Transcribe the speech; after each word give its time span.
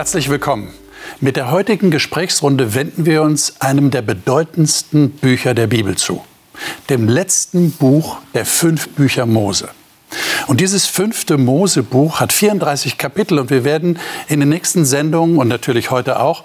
Herzlich 0.00 0.30
willkommen. 0.30 0.72
Mit 1.20 1.36
der 1.36 1.50
heutigen 1.50 1.90
Gesprächsrunde 1.90 2.74
wenden 2.74 3.04
wir 3.04 3.20
uns 3.20 3.60
einem 3.60 3.90
der 3.90 4.00
bedeutendsten 4.00 5.10
Bücher 5.10 5.52
der 5.52 5.66
Bibel 5.66 5.94
zu, 5.94 6.24
dem 6.88 7.06
letzten 7.06 7.72
Buch 7.72 8.16
der 8.32 8.46
fünf 8.46 8.88
Bücher 8.88 9.26
Mose. 9.26 9.68
Und 10.46 10.62
dieses 10.62 10.86
fünfte 10.86 11.36
Mose-Buch 11.36 12.18
hat 12.18 12.32
34 12.32 12.96
Kapitel 12.96 13.38
und 13.38 13.50
wir 13.50 13.62
werden 13.62 13.98
in 14.28 14.40
den 14.40 14.48
nächsten 14.48 14.86
Sendungen 14.86 15.36
und 15.36 15.48
natürlich 15.48 15.90
heute 15.90 16.18
auch 16.18 16.44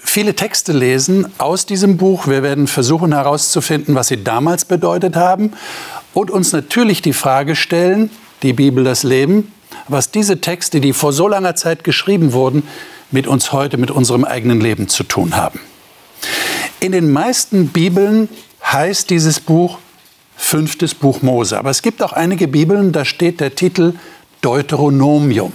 viele 0.00 0.34
Texte 0.34 0.72
lesen 0.72 1.26
aus 1.36 1.66
diesem 1.66 1.98
Buch. 1.98 2.26
Wir 2.26 2.42
werden 2.42 2.66
versuchen 2.66 3.12
herauszufinden, 3.12 3.94
was 3.94 4.08
sie 4.08 4.24
damals 4.24 4.64
bedeutet 4.64 5.14
haben 5.14 5.52
und 6.14 6.30
uns 6.30 6.52
natürlich 6.52 7.02
die 7.02 7.12
Frage 7.12 7.54
stellen, 7.54 8.08
die 8.42 8.54
Bibel 8.54 8.82
das 8.82 9.02
Leben, 9.02 9.52
was 9.88 10.10
diese 10.10 10.40
Texte, 10.40 10.80
die 10.80 10.92
vor 10.92 11.12
so 11.12 11.28
langer 11.28 11.54
Zeit 11.54 11.84
geschrieben 11.84 12.32
wurden, 12.32 12.66
mit 13.10 13.26
uns 13.26 13.52
heute, 13.52 13.76
mit 13.76 13.90
unserem 13.90 14.24
eigenen 14.24 14.60
Leben 14.60 14.88
zu 14.88 15.04
tun 15.04 15.36
haben. 15.36 15.60
In 16.80 16.92
den 16.92 17.12
meisten 17.12 17.68
Bibeln 17.68 18.28
heißt 18.64 19.10
dieses 19.10 19.40
Buch 19.40 19.78
fünftes 20.36 20.94
Buch 20.94 21.22
Mose. 21.22 21.58
Aber 21.58 21.70
es 21.70 21.82
gibt 21.82 22.02
auch 22.02 22.12
einige 22.12 22.48
Bibeln, 22.48 22.92
da 22.92 23.04
steht 23.04 23.40
der 23.40 23.54
Titel 23.54 23.94
Deuteronomium. 24.40 25.52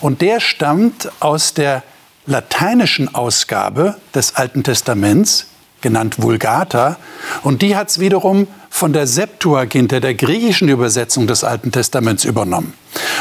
Und 0.00 0.22
der 0.22 0.40
stammt 0.40 1.10
aus 1.20 1.54
der 1.54 1.82
lateinischen 2.26 3.14
Ausgabe 3.14 3.96
des 4.14 4.36
Alten 4.36 4.62
Testaments, 4.62 5.46
genannt 5.80 6.20
Vulgata, 6.20 6.96
und 7.42 7.62
die 7.62 7.76
hat 7.76 7.90
es 7.90 8.00
wiederum 8.00 8.46
von 8.68 8.92
der 8.92 9.06
Septuaginta, 9.06 10.00
der 10.00 10.14
griechischen 10.14 10.68
Übersetzung 10.68 11.26
des 11.26 11.44
Alten 11.44 11.72
Testaments, 11.72 12.24
übernommen. 12.24 12.74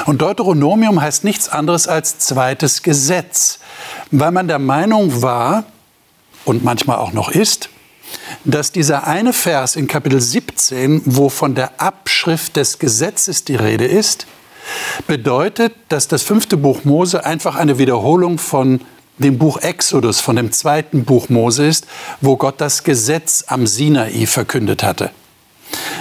Und 0.05 0.21
Deuteronomium 0.21 1.01
heißt 1.01 1.23
nichts 1.23 1.49
anderes 1.49 1.87
als 1.87 2.19
zweites 2.19 2.83
Gesetz, 2.83 3.59
weil 4.11 4.31
man 4.31 4.47
der 4.47 4.59
Meinung 4.59 5.21
war 5.21 5.65
und 6.45 6.63
manchmal 6.63 6.97
auch 6.97 7.13
noch 7.13 7.29
ist, 7.29 7.69
dass 8.43 8.71
dieser 8.71 9.05
eine 9.05 9.33
Vers 9.33 9.75
in 9.75 9.87
Kapitel 9.87 10.21
17, 10.21 11.01
wo 11.05 11.29
von 11.29 11.55
der 11.55 11.79
Abschrift 11.81 12.55
des 12.55 12.79
Gesetzes 12.79 13.43
die 13.43 13.55
Rede 13.55 13.85
ist, 13.85 14.25
bedeutet, 15.07 15.73
dass 15.89 16.07
das 16.07 16.23
fünfte 16.23 16.57
Buch 16.57 16.83
Mose 16.83 17.25
einfach 17.25 17.55
eine 17.55 17.77
Wiederholung 17.77 18.37
von 18.37 18.81
dem 19.19 19.37
Buch 19.37 19.57
Exodus, 19.61 20.19
von 20.19 20.35
dem 20.35 20.51
zweiten 20.51 21.03
Buch 21.05 21.29
Mose 21.29 21.65
ist, 21.65 21.85
wo 22.21 22.37
Gott 22.37 22.59
das 22.59 22.83
Gesetz 22.83 23.43
am 23.47 23.67
Sinai 23.67 24.25
verkündet 24.25 24.83
hatte. 24.83 25.11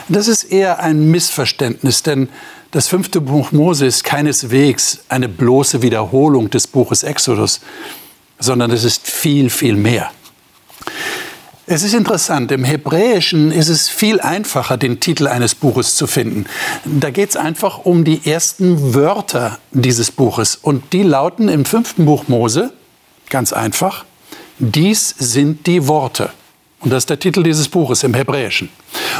Das 0.08 0.28
ist 0.28 0.44
eher 0.44 0.80
ein 0.80 1.10
Missverständnis, 1.10 2.02
denn 2.02 2.28
das 2.70 2.88
fünfte 2.88 3.20
Buch 3.20 3.52
Mose 3.52 3.86
ist 3.86 4.04
keineswegs 4.04 5.00
eine 5.08 5.28
bloße 5.28 5.82
Wiederholung 5.82 6.50
des 6.50 6.66
Buches 6.66 7.02
Exodus, 7.02 7.60
sondern 8.38 8.70
es 8.70 8.84
ist 8.84 9.06
viel, 9.06 9.50
viel 9.50 9.74
mehr. 9.74 10.10
Es 11.70 11.82
ist 11.82 11.92
interessant, 11.92 12.50
im 12.50 12.64
Hebräischen 12.64 13.52
ist 13.52 13.68
es 13.68 13.90
viel 13.90 14.20
einfacher, 14.20 14.78
den 14.78 15.00
Titel 15.00 15.26
eines 15.26 15.54
Buches 15.54 15.96
zu 15.96 16.06
finden. 16.06 16.46
Da 16.86 17.10
geht 17.10 17.28
es 17.28 17.36
einfach 17.36 17.84
um 17.84 18.04
die 18.04 18.22
ersten 18.24 18.94
Wörter 18.94 19.58
dieses 19.72 20.10
Buches. 20.10 20.56
Und 20.56 20.94
die 20.94 21.02
lauten 21.02 21.50
im 21.50 21.66
fünften 21.66 22.06
Buch 22.06 22.26
Mose, 22.28 22.72
ganz 23.30 23.52
einfach, 23.52 24.04
dies 24.58 25.14
sind 25.18 25.66
die 25.66 25.86
Worte. 25.86 26.30
Und 26.80 26.90
das 26.90 27.02
ist 27.02 27.10
der 27.10 27.18
Titel 27.18 27.42
dieses 27.42 27.68
Buches 27.68 28.04
im 28.04 28.14
Hebräischen. 28.14 28.68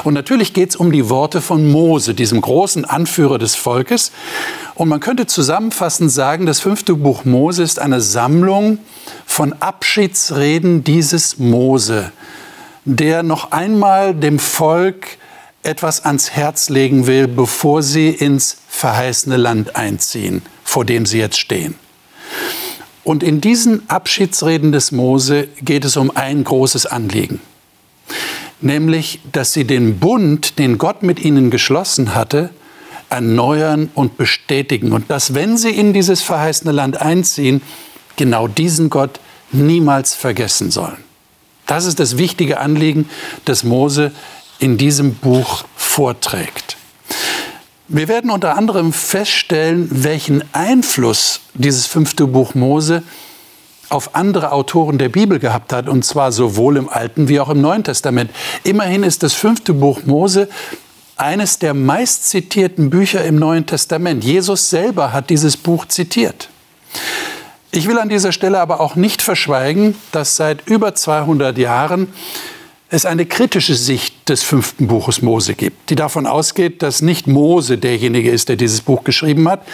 Und 0.05 0.15
natürlich 0.15 0.53
geht 0.53 0.71
es 0.71 0.77
um 0.77 0.93
die 0.93 1.09
Worte 1.09 1.41
von 1.41 1.69
Mose, 1.69 2.15
diesem 2.15 2.41
großen 2.41 2.85
Anführer 2.85 3.39
des 3.39 3.57
Volkes. 3.57 4.13
Und 4.77 4.89
man 4.89 5.01
könnte 5.01 5.27
zusammenfassend 5.27 6.13
sagen, 6.13 6.47
das 6.47 6.61
fünfte 6.61 6.95
Buch 6.95 7.25
Mose 7.25 7.65
ist 7.65 7.81
eine 7.81 8.01
Sammlung 8.01 8.79
von 9.27 9.55
Abschiedsreden 9.55 10.85
dieses 10.85 11.39
Mose, 11.39 12.13
der 12.85 13.25
noch 13.25 13.51
einmal 13.51 14.15
dem 14.15 14.39
Volk 14.39 15.19
etwas 15.65 16.05
ans 16.05 16.31
Herz 16.31 16.69
legen 16.69 17.09
will, 17.09 17.27
bevor 17.27 17.83
sie 17.83 18.11
ins 18.11 18.59
verheißene 18.69 19.37
Land 19.37 19.75
einziehen, 19.75 20.43
vor 20.63 20.85
dem 20.85 21.07
sie 21.07 21.19
jetzt 21.19 21.39
stehen. 21.39 21.75
Und 23.09 23.23
in 23.23 23.41
diesen 23.41 23.89
Abschiedsreden 23.89 24.71
des 24.71 24.93
Mose 24.93 25.49
geht 25.63 25.87
es 25.87 25.97
um 25.97 26.15
ein 26.15 26.45
großes 26.45 26.85
Anliegen, 26.85 27.41
nämlich, 28.61 29.21
dass 29.33 29.55
sie 29.55 29.65
den 29.65 29.99
Bund, 29.99 30.59
den 30.59 30.77
Gott 30.77 31.03
mit 31.03 31.19
ihnen 31.19 31.51
geschlossen 31.51 32.15
hatte, 32.15 32.51
erneuern 33.09 33.89
und 33.95 34.19
bestätigen 34.19 34.93
und 34.93 35.11
dass, 35.11 35.33
wenn 35.33 35.57
sie 35.57 35.71
in 35.71 35.95
dieses 35.95 36.21
verheißene 36.21 36.71
Land 36.71 37.01
einziehen, 37.01 37.63
genau 38.17 38.47
diesen 38.47 38.91
Gott 38.91 39.21
niemals 39.53 40.15
vergessen 40.15 40.71
sollen. 40.71 40.99
Das 41.65 41.87
ist 41.87 42.01
das 42.01 42.19
wichtige 42.19 42.61
Anliegen, 42.61 43.09
das 43.47 43.65
Mose 43.65 44.13
in 44.59 44.77
diesem 44.77 45.15
Buch 45.15 45.65
vorträgt. 45.77 46.78
Wir 47.91 48.07
werden 48.07 48.31
unter 48.31 48.55
anderem 48.55 48.93
feststellen, 48.93 49.89
welchen 49.91 50.45
Einfluss 50.53 51.41
dieses 51.55 51.87
fünfte 51.87 52.27
Buch 52.27 52.55
Mose 52.55 53.03
auf 53.89 54.15
andere 54.15 54.53
Autoren 54.53 54.99
der 54.99 55.09
Bibel 55.09 55.39
gehabt 55.39 55.73
hat, 55.73 55.89
und 55.89 56.05
zwar 56.05 56.31
sowohl 56.31 56.77
im 56.77 56.91
Alten 56.91 57.29
wie 57.29 57.41
auch 57.41 57.49
im 57.49 57.63
Neuen 57.63 57.85
Testament. 57.85 58.31
Immerhin 58.63 59.05
ist 59.05 59.23
das 59.23 59.33
fünfte 59.33 59.73
Buch 59.73 60.01
Mose 60.05 60.51
eines 61.17 61.61
der 61.61 61.73
meistzitierten 61.73 62.91
Bücher 62.91 63.25
im 63.25 63.37
Neuen 63.37 63.65
Testament. 63.65 64.23
Jesus 64.23 64.69
selber 64.69 65.15
hat 65.15 65.31
dieses 65.31 65.57
Buch 65.57 65.87
zitiert. 65.87 66.51
Ich 67.71 67.89
will 67.89 67.99
an 67.99 68.11
dieser 68.11 68.33
Stelle 68.33 68.61
aber 68.61 68.81
auch 68.81 68.97
nicht 68.97 69.23
verschweigen, 69.23 69.95
dass 70.13 70.37
seit 70.37 70.69
über 70.69 70.95
200 70.95 71.57
Jahren 71.57 72.13
es 72.91 73.05
eine 73.05 73.27
kritische 73.27 73.75
Sicht 73.75 74.29
des 74.29 74.43
fünften 74.43 74.87
Buches 74.87 75.21
Mose 75.21 75.55
gibt, 75.55 75.91
die 75.91 75.95
davon 75.95 76.27
ausgeht, 76.27 76.83
dass 76.83 77.03
nicht 77.03 77.27
Mose 77.27 77.77
derjenige 77.77 78.31
ist, 78.31 78.49
der 78.49 78.57
dieses 78.57 78.81
Buch 78.81 79.05
geschrieben 79.05 79.49
hat, 79.49 79.67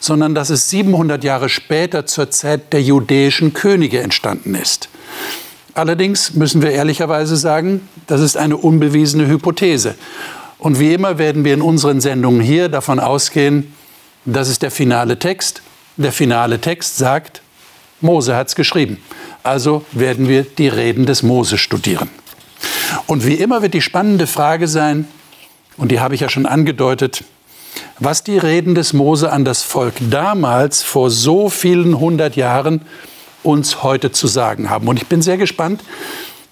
sondern 0.00 0.34
dass 0.34 0.50
es 0.50 0.68
700 0.70 1.22
Jahre 1.22 1.48
später 1.48 2.06
zur 2.06 2.30
Zeit 2.30 2.72
der 2.72 2.82
judäischen 2.82 3.54
Könige 3.54 4.00
entstanden 4.00 4.56
ist. 4.56 4.88
Allerdings 5.74 6.34
müssen 6.34 6.62
wir 6.62 6.70
ehrlicherweise 6.70 7.36
sagen, 7.36 7.86
das 8.06 8.20
ist 8.20 8.36
eine 8.36 8.56
unbewiesene 8.56 9.28
Hypothese. 9.28 9.94
Und 10.58 10.80
wie 10.80 10.94
immer 10.94 11.18
werden 11.18 11.44
wir 11.44 11.54
in 11.54 11.62
unseren 11.62 12.00
Sendungen 12.00 12.40
hier 12.40 12.68
davon 12.68 12.98
ausgehen, 12.98 13.74
das 14.24 14.48
ist 14.48 14.62
der 14.62 14.72
finale 14.72 15.18
Text. 15.18 15.62
Der 15.96 16.12
finale 16.12 16.60
Text 16.60 16.96
sagt, 16.96 17.42
Mose 18.00 18.34
hat 18.34 18.48
es 18.48 18.56
geschrieben. 18.56 18.98
Also 19.44 19.84
werden 19.92 20.28
wir 20.28 20.42
die 20.42 20.68
Reden 20.68 21.06
des 21.06 21.22
Mose 21.22 21.58
studieren. 21.58 22.10
Und 23.06 23.26
wie 23.26 23.34
immer 23.34 23.62
wird 23.62 23.74
die 23.74 23.82
spannende 23.82 24.26
Frage 24.26 24.68
sein, 24.68 25.08
und 25.76 25.90
die 25.90 26.00
habe 26.00 26.14
ich 26.14 26.20
ja 26.20 26.28
schon 26.28 26.46
angedeutet, 26.46 27.24
was 27.98 28.24
die 28.24 28.38
Reden 28.38 28.74
des 28.74 28.92
Mose 28.92 29.30
an 29.30 29.44
das 29.44 29.62
Volk 29.62 29.94
damals 30.10 30.82
vor 30.82 31.10
so 31.10 31.48
vielen 31.48 31.98
hundert 31.98 32.36
Jahren 32.36 32.82
uns 33.42 33.82
heute 33.82 34.12
zu 34.12 34.26
sagen 34.26 34.70
haben. 34.70 34.88
Und 34.88 34.96
ich 34.96 35.06
bin 35.06 35.22
sehr 35.22 35.36
gespannt, 35.36 35.82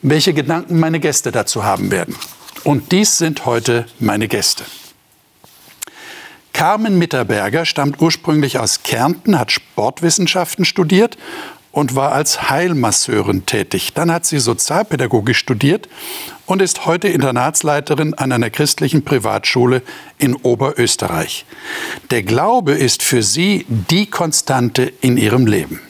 welche 0.03 0.35
Gedanken 0.35 0.79
meine 0.79 1.01
Gäste 1.01 1.33
dazu 1.33 1.65
haben 1.65 1.91
werden. 1.91 2.17
Und 2.63 2.93
dies 2.93 3.19
sind 3.19 3.47
heute 3.47 3.87
meine 3.99 4.29
Gäste. 4.29 4.65
Carmen 6.53 6.99
Mitterberger 6.99 7.65
stammt 7.67 8.01
ursprünglich 8.01 8.59
aus 8.59 8.85
Kärnten, 8.85 9.39
hat 9.39 9.51
Sportwissenschaften 9.51 10.65
studiert 10.65 11.19
und 11.75 11.97
war 11.97 12.13
als 12.13 12.51
Heilmasseurin 12.51 13.47
tätig. 13.47 13.93
Dann 13.95 14.11
hat 14.13 14.25
sie 14.25 14.39
Sozialpädagogik 14.39 15.35
studiert 15.35 15.89
und 16.47 16.63
ist 16.63 16.87
heute 16.87 17.09
Internatsleiterin 17.09 18.15
an 18.15 18.31
einer 18.31 18.49
christlichen 18.49 19.05
Privatschule 19.05 19.83
in 20.17 20.37
Oberösterreich. 20.37 21.45
Der 22.11 22.23
Glaube 22.23 22.73
ist 22.73 23.03
für 23.03 23.25
sie 23.25 23.67
die 23.69 24.07
Konstante 24.07 24.93
in 25.01 25.17
ihrem 25.17 25.47
Leben. 25.47 25.81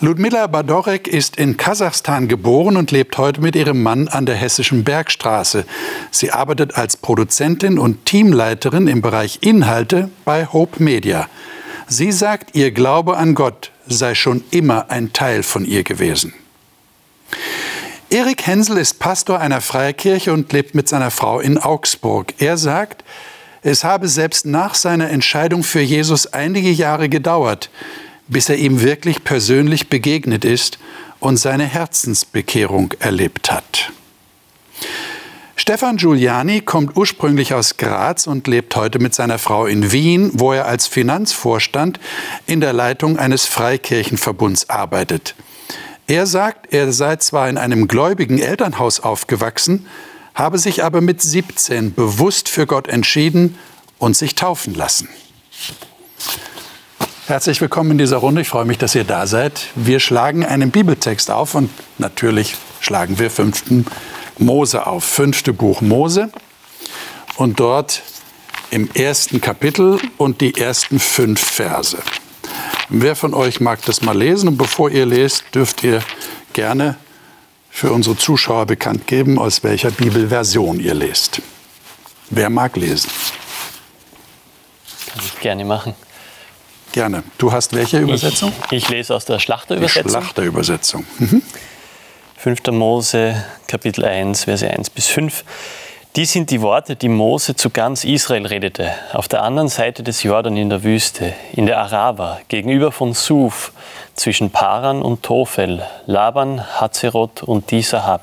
Ludmila 0.00 0.46
Badorek 0.48 1.06
ist 1.06 1.36
in 1.36 1.56
Kasachstan 1.56 2.26
geboren 2.28 2.76
und 2.76 2.90
lebt 2.90 3.18
heute 3.18 3.40
mit 3.40 3.54
ihrem 3.54 3.82
Mann 3.82 4.08
an 4.08 4.26
der 4.26 4.36
Hessischen 4.36 4.82
Bergstraße. 4.82 5.64
Sie 6.10 6.32
arbeitet 6.32 6.76
als 6.76 6.96
Produzentin 6.96 7.78
und 7.78 8.04
Teamleiterin 8.04 8.88
im 8.88 9.00
Bereich 9.00 9.38
Inhalte 9.42 10.10
bei 10.24 10.46
Hope 10.46 10.82
Media. 10.82 11.28
Sie 11.90 12.12
sagt, 12.12 12.54
ihr 12.54 12.70
Glaube 12.70 13.16
an 13.16 13.34
Gott 13.34 13.70
sei 13.86 14.14
schon 14.14 14.44
immer 14.50 14.90
ein 14.90 15.14
Teil 15.14 15.42
von 15.42 15.64
ihr 15.64 15.84
gewesen. 15.84 16.34
Erik 18.10 18.46
Hensel 18.46 18.76
ist 18.76 18.98
Pastor 18.98 19.38
einer 19.38 19.62
Freikirche 19.62 20.32
und 20.32 20.52
lebt 20.52 20.74
mit 20.74 20.88
seiner 20.88 21.10
Frau 21.10 21.40
in 21.40 21.56
Augsburg. 21.56 22.34
Er 22.38 22.58
sagt, 22.58 23.04
es 23.62 23.84
habe 23.84 24.08
selbst 24.08 24.44
nach 24.44 24.74
seiner 24.74 25.08
Entscheidung 25.10 25.62
für 25.62 25.80
Jesus 25.80 26.26
einige 26.26 26.70
Jahre 26.70 27.08
gedauert, 27.08 27.70
bis 28.26 28.50
er 28.50 28.56
ihm 28.56 28.82
wirklich 28.82 29.24
persönlich 29.24 29.88
begegnet 29.88 30.44
ist 30.44 30.78
und 31.20 31.38
seine 31.38 31.64
Herzensbekehrung 31.64 32.92
erlebt 32.98 33.50
hat. 33.50 33.92
Stefan 35.60 35.96
Giuliani 35.96 36.60
kommt 36.60 36.96
ursprünglich 36.96 37.52
aus 37.52 37.78
Graz 37.78 38.28
und 38.28 38.46
lebt 38.46 38.76
heute 38.76 39.00
mit 39.00 39.12
seiner 39.12 39.38
Frau 39.38 39.66
in 39.66 39.90
Wien, 39.90 40.30
wo 40.34 40.52
er 40.52 40.66
als 40.66 40.86
Finanzvorstand 40.86 41.98
in 42.46 42.60
der 42.60 42.72
Leitung 42.72 43.18
eines 43.18 43.46
Freikirchenverbunds 43.46 44.70
arbeitet. 44.70 45.34
Er 46.06 46.26
sagt, 46.26 46.72
er 46.72 46.92
sei 46.92 47.16
zwar 47.16 47.48
in 47.48 47.58
einem 47.58 47.88
gläubigen 47.88 48.38
Elternhaus 48.38 49.00
aufgewachsen, 49.00 49.88
habe 50.32 50.58
sich 50.58 50.84
aber 50.84 51.00
mit 51.00 51.20
17 51.22 51.92
bewusst 51.92 52.48
für 52.48 52.68
Gott 52.68 52.86
entschieden 52.86 53.58
und 53.98 54.16
sich 54.16 54.36
taufen 54.36 54.76
lassen. 54.76 55.08
Herzlich 57.26 57.60
willkommen 57.60 57.90
in 57.90 57.98
dieser 57.98 58.18
Runde. 58.18 58.42
Ich 58.42 58.48
freue 58.48 58.64
mich, 58.64 58.78
dass 58.78 58.94
ihr 58.94 59.04
da 59.04 59.26
seid. 59.26 59.66
Wir 59.74 59.98
schlagen 59.98 60.46
einen 60.46 60.70
Bibeltext 60.70 61.32
auf 61.32 61.56
und 61.56 61.68
natürlich 61.98 62.54
schlagen 62.80 63.18
wir 63.18 63.28
fünften 63.28 63.86
Mose 64.38 64.86
auf, 64.86 65.04
fünfte 65.04 65.52
Buch 65.52 65.80
Mose. 65.80 66.30
Und 67.36 67.60
dort 67.60 68.02
im 68.70 68.90
ersten 68.92 69.40
Kapitel 69.40 70.00
und 70.16 70.40
die 70.40 70.56
ersten 70.56 70.98
fünf 70.98 71.40
Verse. 71.40 71.98
Wer 72.88 73.16
von 73.16 73.34
euch 73.34 73.60
mag 73.60 73.84
das 73.84 74.02
mal 74.02 74.16
lesen? 74.16 74.48
Und 74.48 74.56
bevor 74.56 74.90
ihr 74.90 75.06
lest, 75.06 75.44
dürft 75.54 75.84
ihr 75.84 76.02
gerne 76.52 76.96
für 77.70 77.92
unsere 77.92 78.16
Zuschauer 78.16 78.66
bekannt 78.66 79.06
geben, 79.06 79.38
aus 79.38 79.62
welcher 79.62 79.90
Bibelversion 79.90 80.80
ihr 80.80 80.94
lest. 80.94 81.40
Wer 82.30 82.50
mag 82.50 82.76
lesen? 82.76 83.10
Kann 85.12 85.22
ich 85.24 85.40
gerne 85.40 85.64
machen. 85.64 85.94
Gerne. 86.92 87.22
Du 87.36 87.52
hast 87.52 87.74
welche 87.74 88.00
Übersetzung? 88.00 88.52
Ich, 88.70 88.84
ich 88.84 88.88
lese 88.88 89.14
aus 89.14 89.24
der 89.26 89.38
Schlachterübersetzung. 89.38 90.02
Die 90.04 90.10
Schlachterübersetzung. 90.10 91.06
Mhm. 91.18 91.42
5. 92.38 92.70
Mose, 92.70 93.34
Kapitel 93.66 94.04
1, 94.04 94.44
Verse 94.44 94.64
1 94.64 94.90
bis 94.90 95.08
5. 95.08 95.42
Dies 96.14 96.32
sind 96.32 96.52
die 96.52 96.62
Worte, 96.62 96.94
die 96.94 97.08
Mose 97.08 97.56
zu 97.56 97.68
ganz 97.68 98.04
Israel 98.04 98.46
redete, 98.46 98.92
auf 99.12 99.26
der 99.26 99.42
anderen 99.42 99.66
Seite 99.66 100.04
des 100.04 100.22
Jordan 100.22 100.56
in 100.56 100.70
der 100.70 100.84
Wüste, 100.84 101.32
in 101.52 101.66
der 101.66 101.80
Arava, 101.80 102.38
gegenüber 102.46 102.92
von 102.92 103.12
Suf, 103.12 103.72
zwischen 104.14 104.50
Paran 104.50 105.02
und 105.02 105.24
Tophel, 105.24 105.82
Laban, 106.06 106.64
Hazeroth 106.80 107.42
und 107.42 107.72
Disahab. 107.72 108.22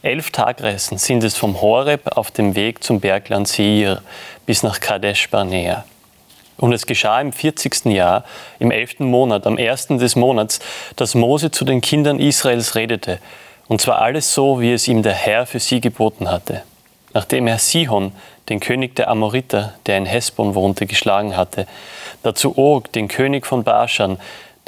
Elf 0.00 0.30
Tagreisen 0.30 0.96
sind 0.96 1.22
es 1.22 1.36
vom 1.36 1.60
Horeb 1.60 2.16
auf 2.16 2.30
dem 2.30 2.54
Weg 2.54 2.82
zum 2.82 3.00
Bergland 3.00 3.46
Seir 3.46 4.00
bis 4.46 4.62
nach 4.62 4.80
Kadesh 4.80 5.28
Barnea. 5.28 5.84
Und 6.56 6.72
es 6.72 6.86
geschah 6.86 7.20
im 7.20 7.32
40. 7.32 7.86
Jahr, 7.86 8.24
im 8.58 8.70
11. 8.70 9.00
Monat, 9.00 9.46
am 9.46 9.56
1. 9.56 9.88
des 9.88 10.16
Monats, 10.16 10.60
dass 10.96 11.14
Mose 11.14 11.50
zu 11.50 11.64
den 11.64 11.80
Kindern 11.80 12.18
Israels 12.18 12.74
redete, 12.74 13.18
und 13.66 13.80
zwar 13.80 14.00
alles 14.00 14.34
so, 14.34 14.60
wie 14.60 14.72
es 14.72 14.88
ihm 14.88 15.02
der 15.02 15.14
Herr 15.14 15.46
für 15.46 15.58
sie 15.58 15.80
geboten 15.80 16.30
hatte. 16.30 16.62
Nachdem 17.14 17.46
er 17.46 17.58
Sihon, 17.58 18.12
den 18.48 18.60
König 18.60 18.94
der 18.96 19.08
Amoriter, 19.08 19.74
der 19.86 19.98
in 19.98 20.06
Hesbon 20.06 20.54
wohnte, 20.54 20.86
geschlagen 20.86 21.36
hatte, 21.36 21.66
dazu 22.22 22.56
Og, 22.58 22.92
den 22.92 23.08
König 23.08 23.46
von 23.46 23.64
Baschan, 23.64 24.18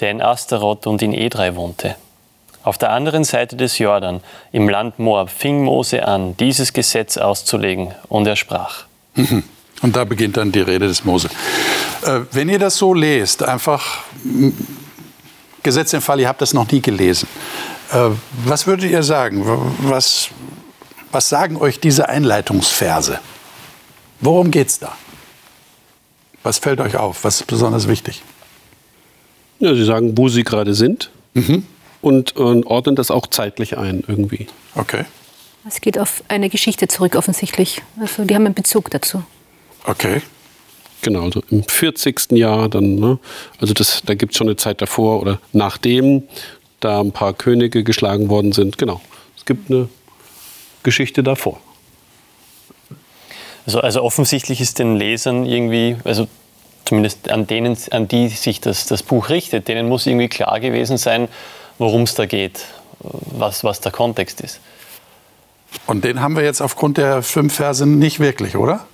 der 0.01 0.11
in 0.11 0.23
Astaroth 0.23 0.87
und 0.87 1.03
in 1.03 1.13
Edrei 1.13 1.57
wohnte. 1.57 1.97
Auf 2.63 2.79
der 2.79 2.91
anderen 2.91 3.25
Seite 3.25 3.57
des 3.57 3.79
Jordan, 3.79 4.21
im 4.51 4.69
Land 4.69 4.99
Moab, 4.99 5.31
fing 5.31 5.63
Mose 5.63 6.07
an, 6.07 6.37
dieses 6.37 6.73
Gesetz 6.73 7.17
auszulegen, 7.17 7.95
und 8.09 8.27
er 8.27 8.37
sprach. 8.37 8.85
Und 9.83 9.95
da 9.95 10.05
beginnt 10.05 10.39
dann 10.39 10.53
die 10.53 10.63
Rede 10.63 10.89
des 10.89 11.05
Mose. 11.05 11.29
Äh, 12.07 12.21
wenn 12.33 12.49
ihr 12.49 12.59
das 12.59 12.77
so 12.77 12.95
lest, 12.95 13.43
einfach 13.43 14.05
Gesetz 15.63 15.93
im 15.93 16.01
Fall, 16.01 16.21
ihr 16.21 16.29
habt 16.29 16.41
das 16.41 16.55
noch 16.55 16.71
nie 16.71 16.81
gelesen. 16.81 17.29
Äh, 17.93 18.11
was 18.45 18.67
würdet 18.67 18.91
ihr 18.91 19.03
sagen? 19.03 19.45
Was, 19.81 20.29
was 21.11 21.29
sagen 21.29 21.57
euch 21.57 21.81
diese 21.81 22.09
Einleitungsverse? 22.09 23.19
Worum 24.21 24.51
geht 24.51 24.69
es 24.69 24.79
da? 24.79 24.97
Was 26.45 26.59
fällt 26.59 26.81
euch 26.81 26.97
auf? 26.97 27.25
Was 27.25 27.41
ist 27.41 27.47
besonders 27.49 27.89
wichtig? 27.89 28.23
Ja, 29.59 29.75
Sie 29.75 29.85
sagen, 29.85 30.17
wo 30.17 30.29
Sie 30.29 30.45
gerade 30.45 30.75
sind 30.75 31.11
mhm. 31.35 31.67
und, 32.03 32.37
und 32.37 32.67
ordnen 32.67 32.95
das 32.95 33.11
auch 33.11 33.27
zeitlich 33.27 33.77
ein 33.79 34.05
irgendwie. 34.07 34.47
Okay. 34.77 35.05
Es 35.67 35.81
geht 35.81 35.99
auf 35.99 36.23
eine 36.29 36.49
Geschichte 36.49 36.87
zurück 36.87 37.17
offensichtlich. 37.17 37.83
Also 37.99 38.25
die 38.25 38.35
haben 38.37 38.47
einen 38.47 38.55
Bezug 38.55 38.91
dazu. 38.91 39.25
Okay. 39.85 40.23
Genau, 41.03 41.25
also 41.25 41.43
im 41.51 41.63
40. 41.63 42.33
Jahr 42.33 42.69
dann, 42.69 42.97
ne? 42.97 43.19
also 43.61 43.75
das, 43.75 44.03
da 44.05 44.15
gibt 44.15 44.33
es 44.33 44.39
schon 44.39 44.49
eine 44.49 44.57
Zeit 44.57 44.81
davor 44.81 45.21
oder 45.21 45.41
nachdem 45.53 46.25
da 46.81 47.01
ein 47.01 47.13
paar 47.13 47.33
Könige 47.33 47.85
geschlagen 47.85 48.29
worden 48.29 48.53
sind. 48.53 48.79
Genau, 48.79 49.01
es 49.37 49.45
gibt 49.45 49.71
eine 49.71 49.89
Geschichte 50.83 51.23
davor. 51.23 51.61
Also, 53.67 53.81
also 53.81 54.03
offensichtlich 54.03 54.61
ist 54.61 54.79
den 54.79 54.97
Lesern 54.97 55.45
irgendwie, 55.45 55.97
also 56.05 56.29
zumindest 56.85 57.31
an 57.31 57.47
denen, 57.47 57.77
an 57.91 58.09
die 58.09 58.29
sich 58.29 58.61
das, 58.61 58.87
das 58.87 59.03
Buch 59.03 59.29
richtet, 59.29 59.69
denen 59.69 59.89
muss 59.89 60.07
irgendwie 60.07 60.29
klar 60.29 60.61
gewesen 60.61 60.97
sein, 60.97 61.29
worum 61.79 62.03
es 62.03 62.15
da 62.15 62.27
geht, 62.27 62.65
was, 63.01 63.65
was 63.65 63.81
der 63.81 63.93
Kontext 63.93 64.41
ist. 64.41 64.61
Und 65.87 66.05
den 66.05 66.21
haben 66.21 66.37
wir 66.37 66.45
jetzt 66.45 66.61
aufgrund 66.61 66.97
der 66.97 67.23
fünf 67.23 67.55
Verse 67.55 67.87
nicht 67.87 68.21
wirklich, 68.21 68.57
oder? 68.57 68.87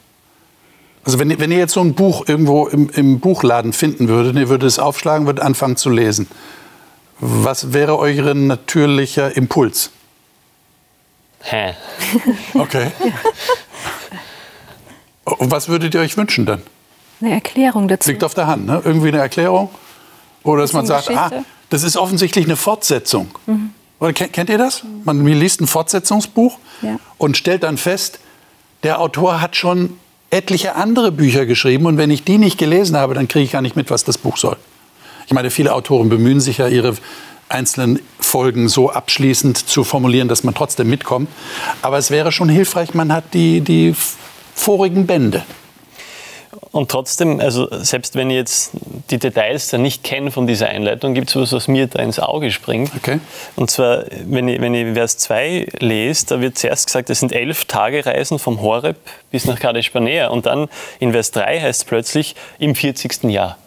Also 1.05 1.19
wenn, 1.19 1.39
wenn 1.41 1.51
ihr 1.51 1.59
jetzt 1.59 1.73
so 1.73 1.81
ein 1.81 1.95
Buch 1.95 2.29
irgendwo 2.29 2.69
im, 2.69 2.89
im 2.91 3.21
Buchladen 3.21 3.73
finden 3.73 4.09
würdet, 4.09 4.37
ihr 4.37 4.49
würdet 4.49 4.69
es 4.69 4.79
aufschlagen, 4.79 5.27
würdet 5.27 5.45
anfangen 5.45 5.77
zu 5.77 5.91
lesen. 5.91 6.29
Was 7.19 7.73
wäre 7.73 7.99
euer 7.99 8.35
natürlicher 8.35 9.37
Impuls? 9.37 9.91
Hä? 11.41 11.75
Okay. 12.55 12.93
Und 15.25 15.51
was 15.51 15.69
würdet 15.69 15.95
ihr 15.95 16.01
euch 16.01 16.17
wünschen 16.17 16.47
dann? 16.47 16.63
Eine 17.21 17.33
Erklärung 17.35 17.89
dazu. 17.89 18.11
Liegt 18.11 18.25
auf 18.25 18.35
der 18.35 18.47
Hand, 18.47 18.67
ne? 18.67 18.83
Irgendwie 18.85 19.09
eine 19.09 19.19
Erklärung? 19.19 19.71
Oder 20.43 20.63
dass 20.63 20.73
man 20.73 20.87
sagt, 20.87 21.11
ah, 21.11 21.31
das 21.71 21.85
ist 21.85 21.97
offensichtlich 21.97 22.45
eine 22.45 22.57
Fortsetzung. 22.57 23.29
Mhm. 23.47 23.71
Oder 24.01 24.13
kennt 24.13 24.51
ihr 24.51 24.59
das? 24.59 24.83
Man 25.05 25.25
liest 25.25 25.61
ein 25.61 25.69
Fortsetzungsbuch 25.69 26.59
ja. 26.83 26.97
und 27.19 27.37
stellt 27.37 27.63
dann 27.63 27.79
fest, 27.79 28.19
der 28.83 29.01
Autor 29.01 29.41
hat 29.41 29.55
schon 29.55 29.97
etliche 30.33 30.75
andere 30.77 31.13
Bücher 31.13 31.47
geschrieben 31.47 31.87
und 31.87 31.99
wenn 31.99 32.11
ich 32.11 32.25
die 32.25 32.39
nicht 32.39 32.59
gelesen 32.59 32.97
habe, 32.97 33.15
dann 33.15 33.29
kriege 33.29 33.45
ich 33.45 33.53
gar 33.53 33.63
nicht 33.63 33.77
mit, 33.77 33.91
was 33.91 34.03
das 34.03 34.19
Buch 34.19 34.39
soll. 34.39 34.57
Ich 35.27 35.33
meine, 35.33 35.51
viele 35.51 35.75
Autoren 35.75 36.09
bemühen 36.09 36.41
sich 36.41 36.59
ja, 36.59 36.69
ihre 36.69 36.95
einzelnen 37.49 38.01
Folgen 38.19 38.69
so 38.69 38.91
abschließend 38.91 39.59
zu 39.59 39.85
formulieren, 39.85 40.29
dass 40.29 40.43
man 40.43 40.55
trotzdem 40.55 40.89
mitkommt. 40.89 41.29
Aber 41.83 41.99
es 41.99 42.11
wäre 42.11 42.33
schon 42.33 42.49
hilfreich, 42.49 42.95
man 42.95 43.13
hat 43.13 43.35
die, 43.35 43.61
die 43.61 43.95
vorigen 44.55 45.07
Bände. 45.07 45.45
Und 46.73 46.91
trotzdem, 46.91 47.39
also 47.39 47.69
selbst 47.71 48.17
wenn 48.17 48.31
ich 48.31 48.37
jetzt 48.37 48.71
die 49.11 49.19
Details 49.19 49.69
da 49.69 49.77
nicht 49.77 50.03
kenne 50.03 50.31
von 50.31 50.47
dieser 50.47 50.71
Einleitung, 50.71 51.13
gibt 51.13 51.29
es 51.29 51.37
was, 51.37 51.53
was 51.53 51.69
mir 51.69 51.87
da 51.87 52.03
ins 52.03 52.19
Auge 52.19 52.51
springt. 52.51 52.91
Okay. 52.97 53.21
Und 53.57 53.71
zwar, 53.71 54.05
wenn 54.25 54.49
ich, 54.49 54.59
wenn 54.59 54.75
ich 54.75 54.95
Vers 54.95 55.19
2 55.19 55.67
lese, 55.81 56.27
da 56.27 56.41
wird 56.41 56.57
zuerst 56.57 56.87
gesagt, 56.87 57.11
es 57.11 57.21
sind 57.21 57.33
elf 57.33 57.67
Tagereisen 57.67 58.39
vom 58.39 58.63
Horeb 58.63 58.97
bis 59.31 59.45
nach 59.45 59.61
Kadesh 59.61 59.93
Barnea. 59.93 60.29
Und 60.29 60.47
dann 60.47 60.69
in 60.99 61.13
Vers 61.13 61.31
3 61.33 61.61
heißt 61.61 61.83
es 61.83 61.85
plötzlich 61.85 62.35
im 62.59 62.75
40. 62.75 63.25
Jahr. 63.25 63.59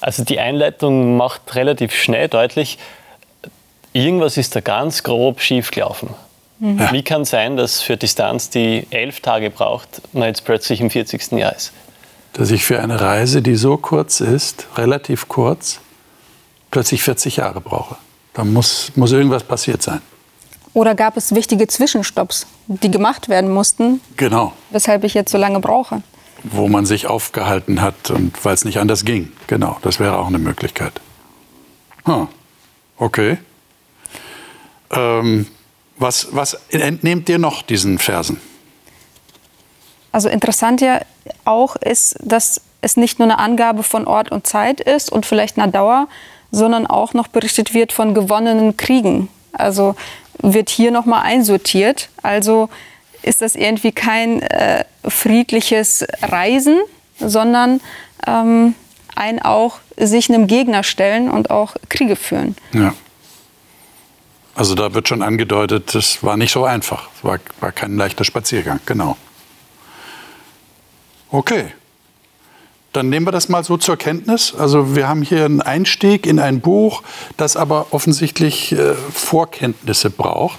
Also 0.00 0.24
die 0.24 0.40
Einleitung 0.40 1.16
macht 1.16 1.54
relativ 1.54 1.94
schnell 1.94 2.26
deutlich, 2.26 2.78
irgendwas 3.92 4.36
ist 4.36 4.56
da 4.56 4.60
ganz 4.60 5.04
grob 5.04 5.40
schief 5.40 5.70
gelaufen. 5.70 6.14
Mhm. 6.58 6.88
Wie 6.90 7.02
kann 7.02 7.22
es 7.22 7.30
sein, 7.30 7.56
dass 7.56 7.80
für 7.80 7.96
Distanz, 7.96 8.50
die 8.50 8.86
elf 8.90 9.20
Tage 9.20 9.50
braucht, 9.50 10.02
man 10.12 10.28
jetzt 10.28 10.44
plötzlich 10.44 10.80
im 10.80 10.90
40. 10.90 11.32
Jahr 11.32 11.54
ist? 11.54 11.72
Dass 12.32 12.50
ich 12.50 12.64
für 12.64 12.80
eine 12.80 13.00
Reise, 13.00 13.42
die 13.42 13.56
so 13.56 13.76
kurz 13.76 14.20
ist, 14.20 14.66
relativ 14.76 15.28
kurz, 15.28 15.80
plötzlich 16.70 17.02
40 17.02 17.36
Jahre 17.36 17.60
brauche. 17.60 17.96
Da 18.32 18.44
muss, 18.44 18.92
muss 18.94 19.12
irgendwas 19.12 19.42
passiert 19.42 19.82
sein. 19.82 20.00
Oder 20.72 20.94
gab 20.94 21.16
es 21.16 21.34
wichtige 21.34 21.66
Zwischenstopps, 21.66 22.46
die 22.68 22.90
gemacht 22.90 23.28
werden 23.28 23.50
mussten? 23.50 24.00
Genau. 24.16 24.52
Weshalb 24.70 25.02
ich 25.04 25.14
jetzt 25.14 25.32
so 25.32 25.38
lange 25.38 25.58
brauche. 25.58 26.02
Wo 26.44 26.68
man 26.68 26.86
sich 26.86 27.06
aufgehalten 27.06 27.80
hat 27.80 28.10
und 28.10 28.44
weil 28.44 28.54
es 28.54 28.64
nicht 28.64 28.78
anders 28.78 29.04
ging. 29.04 29.32
Genau, 29.48 29.78
das 29.82 29.98
wäre 29.98 30.16
auch 30.16 30.28
eine 30.28 30.38
Möglichkeit. 30.38 30.92
Huh. 32.06 32.28
Okay. 32.96 33.38
Ähm, 34.90 35.46
was, 35.98 36.28
was 36.30 36.54
entnehmt 36.70 37.28
ihr 37.28 37.38
noch 37.38 37.62
diesen 37.62 37.98
Versen? 37.98 38.40
Also 40.12 40.28
interessant 40.28 40.80
ja 40.80 41.00
auch 41.44 41.76
ist, 41.76 42.16
dass 42.22 42.60
es 42.80 42.96
nicht 42.96 43.18
nur 43.18 43.26
eine 43.26 43.38
Angabe 43.38 43.82
von 43.82 44.06
Ort 44.06 44.32
und 44.32 44.46
Zeit 44.46 44.80
ist 44.80 45.10
und 45.10 45.26
vielleicht 45.26 45.58
einer 45.58 45.70
Dauer, 45.70 46.08
sondern 46.50 46.86
auch 46.86 47.14
noch 47.14 47.28
berichtet 47.28 47.74
wird 47.74 47.92
von 47.92 48.14
gewonnenen 48.14 48.76
Kriegen. 48.76 49.28
Also 49.52 49.94
wird 50.38 50.70
hier 50.70 50.90
nochmal 50.90 51.22
einsortiert. 51.22 52.08
Also 52.22 52.68
ist 53.22 53.42
das 53.42 53.54
irgendwie 53.54 53.92
kein 53.92 54.42
äh, 54.42 54.84
friedliches 55.06 56.06
Reisen, 56.22 56.80
sondern 57.18 57.80
ähm, 58.26 58.74
ein 59.14 59.42
auch 59.42 59.78
sich 59.98 60.30
einem 60.30 60.46
Gegner 60.46 60.82
stellen 60.82 61.30
und 61.30 61.50
auch 61.50 61.76
Kriege 61.88 62.16
führen. 62.16 62.56
Ja. 62.72 62.94
Also 64.54 64.74
da 64.74 64.94
wird 64.94 65.08
schon 65.08 65.22
angedeutet, 65.22 65.94
das 65.94 66.22
war 66.22 66.36
nicht 66.36 66.52
so 66.52 66.64
einfach. 66.64 67.08
Es 67.16 67.24
war, 67.24 67.38
war 67.60 67.72
kein 67.72 67.96
leichter 67.96 68.24
Spaziergang, 68.24 68.80
genau. 68.86 69.16
Okay. 71.30 71.66
Dann 72.92 73.08
nehmen 73.08 73.24
wir 73.24 73.30
das 73.30 73.48
mal 73.48 73.62
so 73.62 73.76
zur 73.76 73.96
Kenntnis. 73.96 74.52
Also 74.52 74.96
wir 74.96 75.06
haben 75.06 75.22
hier 75.22 75.44
einen 75.44 75.62
Einstieg 75.62 76.26
in 76.26 76.40
ein 76.40 76.60
Buch, 76.60 77.04
das 77.36 77.56
aber 77.56 77.86
offensichtlich 77.92 78.72
äh, 78.72 78.94
Vorkenntnisse 78.94 80.10
braucht. 80.10 80.58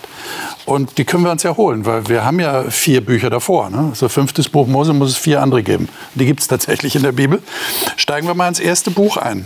Und 0.65 0.97
die 0.97 1.03
können 1.03 1.25
wir 1.25 1.31
uns 1.31 1.43
ja 1.43 1.57
holen, 1.57 1.85
weil 1.85 2.07
wir 2.07 2.23
haben 2.23 2.39
ja 2.39 2.69
vier 2.69 3.01
Bücher 3.01 3.29
davor. 3.29 3.69
Ne? 3.69 3.87
Also 3.89 4.07
fünftes 4.07 4.47
Buch 4.47 4.65
Mose 4.65 4.93
muss 4.93 5.09
es 5.09 5.17
vier 5.17 5.41
andere 5.41 5.61
geben. 5.61 5.89
Die 6.15 6.25
gibt 6.25 6.39
es 6.39 6.47
tatsächlich 6.47 6.95
in 6.95 7.03
der 7.03 7.11
Bibel. 7.11 7.41
Steigen 7.97 8.27
wir 8.27 8.33
mal 8.33 8.47
ins 8.47 8.61
erste 8.61 8.91
Buch 8.91 9.17
ein, 9.17 9.45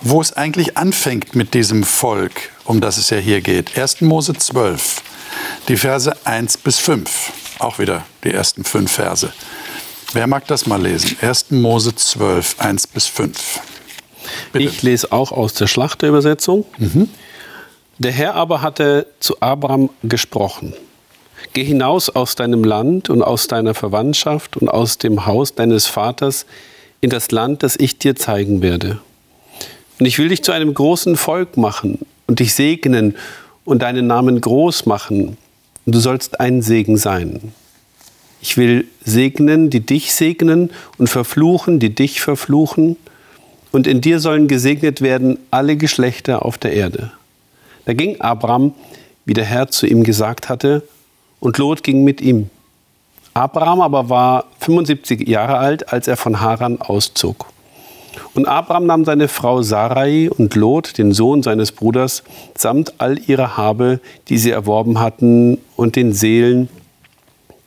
wo 0.00 0.22
es 0.22 0.32
eigentlich 0.32 0.78
anfängt 0.78 1.34
mit 1.34 1.52
diesem 1.52 1.84
Volk, 1.84 2.32
um 2.64 2.80
das 2.80 2.96
es 2.96 3.10
ja 3.10 3.18
hier 3.18 3.42
geht. 3.42 3.76
1. 3.76 4.00
Mose 4.00 4.32
12, 4.32 5.02
die 5.68 5.76
Verse 5.76 6.16
1 6.24 6.56
bis 6.56 6.78
5. 6.78 7.32
Auch 7.58 7.78
wieder 7.78 8.06
die 8.24 8.30
ersten 8.30 8.64
fünf 8.64 8.92
Verse. 8.92 9.30
Wer 10.12 10.26
mag 10.26 10.46
das 10.46 10.66
mal 10.66 10.80
lesen? 10.80 11.16
1. 11.20 11.50
Mose 11.50 11.94
12, 11.94 12.56
1 12.58 12.86
bis 12.88 13.06
5. 13.06 13.60
Bitte. 14.52 14.64
Ich 14.64 14.82
lese 14.82 15.12
auch 15.12 15.32
aus 15.32 15.54
der 15.54 15.66
Schlachterübersetzung. 15.66 16.64
Mhm. 16.78 17.08
Der 17.98 18.12
Herr 18.12 18.34
aber 18.34 18.62
hatte 18.62 19.06
zu 19.20 19.40
Abraham 19.40 19.90
gesprochen. 20.02 20.74
Geh 21.52 21.64
hinaus 21.64 22.08
aus 22.10 22.34
deinem 22.34 22.64
Land 22.64 23.10
und 23.10 23.22
aus 23.22 23.46
deiner 23.46 23.74
Verwandtschaft 23.74 24.56
und 24.56 24.68
aus 24.68 24.98
dem 24.98 25.26
Haus 25.26 25.54
deines 25.54 25.86
Vaters 25.86 26.46
in 27.00 27.10
das 27.10 27.30
Land, 27.30 27.62
das 27.62 27.76
ich 27.76 27.98
dir 27.98 28.16
zeigen 28.16 28.62
werde. 28.62 28.98
Und 30.00 30.06
ich 30.06 30.18
will 30.18 30.28
dich 30.28 30.42
zu 30.42 30.52
einem 30.52 30.74
großen 30.74 31.16
Volk 31.16 31.56
machen 31.56 32.00
und 32.26 32.40
dich 32.40 32.54
segnen 32.54 33.14
und 33.64 33.82
deinen 33.82 34.06
Namen 34.06 34.40
groß 34.40 34.86
machen. 34.86 35.36
Und 35.86 35.94
du 35.94 36.00
sollst 36.00 36.40
ein 36.40 36.62
Segen 36.62 36.96
sein. 36.96 37.52
Ich 38.44 38.58
will 38.58 38.86
segnen, 39.02 39.70
die 39.70 39.80
dich 39.80 40.12
segnen 40.12 40.70
und 40.98 41.08
verfluchen, 41.08 41.80
die 41.80 41.94
dich 41.94 42.20
verfluchen. 42.20 42.98
Und 43.72 43.86
in 43.86 44.02
dir 44.02 44.20
sollen 44.20 44.48
gesegnet 44.48 45.00
werden 45.00 45.38
alle 45.50 45.78
Geschlechter 45.78 46.44
auf 46.44 46.58
der 46.58 46.74
Erde. 46.74 47.10
Da 47.86 47.94
ging 47.94 48.20
Abraham, 48.20 48.74
wie 49.24 49.32
der 49.32 49.46
Herr 49.46 49.68
zu 49.68 49.86
ihm 49.86 50.04
gesagt 50.04 50.50
hatte, 50.50 50.82
und 51.40 51.56
Lot 51.56 51.82
ging 51.82 52.04
mit 52.04 52.20
ihm. 52.20 52.50
Abraham 53.32 53.80
aber 53.80 54.10
war 54.10 54.44
75 54.60 55.26
Jahre 55.26 55.56
alt, 55.56 55.90
als 55.90 56.06
er 56.06 56.18
von 56.18 56.42
Haran 56.42 56.82
auszog. 56.82 57.46
Und 58.34 58.46
Abraham 58.46 58.84
nahm 58.84 59.06
seine 59.06 59.28
Frau 59.28 59.62
Sarai 59.62 60.28
und 60.30 60.54
Lot, 60.54 60.98
den 60.98 61.12
Sohn 61.12 61.42
seines 61.42 61.72
Bruders, 61.72 62.22
samt 62.54 62.92
all 62.98 63.18
ihrer 63.26 63.56
Habe, 63.56 64.00
die 64.28 64.36
sie 64.36 64.50
erworben 64.50 65.00
hatten, 65.00 65.56
und 65.76 65.96
den 65.96 66.12
Seelen, 66.12 66.68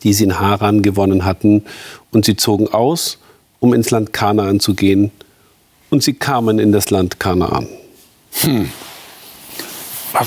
die 0.04 0.14
sie 0.14 0.26
in 0.26 0.40
Haran 0.40 0.82
gewonnen 0.82 1.26
hatten, 1.26 1.64
und 2.12 2.26
sie 2.26 2.36
zogen 2.36 2.68
aus, 2.68 3.18
um 3.60 3.74
ins 3.74 3.92
Land 3.92 4.14
Kanaan 4.14 4.60
zu 4.60 4.74
gehen, 4.74 5.12
und 5.90 6.04
sie 6.04 6.14
kamen 6.14 6.60
in 6.60 6.72
das 6.72 6.90
Land 6.90 7.20
Kanaan. 7.20 7.68
Hm. 8.42 8.70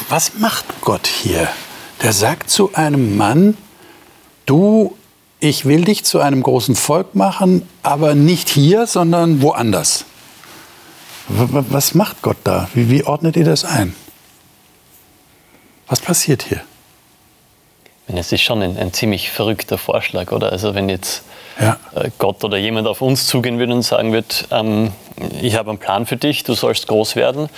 Was 0.08 0.38
macht 0.38 0.64
Gott 0.80 1.06
hier? 1.06 1.48
Der 2.02 2.12
sagt 2.12 2.50
zu 2.50 2.74
einem 2.74 3.16
Mann, 3.16 3.56
du, 4.46 4.96
ich 5.38 5.66
will 5.66 5.84
dich 5.84 6.04
zu 6.04 6.20
einem 6.20 6.42
großen 6.42 6.76
Volk 6.76 7.14
machen, 7.14 7.62
aber 7.82 8.14
nicht 8.14 8.48
hier, 8.48 8.86
sondern 8.86 9.42
woanders. 9.42 10.04
Was 11.28 11.94
macht 11.94 12.22
Gott 12.22 12.38
da? 12.44 12.68
Wie, 12.74 12.90
wie 12.90 13.04
ordnet 13.04 13.36
ihr 13.36 13.44
das 13.44 13.64
ein? 13.64 13.94
Was 15.86 16.00
passiert 16.00 16.42
hier? 16.42 16.62
Es 18.16 18.32
ist 18.32 18.42
schon 18.42 18.62
ein, 18.62 18.76
ein, 18.76 18.92
ziemlich 18.92 19.30
verrückter 19.30 19.78
Vorschlag, 19.78 20.32
oder? 20.32 20.52
Also 20.52 20.74
wenn 20.74 20.88
jetzt 20.88 21.22
ja. 21.60 21.76
Äh, 21.94 22.10
Gott 22.18 22.42
oder 22.44 22.56
jemand 22.56 22.88
auf 22.88 23.02
uns 23.02 23.26
zugehen 23.26 23.58
würde 23.58 23.74
und 23.74 23.82
sagen 23.82 24.12
würde, 24.12 24.28
ähm, 24.50 24.92
ich 25.40 25.56
habe 25.56 25.70
einen 25.70 25.78
Plan 25.78 26.06
für 26.06 26.16
dich, 26.16 26.44
du 26.44 26.54
sollst 26.54 26.86
groß 26.86 27.16
werden, 27.16 27.48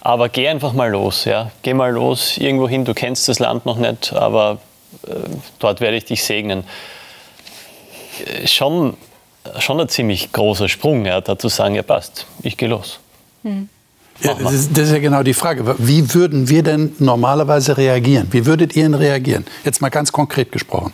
aber 0.00 0.28
geh 0.28 0.48
einfach 0.48 0.72
mal 0.72 0.90
los, 0.90 1.24
ja? 1.24 1.50
Geh 1.62 1.74
mal 1.74 1.90
los 1.90 2.38
irgendwo 2.38 2.68
hin, 2.68 2.84
du 2.84 2.94
kennst 2.94 3.28
das 3.28 3.38
Land 3.38 3.66
noch 3.66 3.76
nicht, 3.76 4.12
aber 4.12 4.58
äh, 5.06 5.14
dort 5.58 5.80
werde 5.80 5.96
ich 5.96 6.04
dich 6.04 6.22
segnen. 6.22 6.64
Äh, 8.24 8.46
schon, 8.46 8.96
schon 9.58 9.80
ein 9.80 9.88
ziemlich 9.88 10.32
großer 10.32 10.68
Sprung, 10.68 11.04
ja, 11.04 11.20
da 11.20 11.38
zu 11.38 11.48
sagen, 11.48 11.74
ja 11.74 11.82
passt, 11.82 12.26
ich 12.42 12.56
gehe 12.56 12.68
los. 12.68 13.00
Hm. 13.42 13.68
Ja, 14.20 14.34
das, 14.34 14.52
ist, 14.52 14.76
das, 14.76 14.88
ist, 14.88 14.92
ja 14.92 14.98
genau 14.98 15.22
die 15.22 15.34
Frage. 15.34 15.76
Wie 15.78 16.14
würden 16.14 16.48
wir 16.48 16.62
denn 16.62 16.94
normalerweise 16.98 17.76
reagieren? 17.76 18.26
Wie 18.30 18.46
würdet 18.46 18.74
ihr 18.74 18.82
denn 18.84 18.94
reagieren? 18.94 19.44
Jetzt 19.64 19.80
mal 19.80 19.90
ganz 19.90 20.10
konkret 20.10 20.50
gesprochen. 20.50 20.92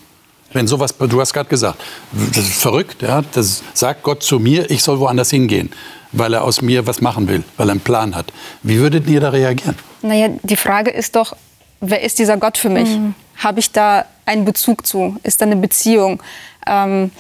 Wenn 0.53 0.69
sowas, 0.69 0.95
du 0.97 1.21
hast 1.21 1.33
gerade 1.33 1.49
gesagt, 1.49 1.81
das 2.13 2.45
ist 2.45 2.61
verrückt, 2.61 3.03
ja, 3.03 3.23
das 3.33 3.63
sagt 3.73 4.03
Gott 4.05 4.23
zu 4.23 4.39
mir, 4.39 4.71
ich 4.71 4.83
soll 4.83 5.01
woanders 5.01 5.31
hingehen, 5.31 5.71
weil 6.13 6.33
er 6.33 6.45
aus 6.45 6.63
mir 6.63 6.87
was 6.87 7.01
machen 7.01 7.27
will, 7.27 7.43
weil 7.57 7.69
er 7.69 7.73
einen 7.73 7.81
Plan 7.81 8.15
hat. 8.15 8.33
Wie 8.63 8.79
würdet 8.79 9.09
ihr 9.09 9.21
da 9.21 9.31
reagieren? 9.31 9.77
Naja, 10.03 10.29
die 10.43 10.57
Frage 10.57 10.91
ist 10.91 11.17
doch, 11.17 11.35
wer 11.81 12.03
ist 12.03 12.21
dieser 12.21 12.37
Gott 12.37 12.57
für 12.57 12.69
mich? 12.69 12.89
Mhm. 12.89 13.15
Habe 13.39 13.59
ich 13.59 13.73
da 13.73 14.05
einen 14.27 14.45
Bezug 14.45 14.87
zu? 14.87 15.17
Ist 15.25 15.41
da 15.41 15.47
eine 15.47 15.57
Beziehung? 15.57 16.23
Ähm, 16.67 17.11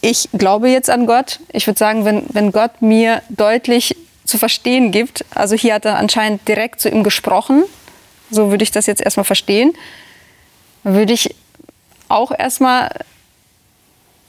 ich 0.00 0.28
glaube 0.32 0.70
jetzt 0.70 0.88
an 0.88 1.06
Gott. 1.06 1.40
Ich 1.52 1.66
würde 1.66 1.78
sagen, 1.78 2.04
wenn, 2.04 2.22
wenn 2.30 2.52
Gott 2.52 2.80
mir 2.80 3.22
deutlich 3.28 3.96
zu 4.30 4.38
verstehen 4.38 4.92
gibt. 4.92 5.24
Also 5.34 5.56
hier 5.56 5.74
hat 5.74 5.84
er 5.84 5.98
anscheinend 5.98 6.46
direkt 6.48 6.80
zu 6.80 6.88
ihm 6.88 7.02
gesprochen. 7.02 7.64
So 8.30 8.50
würde 8.50 8.62
ich 8.62 8.70
das 8.70 8.86
jetzt 8.86 9.02
erstmal 9.02 9.24
verstehen. 9.24 9.74
Würde 10.84 11.12
ich 11.12 11.34
auch 12.08 12.32
erstmal 12.36 12.90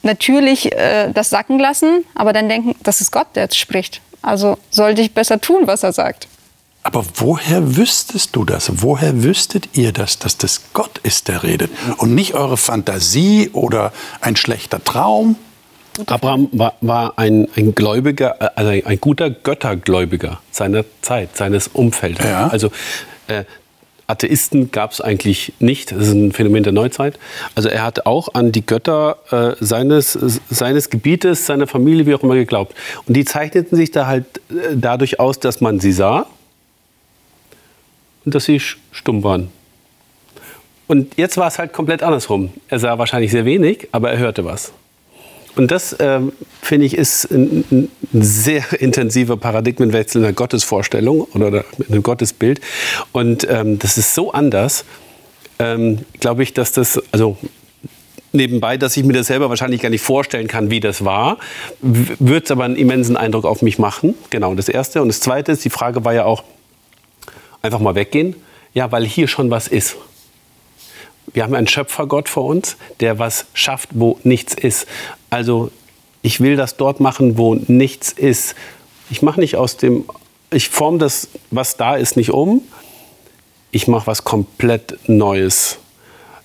natürlich 0.04 0.72
äh, 0.74 1.12
das 1.14 1.30
sacken 1.30 1.60
lassen, 1.60 2.06
aber 2.16 2.34
dann 2.34 2.50
denken, 2.50 2.76
das 2.84 3.02
ist 3.02 3.12
Gott, 3.12 3.28
der 3.36 3.44
jetzt 3.44 3.58
spricht. 3.58 4.02
Also 4.22 4.58
sollte 4.70 5.02
ich 5.02 5.14
besser 5.14 5.40
tun, 5.40 5.68
was 5.68 5.84
er 5.84 5.94
sagt. 5.94 6.28
Aber 6.84 7.06
woher 7.16 7.78
wüsstest 7.78 8.36
du 8.36 8.44
das? 8.44 8.82
Woher 8.82 9.24
wüsstet 9.24 9.70
ihr 9.78 9.92
das, 9.92 10.18
dass 10.18 10.38
das 10.38 10.62
Gott 10.74 10.98
ist, 11.04 11.28
der 11.28 11.44
redet 11.44 11.72
und 11.98 12.16
nicht 12.16 12.34
eure 12.34 12.58
Fantasie 12.58 13.52
oder 13.54 13.94
ein 14.20 14.36
schlechter 14.36 14.84
Traum? 14.84 15.36
Abraham 16.06 16.50
war, 16.52 16.76
war 16.82 17.18
ein, 17.18 17.48
ein 17.56 17.76
Gläubiger, 17.76 18.36
äh, 18.40 18.50
also 18.56 18.70
ein 18.70 19.02
guter 19.02 19.30
Göttergläubiger 19.30 20.42
seiner 20.52 20.86
Zeit, 21.02 21.36
seines 21.36 21.68
Umfeldes. 21.68 22.26
Ja. 22.26 22.48
Also 22.48 22.72
äh, 23.28 23.44
Atheisten 24.08 24.72
gab 24.72 24.92
es 24.92 25.02
eigentlich 25.02 25.54
nicht. 25.60 25.92
Das 25.92 26.08
ist 26.08 26.14
ein 26.14 26.32
Phänomen 26.34 26.64
der 26.64 26.74
Neuzeit. 26.74 27.18
Also 27.56 27.70
er 27.70 27.84
hat 27.84 28.06
auch 28.06 28.34
an 28.34 28.52
die 28.52 28.66
Götter 28.66 29.18
äh, 29.32 29.64
seines, 29.64 30.14
seines 30.50 30.90
Gebietes, 30.90 31.46
seiner 31.46 31.68
Familie, 31.68 32.06
wie 32.06 32.14
auch 32.14 32.24
immer, 32.24 32.36
geglaubt. 32.36 32.76
Und 33.08 33.16
die 33.16 33.24
zeichneten 33.26 33.78
sich 33.78 33.92
da 33.92 34.08
halt 34.08 34.26
äh, 34.50 34.76
dadurch 34.76 35.20
aus, 35.20 35.40
dass 35.40 35.62
man 35.62 35.80
sie 35.80 35.94
sah 35.94 36.26
und 38.26 38.36
dass 38.36 38.46
sie 38.46 38.60
stumm 38.60 39.24
waren. 39.24 39.50
Und 40.88 41.18
jetzt 41.18 41.38
war 41.38 41.48
es 41.48 41.58
halt 41.58 41.72
komplett 41.72 42.04
andersrum. 42.04 42.52
Er 42.68 42.80
sah 42.80 42.98
wahrscheinlich 42.98 43.32
sehr 43.32 43.46
wenig, 43.46 43.88
aber 43.94 44.12
er 44.12 44.18
hörte 44.18 44.44
was. 44.44 44.74
Und 45.56 45.72
das, 45.72 45.96
ähm, 46.00 46.32
finde 46.62 46.86
ich, 46.86 46.98
ist 46.98 47.26
ein, 47.32 47.66
ein, 47.72 47.90
sehr 48.14 48.64
intensiver 48.82 49.38
Paradigmenwechsel 49.38 50.20
in 50.20 50.24
der 50.24 50.34
Gottesvorstellung 50.34 51.22
oder 51.34 51.66
in 51.78 51.94
einem 51.94 52.04
Gottesbild. 52.04 52.62
Und 53.12 53.48
ähm, 53.50 53.80
das 53.80 53.98
ist 53.98 54.16
so 54.16 54.32
anders, 54.32 54.86
ähm, 55.60 56.00
glaube 56.20 56.44
ich, 56.44 56.54
dass 56.54 56.72
das, 56.72 57.02
also 57.12 57.38
nebenbei, 58.34 58.78
dass 58.78 58.96
ich 58.96 59.04
mir 59.04 59.14
das 59.14 59.28
selber 59.28 59.50
wahrscheinlich 59.50 59.82
gar 59.82 59.90
nicht 59.90 60.04
vorstellen 60.04 60.48
kann, 60.48 60.70
wie 60.70 60.80
das 60.80 61.04
war, 61.04 61.38
wird 61.82 62.46
es 62.46 62.52
aber 62.52 62.64
einen 62.64 62.76
immensen 62.76 63.18
Eindruck 63.18 63.46
auf 63.46 63.62
mich 63.62 63.78
machen. 63.78 64.16
Genau, 64.30 64.56
das 64.56 64.70
Erste. 64.70 65.02
Und 65.02 65.10
das 65.10 65.20
Zweite 65.20 65.52
ist, 65.52 65.66
die 65.66 65.70
Frage 65.70 66.06
war 66.06 66.14
ja 66.14 66.26
auch, 66.26 66.44
einfach 67.62 67.80
mal 67.80 67.96
weggehen. 67.96 68.36
Ja, 68.74 68.92
weil 68.92 69.06
hier 69.06 69.28
schon 69.28 69.52
was 69.52 69.68
ist. 69.68 69.98
Wir 71.34 71.44
haben 71.44 71.54
einen 71.54 71.68
Schöpfergott 71.68 72.30
vor 72.30 72.46
uns, 72.46 72.78
der 73.00 73.20
was 73.20 73.46
schafft, 73.54 73.90
wo 73.94 74.20
nichts 74.24 74.54
ist. 74.54 74.88
Also 75.32 75.72
ich 76.22 76.42
will 76.42 76.56
das 76.56 76.78
dort 76.78 77.00
machen, 77.00 77.38
wo 77.38 77.56
nichts 77.56 78.12
ist. 78.12 78.54
Ich 79.10 79.22
mache 79.22 79.40
nicht 79.40 79.56
aus 79.56 79.78
dem, 79.78 80.06
ich 80.52 80.70
forme 80.70 81.00
das, 81.00 81.30
was 81.50 81.78
da 81.78 81.96
ist, 81.96 82.18
nicht 82.18 82.32
um. 82.32 82.62
Ich 83.72 83.88
mache 83.88 84.08
was 84.08 84.24
komplett 84.24 85.00
Neues. 85.08 85.80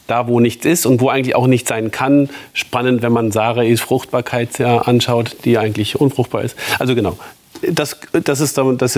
Da, 0.07 0.29
wo 0.29 0.39
nichts 0.39 0.65
ist 0.65 0.87
und 0.87 1.01
wo 1.01 1.09
eigentlich 1.09 1.35
auch 1.35 1.49
nichts 1.49 1.69
sein 1.69 1.91
kann. 1.91 2.31
Spannend, 2.53 3.03
wenn 3.03 3.13
man 3.13 3.33
Sarais 3.33 3.81
Fruchtbarkeit 3.81 4.57
ja 4.61 4.79
anschaut, 4.79 5.37
die 5.45 5.59
eigentlich 5.59 6.01
unfruchtbar 6.01 6.45
ist. 6.45 6.57
Also 6.79 6.95
genau, 6.95 7.19
das, 7.63 7.99
das 8.13 8.41
ist 8.41 8.57
das 8.57 8.93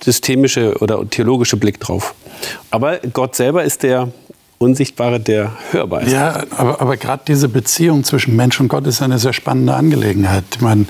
systemische 0.00 0.78
oder 0.78 1.08
theologische 1.08 1.58
Blick 1.58 1.80
drauf. 1.80 2.14
Aber 2.70 2.98
Gott 3.12 3.36
selber 3.36 3.62
ist 3.62 3.82
der 3.82 4.08
Unsichtbare, 4.64 5.20
der 5.20 5.52
hörbar 5.70 6.02
ist. 6.02 6.12
Ja, 6.12 6.44
aber, 6.56 6.80
aber 6.80 6.96
gerade 6.96 7.22
diese 7.28 7.48
Beziehung 7.48 8.04
zwischen 8.04 8.34
Mensch 8.34 8.58
und 8.60 8.68
Gott 8.68 8.86
ist 8.86 9.02
eine 9.02 9.18
sehr 9.18 9.32
spannende 9.32 9.74
Angelegenheit. 9.74 10.44
Ich 10.54 10.60
meine, 10.60 10.86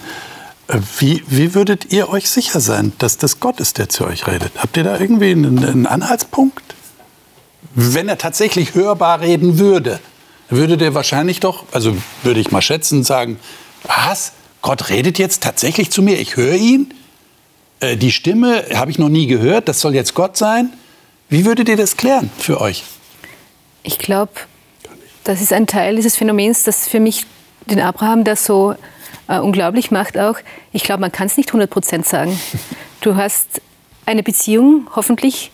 äh, 0.69 0.79
wie, 0.99 1.23
wie 1.27 1.55
würdet 1.55 1.93
ihr 1.93 2.09
euch 2.09 2.31
sicher 2.31 2.61
sein, 2.61 2.93
dass 2.99 3.19
das 3.19 3.41
Gott 3.41 3.61
ist, 3.61 3.79
der 3.79 3.89
zu 3.89 4.07
euch 4.07 4.27
redet? 4.27 4.53
Habt 4.57 4.77
ihr 4.77 4.85
da 4.85 4.99
irgendwie 4.99 5.33
einen, 5.33 5.65
einen 5.65 5.87
Anhaltspunkt? 5.87 6.63
Wenn 7.75 8.09
er 8.09 8.19
tatsächlich 8.19 8.75
hörbar 8.75 9.21
reden 9.21 9.59
würde, 9.59 9.99
würde 10.49 10.77
der 10.77 10.95
wahrscheinlich 10.95 11.41
doch, 11.41 11.65
also 11.73 11.97
würde 12.23 12.41
ich 12.41 12.51
mal 12.51 12.63
schätzen, 12.63 13.03
sagen, 13.03 13.39
was? 13.83 14.33
Gott 14.63 14.89
redet 14.89 15.19
jetzt 15.19 15.43
tatsächlich 15.43 15.91
zu 15.91 16.01
mir, 16.01 16.19
ich 16.19 16.37
höre 16.37 16.55
ihn? 16.55 16.95
Äh, 17.81 17.97
die 17.97 18.13
Stimme 18.13 18.65
habe 18.75 18.91
ich 18.91 18.99
noch 18.99 19.09
nie 19.09 19.27
gehört, 19.27 19.69
das 19.69 19.81
soll 19.81 19.95
jetzt 19.95 20.15
Gott 20.15 20.37
sein? 20.37 20.73
Wie 21.29 21.45
würdet 21.45 21.69
ihr 21.69 21.77
das 21.77 21.97
klären 21.97 22.31
für 22.39 22.61
euch? 22.61 22.85
Ich 23.85 23.99
glaube, 23.99 24.33
das 25.25 25.43
ist 25.43 25.53
ein 25.53 25.67
Teil 25.67 25.97
dieses 25.97 26.17
Phänomens, 26.17 26.65
das 26.65 26.89
für 26.89 27.01
mich 27.01 27.27
den 27.67 27.81
Abraham 27.81 28.25
das 28.25 28.45
so 28.45 28.75
äh, 29.29 29.39
unglaublich 29.39 29.91
macht 29.91 30.19
auch. 30.19 30.37
Ich 30.73 30.85
glaube, 30.85 31.03
man 31.03 31.13
kann 31.13 31.27
es 31.27 31.37
nicht 31.37 31.51
100 31.51 31.71
Prozent 31.71 32.07
sagen. 32.07 32.39
Du 33.03 33.17
hast 33.17 33.61
eine 34.07 34.23
Beziehung, 34.23 34.89
hoffentlich, 34.97 35.53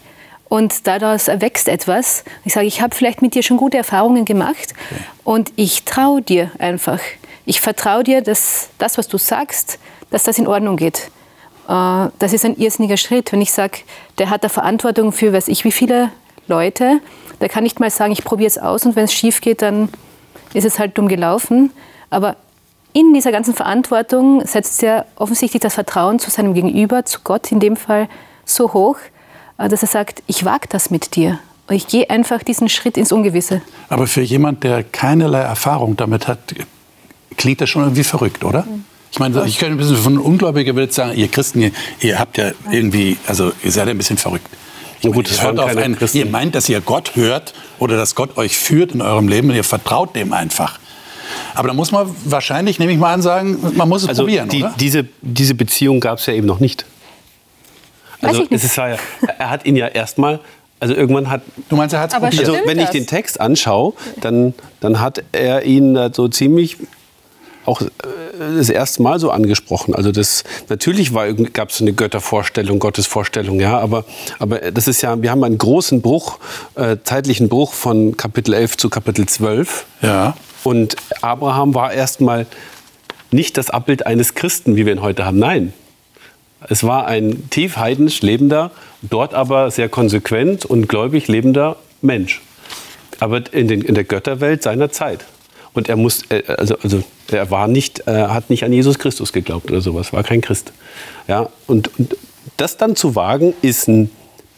und 0.48 0.86
daraus 0.86 1.26
erwächst 1.26 1.68
etwas. 1.68 2.24
Ich 2.44 2.54
sage, 2.54 2.66
ich 2.66 2.80
habe 2.80 2.94
vielleicht 2.94 3.22
mit 3.22 3.34
dir 3.34 3.42
schon 3.42 3.56
gute 3.56 3.76
Erfahrungen 3.76 4.24
gemacht 4.24 4.74
und 5.24 5.52
ich 5.56 5.84
traue 5.84 6.22
dir 6.22 6.52
einfach. 6.60 7.00
Ich 7.46 7.60
vertraue 7.60 8.04
dir, 8.04 8.22
dass 8.22 8.68
das, 8.78 8.96
was 8.96 9.08
du 9.08 9.18
sagst, 9.18 9.80
dass 10.10 10.22
das 10.22 10.38
in 10.38 10.46
Ordnung 10.46 10.76
geht. 10.76 11.10
Äh, 11.68 12.08
das 12.20 12.32
ist 12.32 12.44
ein 12.44 12.56
irrsinniger 12.56 12.96
Schritt. 12.96 13.32
Wenn 13.32 13.40
ich 13.40 13.50
sage, 13.50 13.78
der 14.18 14.30
hat 14.30 14.44
da 14.44 14.48
Verantwortung 14.48 15.10
für, 15.10 15.32
weiß 15.32 15.48
ich, 15.48 15.64
wie 15.64 15.72
viele 15.72 16.10
Leute, 16.50 17.00
der 17.40 17.48
kann 17.48 17.62
nicht 17.62 17.80
mal 17.80 17.90
sagen, 17.90 18.12
ich 18.12 18.24
probiere 18.24 18.48
es 18.48 18.58
aus 18.58 18.84
und 18.84 18.96
wenn 18.96 19.04
es 19.04 19.14
schief 19.14 19.40
geht, 19.40 19.62
dann 19.62 19.88
ist 20.52 20.66
es 20.66 20.78
halt 20.78 20.98
dumm 20.98 21.08
gelaufen. 21.08 21.70
Aber 22.10 22.36
in 22.92 23.14
dieser 23.14 23.32
ganzen 23.32 23.54
Verantwortung 23.54 24.44
setzt 24.44 24.82
er 24.82 25.06
offensichtlich 25.16 25.62
das 25.62 25.74
Vertrauen 25.74 26.18
zu 26.18 26.30
seinem 26.30 26.54
Gegenüber, 26.54 27.04
zu 27.04 27.20
Gott 27.22 27.50
in 27.52 27.60
dem 27.60 27.76
Fall, 27.76 28.08
so 28.44 28.72
hoch, 28.72 28.96
äh, 29.58 29.68
dass 29.68 29.82
er 29.82 29.88
sagt, 29.88 30.22
ich 30.26 30.44
wage 30.44 30.68
das 30.68 30.90
mit 30.90 31.16
dir. 31.16 31.38
Ich 31.70 31.86
gehe 31.86 32.10
einfach 32.10 32.42
diesen 32.42 32.68
Schritt 32.68 32.96
ins 32.96 33.12
Ungewisse. 33.12 33.62
Aber 33.88 34.08
für 34.08 34.22
jemand, 34.22 34.64
der 34.64 34.82
keinerlei 34.82 35.38
Erfahrung 35.38 35.96
damit 35.96 36.26
hat, 36.26 36.38
klingt 37.36 37.60
das 37.60 37.70
schon 37.70 37.82
irgendwie 37.84 38.02
verrückt, 38.02 38.44
oder? 38.44 38.62
Mhm. 38.62 38.84
Ich 39.12 39.18
meine, 39.18 39.44
ich 39.44 39.58
könnte 39.58 39.74
ein 39.74 39.78
bisschen 39.78 39.96
von 39.96 40.18
Ungläubiger 40.18 40.74
Welt 40.76 40.92
sagen, 40.92 41.16
ihr 41.16 41.28
Christen, 41.28 41.62
ihr, 41.62 41.70
ihr, 42.00 42.18
habt 42.18 42.38
ja 42.38 42.52
irgendwie, 42.70 43.16
also 43.26 43.52
ihr 43.62 43.72
seid 43.72 43.88
ein 43.88 43.96
bisschen 43.96 44.18
verrückt. 44.18 44.46
Ich 45.02 45.10
gut, 45.10 45.30
meine, 45.42 45.72
ihr, 45.72 45.78
einen, 45.78 45.96
ihr 46.12 46.26
meint, 46.26 46.54
dass 46.54 46.68
ihr 46.68 46.80
Gott 46.80 47.16
hört 47.16 47.54
oder 47.78 47.96
dass 47.96 48.14
Gott 48.14 48.36
euch 48.36 48.58
führt 48.58 48.92
in 48.92 49.00
eurem 49.00 49.28
Leben 49.28 49.48
und 49.48 49.56
ihr 49.56 49.64
vertraut 49.64 50.14
dem 50.14 50.32
einfach. 50.32 50.78
Aber 51.54 51.68
da 51.68 51.74
muss 51.74 51.90
man 51.90 52.14
wahrscheinlich, 52.24 52.78
nehme 52.78 52.92
ich 52.92 52.98
mal 52.98 53.12
an, 53.12 53.22
sagen, 53.22 53.58
man 53.76 53.88
muss 53.88 54.02
es 54.02 54.08
also 54.08 54.22
probieren, 54.22 54.48
die, 54.48 54.62
oder? 54.62 54.74
Diese, 54.78 55.06
diese 55.22 55.54
Beziehung 55.54 56.00
gab 56.00 56.18
es 56.18 56.26
ja 56.26 56.34
eben 56.34 56.46
noch 56.46 56.60
nicht. 56.60 56.84
Also 58.20 58.46
es 58.50 58.64
ist 58.64 58.76
ja, 58.76 58.96
er 59.38 59.50
hat 59.50 59.64
ihn 59.64 59.76
ja 59.76 59.86
erstmal 59.86 60.40
also 60.80 60.94
irgendwann 60.94 61.30
hat. 61.30 61.42
Du 61.68 61.76
meinst, 61.76 61.94
er 61.94 62.00
hat 62.00 62.12
es 62.12 62.18
probiert? 62.18 62.40
Also 62.40 62.58
wenn 62.64 62.78
ich 62.78 62.88
den 62.88 63.06
Text 63.06 63.40
anschaue, 63.40 63.92
dann, 64.20 64.54
dann 64.80 65.00
hat 65.00 65.22
er 65.32 65.64
ihn 65.64 66.10
so 66.12 66.26
ziemlich 66.28 66.78
auch 67.66 67.82
äh, 67.82 67.86
das 68.56 68.70
erste 68.70 69.02
Mal 69.02 69.18
so 69.18 69.30
angesprochen. 69.30 69.94
Also 69.94 70.12
das 70.12 70.44
natürlich 70.68 71.12
gab 71.52 71.70
es 71.70 71.80
eine 71.80 71.92
Göttervorstellung, 71.92 72.78
Gottesvorstellung, 72.78 73.60
ja, 73.60 73.78
aber, 73.78 74.04
aber 74.38 74.58
das 74.72 74.88
ist 74.88 75.02
ja, 75.02 75.20
wir 75.20 75.30
haben 75.30 75.44
einen 75.44 75.58
großen 75.58 76.00
Bruch, 76.00 76.38
äh, 76.74 76.96
zeitlichen 77.04 77.48
Bruch 77.48 77.72
von 77.72 78.16
Kapitel 78.16 78.54
11 78.54 78.76
zu 78.76 78.90
Kapitel 78.90 79.26
12. 79.26 79.86
Ja. 80.02 80.36
Und 80.64 80.96
Abraham 81.22 81.74
war 81.74 81.92
erstmal 81.92 82.46
nicht 83.30 83.56
das 83.56 83.70
Abbild 83.70 84.06
eines 84.06 84.34
Christen, 84.34 84.76
wie 84.76 84.86
wir 84.86 84.92
ihn 84.92 85.02
heute 85.02 85.24
haben. 85.24 85.38
Nein. 85.38 85.72
Es 86.68 86.84
war 86.84 87.06
ein 87.06 87.48
tief 87.48 87.78
heidnisch 87.78 88.20
lebender, 88.20 88.70
dort 89.00 89.32
aber 89.32 89.70
sehr 89.70 89.88
konsequent 89.88 90.66
und 90.66 90.88
gläubig 90.88 91.26
lebender 91.26 91.76
Mensch. 92.02 92.42
Aber 93.18 93.42
in, 93.52 93.68
den, 93.68 93.80
in 93.82 93.94
der 93.94 94.04
Götterwelt 94.04 94.62
seiner 94.62 94.90
Zeit. 94.90 95.24
Und 95.72 95.88
er 95.88 95.96
muss, 95.96 96.22
äh, 96.30 96.42
also, 96.46 96.76
also 96.82 97.02
er 97.30 97.50
war 97.50 97.68
nicht, 97.68 98.06
äh, 98.06 98.26
hat 98.28 98.50
nicht 98.50 98.64
an 98.64 98.72
Jesus 98.72 98.98
Christus 98.98 99.32
geglaubt 99.32 99.70
oder 99.70 99.80
sowas, 99.80 100.12
war 100.12 100.22
kein 100.22 100.40
Christ. 100.40 100.72
Ja, 101.28 101.48
und, 101.66 101.96
und 101.98 102.16
das 102.56 102.76
dann 102.76 102.96
zu 102.96 103.14
wagen, 103.14 103.54
ist 103.62 103.88
ein 103.88 104.10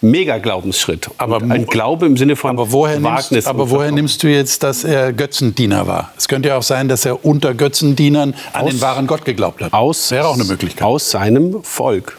mega 0.02 0.38
Glaubensschritt. 0.38 1.08
Aber 1.18 1.40
ein 1.42 1.66
Glaube 1.66 2.06
im 2.06 2.16
Sinne 2.16 2.36
von 2.36 2.50
aber 2.50 2.72
woher 2.72 3.02
Wagnis. 3.02 3.30
Nimmst, 3.30 3.48
aber 3.48 3.70
woher 3.70 3.92
nimmst 3.92 4.22
du 4.22 4.28
jetzt, 4.28 4.62
dass 4.62 4.84
er 4.84 5.12
Götzendiener 5.12 5.86
war? 5.86 6.12
Es 6.16 6.28
könnte 6.28 6.48
ja 6.48 6.58
auch 6.58 6.62
sein, 6.62 6.88
dass 6.88 7.04
er 7.04 7.24
unter 7.24 7.54
Götzendienern 7.54 8.34
an 8.52 8.64
aus, 8.64 8.70
den 8.70 8.80
wahren 8.80 9.06
Gott 9.06 9.24
geglaubt 9.24 9.62
hat. 9.62 9.72
Aus, 9.72 10.10
Wäre 10.10 10.26
auch 10.26 10.34
eine 10.34 10.44
Möglichkeit. 10.44 10.82
Aus 10.82 11.10
seinem 11.10 11.62
Volk. 11.62 12.18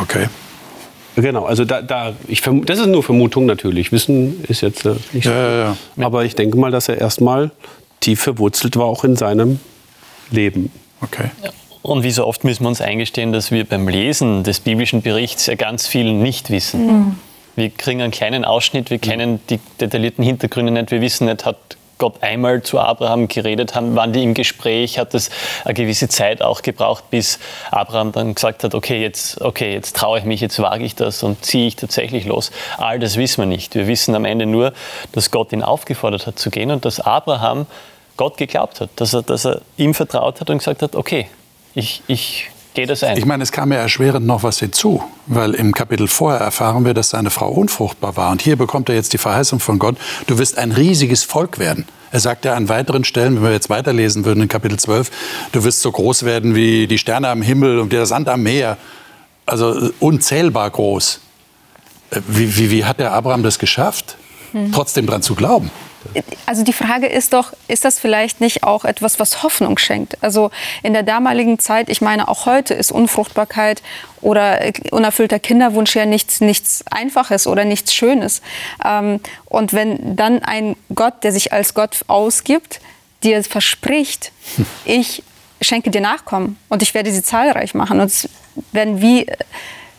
Okay. 0.00 0.26
Genau, 1.16 1.44
also 1.44 1.64
da, 1.64 1.80
da 1.80 2.12
ich 2.26 2.42
das 2.42 2.80
ist 2.80 2.86
nur 2.86 3.04
Vermutung 3.04 3.46
natürlich. 3.46 3.92
Wissen 3.92 4.42
ist 4.48 4.62
jetzt 4.62 4.84
äh, 4.84 4.94
nicht 5.12 5.24
so. 5.24 5.30
Ja, 5.30 5.50
ja, 5.50 5.76
ja. 5.96 6.06
Aber 6.06 6.24
ich 6.24 6.34
denke 6.34 6.58
mal, 6.58 6.72
dass 6.72 6.88
er 6.88 6.98
erstmal 6.98 7.52
tief 8.04 8.20
verwurzelt 8.20 8.76
war, 8.76 8.84
auch 8.86 9.04
in 9.04 9.16
seinem 9.16 9.60
Leben. 10.30 10.70
Okay. 11.00 11.30
Und 11.82 12.02
wie 12.02 12.10
so 12.10 12.26
oft 12.26 12.44
müssen 12.44 12.64
wir 12.64 12.68
uns 12.68 12.80
eingestehen, 12.80 13.32
dass 13.32 13.50
wir 13.50 13.64
beim 13.64 13.88
Lesen 13.88 14.42
des 14.42 14.60
biblischen 14.60 15.02
Berichts 15.02 15.46
ja 15.46 15.54
ganz 15.54 15.86
viel 15.86 16.12
nicht 16.12 16.50
wissen. 16.50 16.86
Mhm. 16.86 17.18
Wir 17.56 17.70
kriegen 17.70 18.02
einen 18.02 18.10
kleinen 18.10 18.44
Ausschnitt, 18.44 18.90
wir 18.90 18.98
kennen 18.98 19.40
die 19.48 19.60
detaillierten 19.80 20.24
Hintergründe 20.24 20.72
nicht, 20.72 20.90
wir 20.90 21.00
wissen 21.00 21.26
nicht, 21.26 21.44
hat 21.44 21.56
Gott 21.98 22.22
einmal 22.22 22.62
zu 22.62 22.80
Abraham 22.80 23.28
geredet, 23.28 23.74
haben, 23.74 23.94
waren 23.94 24.12
die 24.12 24.22
im 24.22 24.34
Gespräch, 24.34 24.98
hat 24.98 25.14
es 25.14 25.30
eine 25.64 25.74
gewisse 25.74 26.08
Zeit 26.08 26.42
auch 26.42 26.62
gebraucht, 26.62 27.04
bis 27.10 27.38
Abraham 27.70 28.12
dann 28.12 28.34
gesagt 28.34 28.64
hat, 28.64 28.74
okay, 28.74 29.00
jetzt, 29.00 29.40
okay, 29.40 29.72
jetzt 29.72 29.96
traue 29.96 30.18
ich 30.18 30.24
mich, 30.24 30.40
jetzt 30.40 30.60
wage 30.60 30.84
ich 30.84 30.96
das 30.96 31.22
und 31.22 31.44
ziehe 31.44 31.68
ich 31.68 31.76
tatsächlich 31.76 32.26
los. 32.26 32.50
All 32.78 32.98
das 32.98 33.16
wissen 33.16 33.42
wir 33.42 33.46
nicht. 33.46 33.74
Wir 33.74 33.86
wissen 33.86 34.14
am 34.14 34.24
Ende 34.24 34.46
nur, 34.46 34.72
dass 35.12 35.30
Gott 35.30 35.52
ihn 35.52 35.62
aufgefordert 35.62 36.26
hat 36.26 36.38
zu 36.38 36.50
gehen 36.50 36.70
und 36.70 36.84
dass 36.84 36.98
Abraham 36.98 37.66
Gott 38.16 38.36
geglaubt 38.36 38.80
hat, 38.80 38.90
dass 38.96 39.14
er, 39.14 39.22
dass 39.22 39.44
er 39.44 39.62
ihm 39.76 39.94
vertraut 39.94 40.40
hat 40.40 40.50
und 40.50 40.58
gesagt 40.58 40.82
hat, 40.82 40.94
okay, 40.94 41.26
ich, 41.74 42.02
ich 42.06 42.50
gehe 42.74 42.86
das 42.86 43.02
ein. 43.02 43.16
Ich 43.16 43.24
meine, 43.24 43.42
es 43.42 43.52
kam 43.52 43.72
ja 43.72 43.78
erschwerend 43.78 44.26
noch 44.26 44.42
was 44.42 44.58
hinzu, 44.58 45.02
weil 45.26 45.54
im 45.54 45.72
Kapitel 45.72 46.08
vorher 46.08 46.40
erfahren 46.40 46.84
wir, 46.84 46.94
dass 46.94 47.10
seine 47.10 47.30
Frau 47.30 47.50
unfruchtbar 47.50 48.16
war. 48.16 48.30
Und 48.30 48.42
hier 48.42 48.56
bekommt 48.56 48.88
er 48.88 48.94
jetzt 48.94 49.12
die 49.12 49.18
Verheißung 49.18 49.60
von 49.60 49.78
Gott, 49.78 49.96
du 50.26 50.38
wirst 50.38 50.58
ein 50.58 50.72
riesiges 50.72 51.24
Volk 51.24 51.58
werden. 51.58 51.86
Er 52.10 52.20
sagt 52.20 52.44
ja 52.44 52.54
an 52.54 52.68
weiteren 52.68 53.02
Stellen, 53.02 53.36
wenn 53.36 53.42
wir 53.42 53.52
jetzt 53.52 53.70
weiterlesen 53.70 54.24
würden 54.24 54.42
in 54.42 54.48
Kapitel 54.48 54.78
12, 54.78 55.10
du 55.52 55.64
wirst 55.64 55.80
so 55.80 55.90
groß 55.90 56.24
werden 56.24 56.54
wie 56.54 56.86
die 56.86 56.98
Sterne 56.98 57.28
am 57.28 57.42
Himmel 57.42 57.80
und 57.80 57.92
der 57.92 58.06
Sand 58.06 58.28
am 58.28 58.42
Meer. 58.44 58.76
Also 59.46 59.90
unzählbar 59.98 60.70
groß. 60.70 61.20
Äh, 62.10 62.20
wie, 62.28 62.56
wie, 62.56 62.70
wie 62.70 62.84
hat 62.84 63.00
der 63.00 63.12
Abraham 63.12 63.42
das 63.42 63.58
geschafft, 63.58 64.16
hm. 64.52 64.72
trotzdem 64.72 65.06
dran 65.06 65.22
zu 65.22 65.34
glauben? 65.34 65.70
Also 66.46 66.62
die 66.62 66.72
Frage 66.72 67.06
ist 67.06 67.32
doch, 67.32 67.52
ist 67.68 67.84
das 67.84 67.98
vielleicht 67.98 68.40
nicht 68.40 68.62
auch 68.62 68.84
etwas, 68.84 69.18
was 69.18 69.42
Hoffnung 69.42 69.78
schenkt? 69.78 70.22
Also 70.22 70.50
in 70.82 70.92
der 70.92 71.02
damaligen 71.02 71.58
Zeit, 71.58 71.88
ich 71.88 72.00
meine, 72.00 72.28
auch 72.28 72.46
heute 72.46 72.74
ist 72.74 72.92
Unfruchtbarkeit 72.92 73.82
oder 74.20 74.60
unerfüllter 74.90 75.38
Kinderwunsch 75.38 75.94
ja 75.96 76.06
nichts, 76.06 76.40
nichts 76.40 76.84
Einfaches 76.90 77.46
oder 77.46 77.64
nichts 77.64 77.94
Schönes. 77.94 78.42
Ähm, 78.84 79.20
und 79.46 79.72
wenn 79.72 80.16
dann 80.16 80.42
ein 80.42 80.76
Gott, 80.94 81.24
der 81.24 81.32
sich 81.32 81.52
als 81.52 81.74
Gott 81.74 82.04
ausgibt, 82.06 82.80
dir 83.22 83.42
verspricht, 83.42 84.32
ich 84.84 85.22
schenke 85.60 85.90
dir 85.90 86.00
Nachkommen 86.00 86.58
und 86.68 86.82
ich 86.82 86.94
werde 86.94 87.10
sie 87.10 87.22
zahlreich 87.22 87.74
machen 87.74 88.00
und 88.00 88.06
es 88.06 88.28
werden 88.72 89.00
wie 89.00 89.26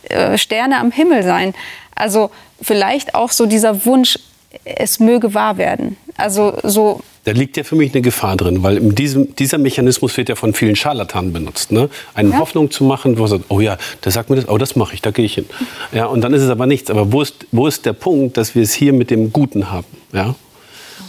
äh, 0.10 0.38
Sterne 0.38 0.80
am 0.80 0.92
Himmel 0.92 1.24
sein. 1.24 1.54
Also 1.96 2.30
vielleicht 2.62 3.16
auch 3.16 3.32
so 3.32 3.46
dieser 3.46 3.86
Wunsch, 3.86 4.20
es 4.64 5.00
möge 5.00 5.34
wahr 5.34 5.58
werden. 5.58 5.98
Also 6.18 6.58
so 6.64 7.02
da 7.26 7.32
liegt 7.32 7.58
ja 7.58 7.64
für 7.64 7.76
mich 7.76 7.92
eine 7.92 8.04
Gefahr 8.04 8.38
drin, 8.38 8.62
weil 8.62 8.78
in 8.78 8.94
diesem, 8.94 9.36
dieser 9.36 9.58
Mechanismus 9.58 10.16
wird 10.16 10.30
ja 10.30 10.36
von 10.36 10.54
vielen 10.54 10.76
Scharlatanen 10.76 11.34
benutzt. 11.34 11.72
Ne? 11.72 11.90
Eine 12.14 12.30
ja. 12.30 12.38
Hoffnung 12.38 12.70
zu 12.70 12.84
machen, 12.84 13.18
wo 13.18 13.22
man 13.22 13.30
sagt, 13.30 13.46
oh 13.50 13.60
ja, 13.60 13.78
der 14.04 14.12
sagt 14.12 14.30
mir 14.30 14.36
das, 14.36 14.48
oh, 14.48 14.60
das 14.60 14.76
mache 14.76 14.94
ich, 14.94 15.02
da 15.02 15.10
gehe 15.10 15.26
ich 15.26 15.34
hin. 15.34 15.46
Ja, 15.92 16.06
und 16.06 16.22
dann 16.22 16.36
ist 16.36 16.44
es 16.44 16.52
aber 16.52 16.68
nichts. 16.68 16.92
Aber 16.92 17.12
wo 17.12 17.24
ist, 17.24 17.48
wo 17.52 17.66
ist 17.66 17.88
der 17.88 17.94
Punkt, 17.94 18.38
dass 18.38 18.54
wir 18.54 18.62
es 18.62 18.74
hier 18.74 18.94
mit 18.94 19.10
dem 19.10 19.34
Guten 19.34 19.72
haben? 19.72 19.88
Ja? 20.14 20.36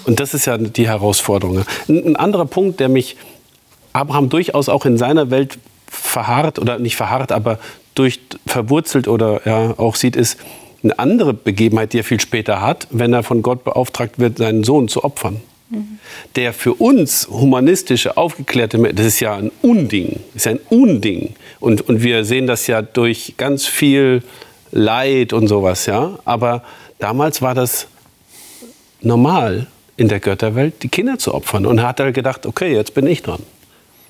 Und 0.07 0.19
das 0.19 0.33
ist 0.33 0.47
ja 0.47 0.57
die 0.57 0.89
Herausforderung. 0.89 1.65
Ein, 1.87 2.07
ein 2.07 2.17
anderer 2.17 2.47
Punkt, 2.47 2.81
der 2.81 2.89
mich 2.89 3.19
Abraham 3.93 4.31
durchaus 4.31 4.71
auch 4.71 4.87
in 4.87 4.97
seiner 4.97 5.31
Welt 5.31 5.59
verharrt, 5.87 6.59
oder 6.59 6.79
nicht 6.79 6.97
verharrt, 6.97 7.31
aber 7.31 7.59
durch 7.95 8.21
verwurzelt 8.47 9.07
oder 9.07 9.43
ja, 9.45 9.75
auch 9.79 9.97
sieht, 9.97 10.17
ist, 10.17 10.39
eine 10.83 10.99
andere 10.99 11.35
Begebenheit, 11.35 11.93
die 11.93 12.01
er 12.01 12.05
viel 12.05 12.21
später 12.21 12.61
hat, 12.61 12.87
wenn 12.91 13.13
er 13.13 13.23
von 13.23 13.43
Gott 13.43 13.65
beauftragt 13.65 14.19
wird, 14.19 14.39
seinen 14.39 14.65
Sohn 14.65 14.89
zu 14.89 15.05
opfern. 15.05 15.41
Der 16.37 16.53
für 16.53 16.75
uns 16.75 17.29
humanistische, 17.29 18.17
aufgeklärte 18.17 18.79
das 18.95 19.07
ist 19.07 19.21
ja 19.21 19.35
ein 19.35 19.51
Unding, 19.63 20.21
ist 20.35 20.47
ein 20.47 20.61
Unding. 20.71 21.35
Und, 21.59 21.81
und 21.89 22.05
wir 22.05 22.25
sehen 22.25 22.47
das 22.47 22.69
ja 22.69 22.83
durch 22.83 23.35
ganz 23.37 23.67
viel 23.67 24.23
Leid 24.71 25.33
und 25.33 25.49
sowas, 25.49 25.87
ja. 25.87 26.19
Aber 26.25 26.63
damals 27.01 27.43
war 27.43 27.55
das 27.55 27.89
normal 29.01 29.67
in 29.97 30.07
der 30.09 30.21
Götterwelt, 30.21 30.83
die 30.85 30.89
Kinder 30.89 31.19
zu 31.19 31.35
opfern. 31.35 31.67
Und 31.67 31.79
er 31.79 31.89
hat 31.89 31.99
halt 31.99 32.15
gedacht, 32.15 32.47
okay, 32.47 32.73
jetzt 32.73 32.95
bin 32.95 33.07
ich 33.07 33.23
dran. 33.23 33.43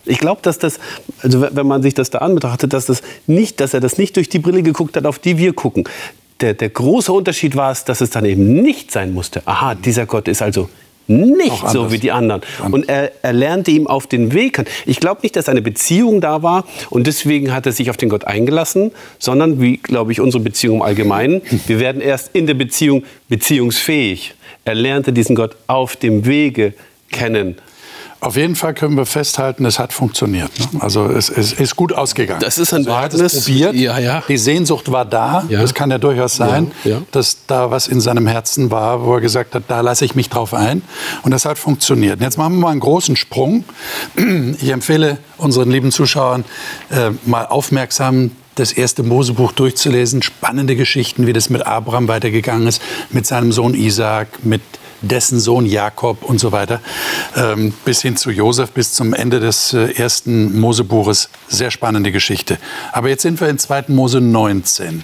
Ich 0.04 0.18
glaube, 0.18 0.40
dass 0.42 0.58
das, 0.58 0.78
also 1.22 1.40
wenn 1.50 1.66
man 1.66 1.82
sich 1.82 1.94
das 1.94 2.10
da 2.10 2.18
an 2.18 2.34
betrachtet, 2.34 2.72
dass, 2.74 2.86
das 2.86 3.02
nicht, 3.26 3.60
dass 3.60 3.72
er 3.72 3.80
das 3.80 3.96
nicht 3.96 4.16
durch 4.16 4.28
die 4.28 4.38
Brille 4.38 4.62
geguckt 4.62 4.96
hat, 4.96 5.06
auf 5.06 5.18
die 5.18 5.38
wir 5.38 5.54
gucken 5.54 5.84
der, 6.40 6.54
der 6.54 6.68
große 6.68 7.12
Unterschied 7.12 7.56
war 7.56 7.72
es, 7.72 7.84
dass 7.84 8.00
es 8.00 8.10
dann 8.10 8.24
eben 8.24 8.62
nicht 8.62 8.90
sein 8.90 9.14
musste. 9.14 9.42
Aha, 9.46 9.74
dieser 9.74 10.06
Gott 10.06 10.28
ist 10.28 10.42
also 10.42 10.68
nicht 11.08 11.68
so 11.68 11.92
wie 11.92 11.98
die 11.98 12.10
anderen. 12.10 12.42
Und 12.70 12.88
er, 12.88 13.12
er 13.22 13.32
lernte 13.32 13.70
ihm 13.70 13.86
auf 13.86 14.06
den 14.06 14.32
Weg. 14.32 14.64
Ich 14.86 14.98
glaube 14.98 15.20
nicht, 15.22 15.36
dass 15.36 15.48
eine 15.48 15.62
Beziehung 15.62 16.20
da 16.20 16.42
war 16.42 16.64
und 16.90 17.06
deswegen 17.06 17.54
hat 17.54 17.66
er 17.66 17.72
sich 17.72 17.90
auf 17.90 17.96
den 17.96 18.08
Gott 18.08 18.24
eingelassen, 18.24 18.90
sondern 19.18 19.60
wie, 19.60 19.76
glaube 19.76 20.12
ich, 20.12 20.20
unsere 20.20 20.42
Beziehung 20.42 20.78
im 20.78 20.82
Allgemeinen. 20.82 21.42
Wir 21.66 21.78
werden 21.78 22.00
erst 22.00 22.30
in 22.32 22.46
der 22.46 22.54
Beziehung 22.54 23.04
beziehungsfähig. 23.28 24.34
Er 24.64 24.74
lernte 24.74 25.12
diesen 25.12 25.36
Gott 25.36 25.56
auf 25.68 25.96
dem 25.96 26.26
Wege 26.26 26.74
kennen. 27.12 27.56
Auf 28.20 28.36
jeden 28.36 28.56
Fall 28.56 28.74
können 28.74 28.96
wir 28.96 29.06
festhalten, 29.06 29.64
es 29.66 29.78
hat 29.78 29.92
funktioniert. 29.92 30.50
Ne? 30.58 30.80
Also 30.80 31.06
es, 31.06 31.28
es, 31.28 31.52
ist 31.52 31.76
gut 31.76 31.92
ausgegangen. 31.92 32.40
Das 32.40 32.58
ist 32.58 32.72
ein 32.72 32.88
also 32.88 33.18
Wagnis. 33.18 33.44
probiert. 33.44 33.74
Ja, 33.74 33.98
ja. 33.98 34.22
Die 34.26 34.38
Sehnsucht 34.38 34.90
war 34.90 35.04
da. 35.04 35.44
Ja. 35.48 35.60
Das 35.60 35.74
kann 35.74 35.90
ja 35.90 35.98
durchaus 35.98 36.36
sein, 36.36 36.72
ja, 36.84 37.02
dass 37.12 37.46
da 37.46 37.70
was 37.70 37.88
in 37.88 38.00
seinem 38.00 38.26
Herzen 38.26 38.70
war, 38.70 39.04
wo 39.04 39.14
er 39.14 39.20
gesagt 39.20 39.54
hat, 39.54 39.64
da 39.68 39.80
lasse 39.80 40.04
ich 40.04 40.14
mich 40.14 40.30
drauf 40.30 40.54
ein. 40.54 40.82
Und 41.22 41.30
das 41.30 41.44
hat 41.44 41.58
funktioniert. 41.58 42.16
Und 42.16 42.22
jetzt 42.22 42.38
machen 42.38 42.54
wir 42.54 42.60
mal 42.60 42.70
einen 42.70 42.80
großen 42.80 43.16
Sprung. 43.16 43.64
Ich 44.60 44.70
empfehle 44.70 45.18
unseren 45.36 45.70
lieben 45.70 45.92
Zuschauern, 45.92 46.44
äh, 46.90 47.10
mal 47.24 47.46
aufmerksam 47.46 48.30
das 48.54 48.72
erste 48.72 49.02
Mosebuch 49.02 49.52
durchzulesen. 49.52 50.22
Spannende 50.22 50.76
Geschichten, 50.76 51.26
wie 51.26 51.32
das 51.32 51.50
mit 51.50 51.66
Abraham 51.66 52.08
weitergegangen 52.08 52.66
ist, 52.66 52.82
mit 53.10 53.26
seinem 53.26 53.52
Sohn 53.52 53.74
Isaac, 53.74 54.28
mit 54.44 54.62
dessen 55.00 55.38
Sohn 55.38 55.66
Jakob 55.66 56.22
und 56.22 56.38
so 56.38 56.52
weiter, 56.52 56.80
ähm, 57.36 57.72
bis 57.84 58.02
hin 58.02 58.16
zu 58.16 58.30
Josef, 58.30 58.70
bis 58.72 58.92
zum 58.92 59.14
Ende 59.14 59.40
des 59.40 59.72
äh, 59.72 59.92
ersten 59.92 60.58
Mosebuches. 60.58 61.28
Sehr 61.48 61.70
spannende 61.70 62.12
Geschichte. 62.12 62.58
Aber 62.92 63.08
jetzt 63.08 63.22
sind 63.22 63.40
wir 63.40 63.48
in 63.48 63.58
2. 63.58 63.84
Mose 63.88 64.20
19, 64.20 65.02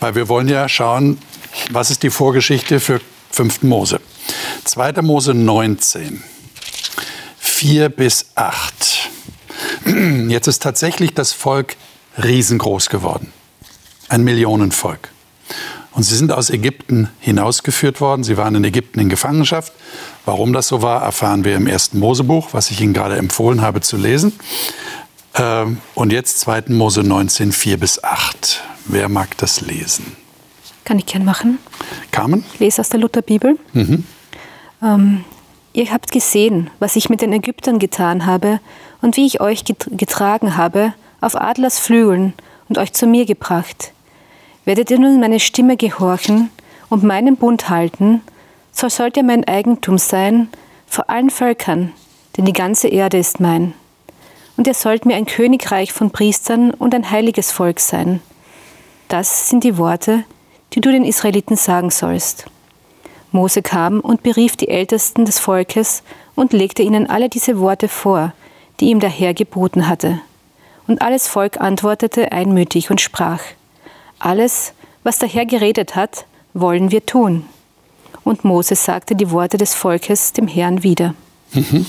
weil 0.00 0.14
wir 0.14 0.28
wollen 0.28 0.48
ja 0.48 0.68
schauen, 0.68 1.18
was 1.70 1.90
ist 1.90 2.02
die 2.02 2.10
Vorgeschichte 2.10 2.80
für 2.80 3.00
5. 3.30 3.62
Mose. 3.62 4.00
2. 4.64 5.02
Mose 5.02 5.34
19, 5.34 6.22
4 7.38 7.88
bis 7.88 8.26
8. 8.34 9.10
Jetzt 10.28 10.46
ist 10.46 10.62
tatsächlich 10.62 11.14
das 11.14 11.32
Volk 11.32 11.76
riesengroß 12.22 12.88
geworden. 12.88 13.32
Ein 14.08 14.24
Millionenvolk. 14.24 15.11
Und 15.92 16.04
sie 16.04 16.16
sind 16.16 16.32
aus 16.32 16.48
Ägypten 16.48 17.08
hinausgeführt 17.20 18.00
worden. 18.00 18.24
Sie 18.24 18.36
waren 18.36 18.54
in 18.54 18.64
Ägypten 18.64 19.00
in 19.00 19.08
Gefangenschaft. 19.08 19.72
Warum 20.24 20.52
das 20.52 20.68
so 20.68 20.80
war, 20.82 21.02
erfahren 21.02 21.44
wir 21.44 21.54
im 21.56 21.66
ersten 21.66 21.98
Mosebuch, 21.98 22.48
was 22.52 22.70
ich 22.70 22.80
Ihnen 22.80 22.94
gerade 22.94 23.16
empfohlen 23.16 23.60
habe 23.60 23.80
zu 23.80 23.96
lesen. 23.96 24.32
Ähm, 25.34 25.78
und 25.94 26.12
jetzt 26.12 26.40
2. 26.40 26.64
Mose 26.68 27.02
19, 27.02 27.52
4 27.52 27.78
bis 27.78 28.02
8. 28.02 28.62
Wer 28.86 29.08
mag 29.08 29.36
das 29.38 29.60
lesen? 29.60 30.16
Kann 30.84 30.98
ich 30.98 31.06
gern 31.06 31.24
machen. 31.24 31.58
Carmen? 32.10 32.44
Ich 32.54 32.60
lese 32.60 32.80
aus 32.80 32.88
der 32.88 33.00
Lutherbibel. 33.00 33.58
Mhm. 33.72 34.04
Ähm, 34.82 35.24
ihr 35.72 35.90
habt 35.92 36.10
gesehen, 36.10 36.70
was 36.80 36.96
ich 36.96 37.08
mit 37.08 37.20
den 37.20 37.32
Ägyptern 37.32 37.78
getan 37.78 38.26
habe 38.26 38.60
und 39.00 39.16
wie 39.16 39.26
ich 39.26 39.40
euch 39.40 39.64
getragen 39.64 40.56
habe 40.56 40.94
auf 41.20 41.40
Adlers 41.40 41.78
Flügeln 41.78 42.32
und 42.68 42.78
euch 42.78 42.92
zu 42.92 43.06
mir 43.06 43.26
gebracht. 43.26 43.92
Werdet 44.64 44.90
ihr 44.90 44.98
nun 44.98 45.20
meine 45.20 45.40
Stimme 45.40 45.76
gehorchen 45.76 46.50
und 46.88 47.02
meinen 47.02 47.36
Bund 47.36 47.68
halten, 47.68 48.20
so 48.70 48.88
sollt 48.88 49.16
ihr 49.16 49.24
mein 49.24 49.44
Eigentum 49.44 49.98
sein 49.98 50.48
vor 50.86 51.10
allen 51.10 51.30
Völkern, 51.30 51.92
denn 52.36 52.44
die 52.44 52.52
ganze 52.52 52.88
Erde 52.88 53.18
ist 53.18 53.40
mein. 53.40 53.74
Und 54.56 54.66
ihr 54.66 54.74
sollt 54.74 55.06
mir 55.06 55.16
ein 55.16 55.26
Königreich 55.26 55.92
von 55.92 56.10
Priestern 56.10 56.70
und 56.72 56.94
ein 56.94 57.10
heiliges 57.10 57.50
Volk 57.50 57.80
sein. 57.80 58.20
Das 59.08 59.48
sind 59.48 59.64
die 59.64 59.78
Worte, 59.78 60.24
die 60.74 60.80
du 60.80 60.90
den 60.90 61.04
Israeliten 61.04 61.56
sagen 61.56 61.90
sollst. 61.90 62.46
Mose 63.30 63.62
kam 63.62 64.00
und 64.00 64.22
berief 64.22 64.56
die 64.56 64.68
Ältesten 64.68 65.24
des 65.24 65.38
Volkes 65.38 66.02
und 66.34 66.52
legte 66.52 66.82
ihnen 66.82 67.08
alle 67.08 67.28
diese 67.28 67.58
Worte 67.58 67.88
vor, 67.88 68.32
die 68.80 68.90
ihm 68.90 69.00
der 69.00 69.10
Herr 69.10 69.34
geboten 69.34 69.88
hatte. 69.88 70.20
Und 70.86 71.02
alles 71.02 71.28
Volk 71.28 71.60
antwortete 71.60 72.32
einmütig 72.32 72.90
und 72.90 73.00
sprach, 73.00 73.40
alles, 74.24 74.72
was 75.04 75.18
der 75.18 75.28
Herr 75.28 75.46
geredet 75.46 75.96
hat, 75.96 76.26
wollen 76.54 76.90
wir 76.90 77.04
tun. 77.06 77.44
Und 78.24 78.44
Moses 78.44 78.84
sagte 78.84 79.16
die 79.16 79.30
Worte 79.30 79.56
des 79.56 79.74
Volkes 79.74 80.32
dem 80.32 80.46
Herrn 80.46 80.82
wieder. 80.82 81.14
Mhm. 81.52 81.86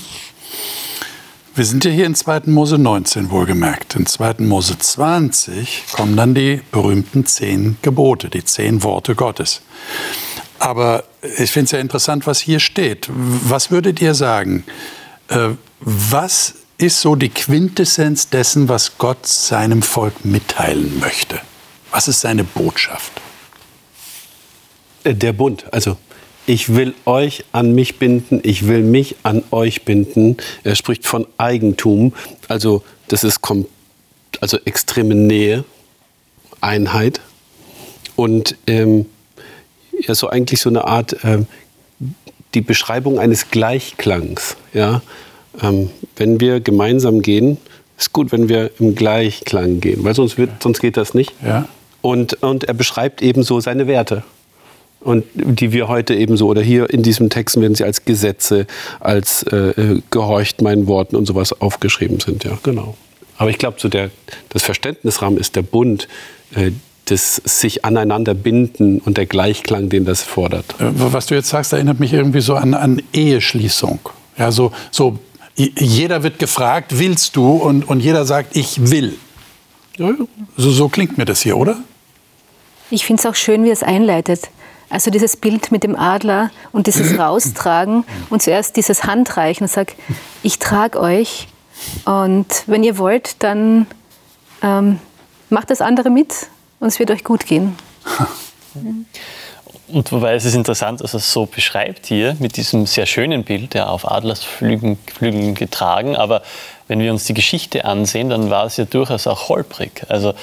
Wir 1.54 1.64
sind 1.64 1.84
ja 1.84 1.92
hier 1.92 2.06
in 2.06 2.16
2. 2.16 2.42
Mose 2.46 2.78
19 2.78 3.30
wohlgemerkt. 3.30 3.94
In 3.94 4.06
2. 4.06 4.36
Mose 4.38 4.76
20 4.76 5.84
kommen 5.92 6.16
dann 6.16 6.34
die 6.34 6.60
berühmten 6.72 7.26
zehn 7.26 7.76
Gebote, 7.80 8.28
die 8.28 8.44
zehn 8.44 8.82
Worte 8.82 9.14
Gottes. 9.14 9.62
Aber 10.58 11.04
ich 11.38 11.52
finde 11.52 11.66
es 11.66 11.70
ja 11.70 11.78
interessant, 11.78 12.26
was 12.26 12.40
hier 12.40 12.58
steht. 12.58 13.08
Was 13.08 13.70
würdet 13.70 14.02
ihr 14.02 14.14
sagen? 14.14 14.64
Äh, 15.28 15.50
was 15.78 16.54
ist 16.78 17.00
so 17.00 17.14
die 17.14 17.28
Quintessenz 17.28 18.30
dessen, 18.30 18.68
was 18.68 18.98
Gott 18.98 19.24
seinem 19.24 19.82
Volk 19.82 20.24
mitteilen 20.24 20.98
möchte? 20.98 21.40
Was 21.94 22.08
ist 22.08 22.22
seine 22.22 22.42
Botschaft? 22.42 23.12
Äh, 25.04 25.14
der 25.14 25.32
Bund. 25.32 25.64
Also 25.72 25.96
ich 26.44 26.74
will 26.74 26.92
euch 27.06 27.44
an 27.52 27.72
mich 27.72 28.00
binden, 28.00 28.40
ich 28.42 28.66
will 28.66 28.82
mich 28.82 29.14
an 29.22 29.44
euch 29.52 29.84
binden. 29.84 30.36
Er 30.64 30.74
spricht 30.74 31.06
von 31.06 31.24
Eigentum. 31.38 32.12
Also 32.48 32.82
das 33.06 33.22
ist 33.22 33.38
also 34.40 34.58
extreme 34.64 35.14
Nähe, 35.14 35.64
Einheit. 36.60 37.20
Und 38.16 38.56
ähm, 38.66 39.06
ja, 40.00 40.16
so 40.16 40.28
eigentlich 40.28 40.60
so 40.60 40.70
eine 40.70 40.88
Art, 40.88 41.16
ähm, 41.22 41.46
die 42.54 42.60
Beschreibung 42.60 43.20
eines 43.20 43.50
Gleichklangs. 43.50 44.56
Ja? 44.72 45.00
Ähm, 45.62 45.90
wenn 46.16 46.40
wir 46.40 46.58
gemeinsam 46.58 47.22
gehen, 47.22 47.56
ist 47.96 48.12
gut, 48.12 48.32
wenn 48.32 48.48
wir 48.48 48.72
im 48.80 48.96
Gleichklang 48.96 49.78
gehen, 49.78 50.02
weil 50.02 50.16
sonst, 50.16 50.38
wird, 50.38 50.60
sonst 50.60 50.80
geht 50.80 50.96
das 50.96 51.14
nicht. 51.14 51.32
Ja. 51.40 51.68
Und, 52.04 52.34
und 52.42 52.64
er 52.64 52.74
beschreibt 52.74 53.22
ebenso 53.22 53.60
seine 53.60 53.86
Werte. 53.86 54.24
Und 55.00 55.24
die 55.34 55.72
wir 55.72 55.88
heute 55.88 56.14
ebenso, 56.14 56.48
oder 56.48 56.60
hier 56.60 56.90
in 56.90 57.02
diesem 57.02 57.30
Text 57.30 57.58
werden 57.58 57.74
sie 57.74 57.84
als 57.84 58.04
Gesetze, 58.04 58.66
als 59.00 59.42
äh, 59.44 59.56
äh, 59.70 60.02
gehorcht 60.10 60.60
meinen 60.60 60.86
Worten 60.86 61.16
und 61.16 61.24
sowas 61.24 61.58
aufgeschrieben 61.62 62.20
sind. 62.20 62.44
Ja, 62.44 62.58
genau. 62.62 62.94
Aber 63.38 63.48
ich 63.48 63.56
glaube, 63.56 63.78
so 63.80 63.88
der, 63.88 64.10
das 64.50 64.62
Verständnisrahmen 64.64 65.38
ist 65.38 65.56
der 65.56 65.62
Bund, 65.62 66.06
äh, 66.54 66.72
das 67.06 67.36
sich 67.36 67.86
aneinander 67.86 68.34
binden 68.34 68.98
und 68.98 69.16
der 69.16 69.24
Gleichklang, 69.24 69.88
den 69.88 70.04
das 70.04 70.20
fordert. 70.20 70.74
Äh, 70.78 70.90
was 70.94 71.24
du 71.24 71.34
jetzt 71.34 71.48
sagst, 71.48 71.72
erinnert 71.72 72.00
mich 72.00 72.12
irgendwie 72.12 72.42
so 72.42 72.54
an, 72.54 72.74
an 72.74 73.00
Eheschließung. 73.14 74.00
Ja, 74.36 74.52
so, 74.52 74.72
so 74.90 75.18
jeder 75.56 76.22
wird 76.22 76.38
gefragt, 76.38 76.98
willst 76.98 77.34
du? 77.36 77.52
Und, 77.52 77.88
und 77.88 78.00
jeder 78.00 78.26
sagt, 78.26 78.58
ich 78.58 78.90
will. 78.90 79.14
So, 79.96 80.70
so 80.70 80.90
klingt 80.90 81.16
mir 81.16 81.24
das 81.24 81.40
hier, 81.40 81.56
oder? 81.56 81.78
Ich 82.90 83.06
finde 83.06 83.20
es 83.20 83.26
auch 83.26 83.34
schön, 83.34 83.64
wie 83.64 83.70
es 83.70 83.82
einleitet. 83.82 84.48
Also 84.90 85.10
dieses 85.10 85.36
Bild 85.36 85.72
mit 85.72 85.82
dem 85.82 85.96
Adler 85.96 86.50
und 86.72 86.86
dieses 86.86 87.18
Raustragen 87.18 88.04
und 88.30 88.42
zuerst 88.42 88.76
dieses 88.76 89.04
Handreichen 89.04 89.64
und 89.64 89.70
sag, 89.70 89.94
ich 90.42 90.58
trage 90.58 91.00
euch 91.00 91.48
und 92.04 92.46
wenn 92.66 92.84
ihr 92.84 92.98
wollt, 92.98 93.42
dann 93.42 93.86
ähm, 94.62 94.98
macht 95.50 95.70
das 95.70 95.80
andere 95.80 96.10
mit 96.10 96.48
und 96.80 96.88
es 96.88 96.98
wird 96.98 97.10
euch 97.10 97.24
gut 97.24 97.46
gehen. 97.46 97.76
Und 99.86 100.10
wobei 100.12 100.34
es 100.34 100.46
ist 100.46 100.54
interessant, 100.54 101.02
dass 101.02 101.14
er 101.14 101.18
es 101.18 101.30
so 101.30 101.44
beschreibt 101.46 102.06
hier 102.06 102.36
mit 102.40 102.56
diesem 102.56 102.86
sehr 102.86 103.04
schönen 103.04 103.44
Bild, 103.44 103.74
der 103.74 103.90
auf 103.90 104.10
Adlersflügeln 104.10 104.98
Flügeln 105.14 105.54
getragen. 105.54 106.16
Aber 106.16 106.42
wenn 106.88 107.00
wir 107.00 107.12
uns 107.12 107.24
die 107.24 107.34
Geschichte 107.34 107.84
ansehen, 107.84 108.30
dann 108.30 108.50
war 108.50 108.64
es 108.64 108.78
ja 108.78 108.86
durchaus 108.86 109.26
auch 109.26 109.50
holprig. 109.50 110.04
Also 110.08 110.34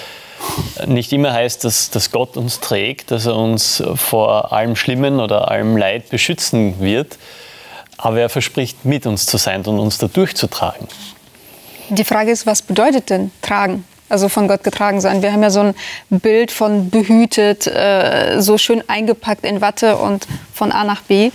nicht 0.85 1.11
immer 1.13 1.33
heißt 1.33 1.63
das, 1.63 1.89
dass 1.89 2.11
Gott 2.11 2.37
uns 2.37 2.59
trägt, 2.59 3.11
dass 3.11 3.25
er 3.25 3.35
uns 3.35 3.83
vor 3.95 4.51
allem 4.53 4.75
Schlimmen 4.75 5.19
oder 5.19 5.49
allem 5.49 5.77
Leid 5.77 6.09
beschützen 6.09 6.79
wird. 6.79 7.17
Aber 7.97 8.19
er 8.19 8.29
verspricht, 8.29 8.83
mit 8.83 9.05
uns 9.05 9.25
zu 9.25 9.37
sein 9.37 9.63
und 9.65 9.79
uns 9.79 9.97
da 9.99 10.07
durchzutragen. 10.07 10.87
Die 11.89 12.03
Frage 12.03 12.31
ist, 12.31 12.45
was 12.45 12.61
bedeutet 12.61 13.09
denn 13.09 13.31
tragen? 13.41 13.85
Also 14.09 14.27
von 14.27 14.47
Gott 14.47 14.63
getragen 14.63 14.99
sein. 14.99 15.21
Wir 15.21 15.31
haben 15.31 15.43
ja 15.43 15.49
so 15.49 15.61
ein 15.61 15.75
Bild 16.09 16.51
von 16.51 16.89
behütet, 16.89 17.67
äh, 17.67 18.41
so 18.41 18.57
schön 18.57 18.83
eingepackt 18.89 19.45
in 19.45 19.61
Watte 19.61 19.97
und 19.97 20.27
von 20.53 20.71
A 20.71 20.83
nach 20.83 21.01
B. 21.01 21.31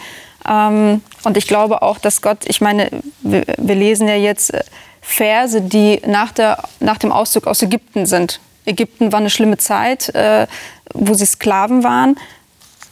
Ähm, 0.49 1.03
und 1.25 1.37
ich 1.37 1.47
glaube 1.47 1.83
auch, 1.83 1.99
dass 1.99 2.21
Gott, 2.21 2.39
ich 2.47 2.61
meine, 2.61 2.91
wir, 3.23 3.45
wir 3.57 3.75
lesen 3.75 4.09
ja 4.09 4.17
jetzt 4.17 4.53
Verse, 5.01 5.63
die 5.63 6.03
nach, 6.07 6.33
der, 6.33 6.65
nach 6.81 6.99
dem 6.99 7.13
Auszug 7.13 7.47
aus 7.47 7.63
Ägypten 7.63 8.07
sind. 8.07 8.41
Ägypten 8.67 9.13
war 9.13 9.21
eine 9.21 9.31
schlimme 9.31 9.59
Zeit, 9.59 10.15
äh, 10.15 10.47
wo 10.93 11.15
sie 11.15 11.27
Sklaven 11.27 11.85
waren. 11.85 12.17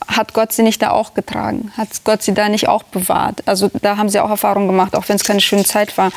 Hat 0.06 0.34
Gott 0.34 0.52
sie 0.52 0.62
nicht 0.62 0.82
da 0.82 0.90
auch 0.90 1.14
getragen? 1.14 1.72
Hat 1.76 1.88
Gott 2.04 2.22
sie 2.22 2.34
da 2.34 2.48
nicht 2.48 2.68
auch 2.68 2.82
bewahrt? 2.82 3.42
Also 3.46 3.70
da 3.82 3.96
haben 3.96 4.08
sie 4.08 4.20
auch 4.20 4.30
Erfahrungen 4.30 4.68
gemacht, 4.68 4.94
auch 4.94 5.08
wenn 5.08 5.16
es 5.16 5.24
keine 5.24 5.40
schöne 5.40 5.64
Zeit 5.64 5.96
war. 5.96 6.10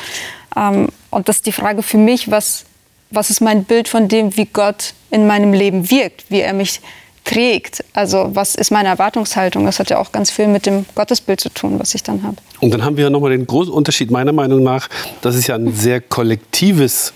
Ähm, 0.56 0.88
und 1.10 1.28
das 1.28 1.36
ist 1.36 1.46
die 1.46 1.52
Frage 1.52 1.82
für 1.82 1.98
mich, 1.98 2.30
was, 2.30 2.64
was 3.10 3.30
ist 3.30 3.40
mein 3.40 3.64
Bild 3.64 3.88
von 3.88 4.08
dem, 4.08 4.36
wie 4.36 4.46
Gott 4.46 4.94
in 5.10 5.26
meinem 5.26 5.52
Leben 5.52 5.90
wirkt, 5.90 6.30
wie 6.30 6.40
er 6.40 6.52
mich 6.52 6.80
trägt. 7.24 7.84
Also 7.92 8.30
was 8.32 8.54
ist 8.54 8.70
meine 8.70 8.88
Erwartungshaltung? 8.88 9.64
Das 9.66 9.78
hat 9.78 9.90
ja 9.90 9.98
auch 9.98 10.12
ganz 10.12 10.30
viel 10.30 10.48
mit 10.48 10.66
dem 10.66 10.86
Gottesbild 10.94 11.40
zu 11.40 11.50
tun, 11.50 11.78
was 11.78 11.94
ich 11.94 12.02
dann 12.02 12.22
habe. 12.22 12.36
Und 12.60 12.72
dann 12.72 12.84
haben 12.84 12.96
wir 12.96 13.10
nochmal 13.10 13.30
den 13.30 13.46
großen 13.46 13.72
Unterschied 13.72 14.10
meiner 14.10 14.32
Meinung 14.32 14.62
nach, 14.62 14.88
dass 15.20 15.34
es 15.34 15.46
ja 15.46 15.54
ein 15.54 15.72
sehr 15.72 16.00
kollektives 16.00 17.12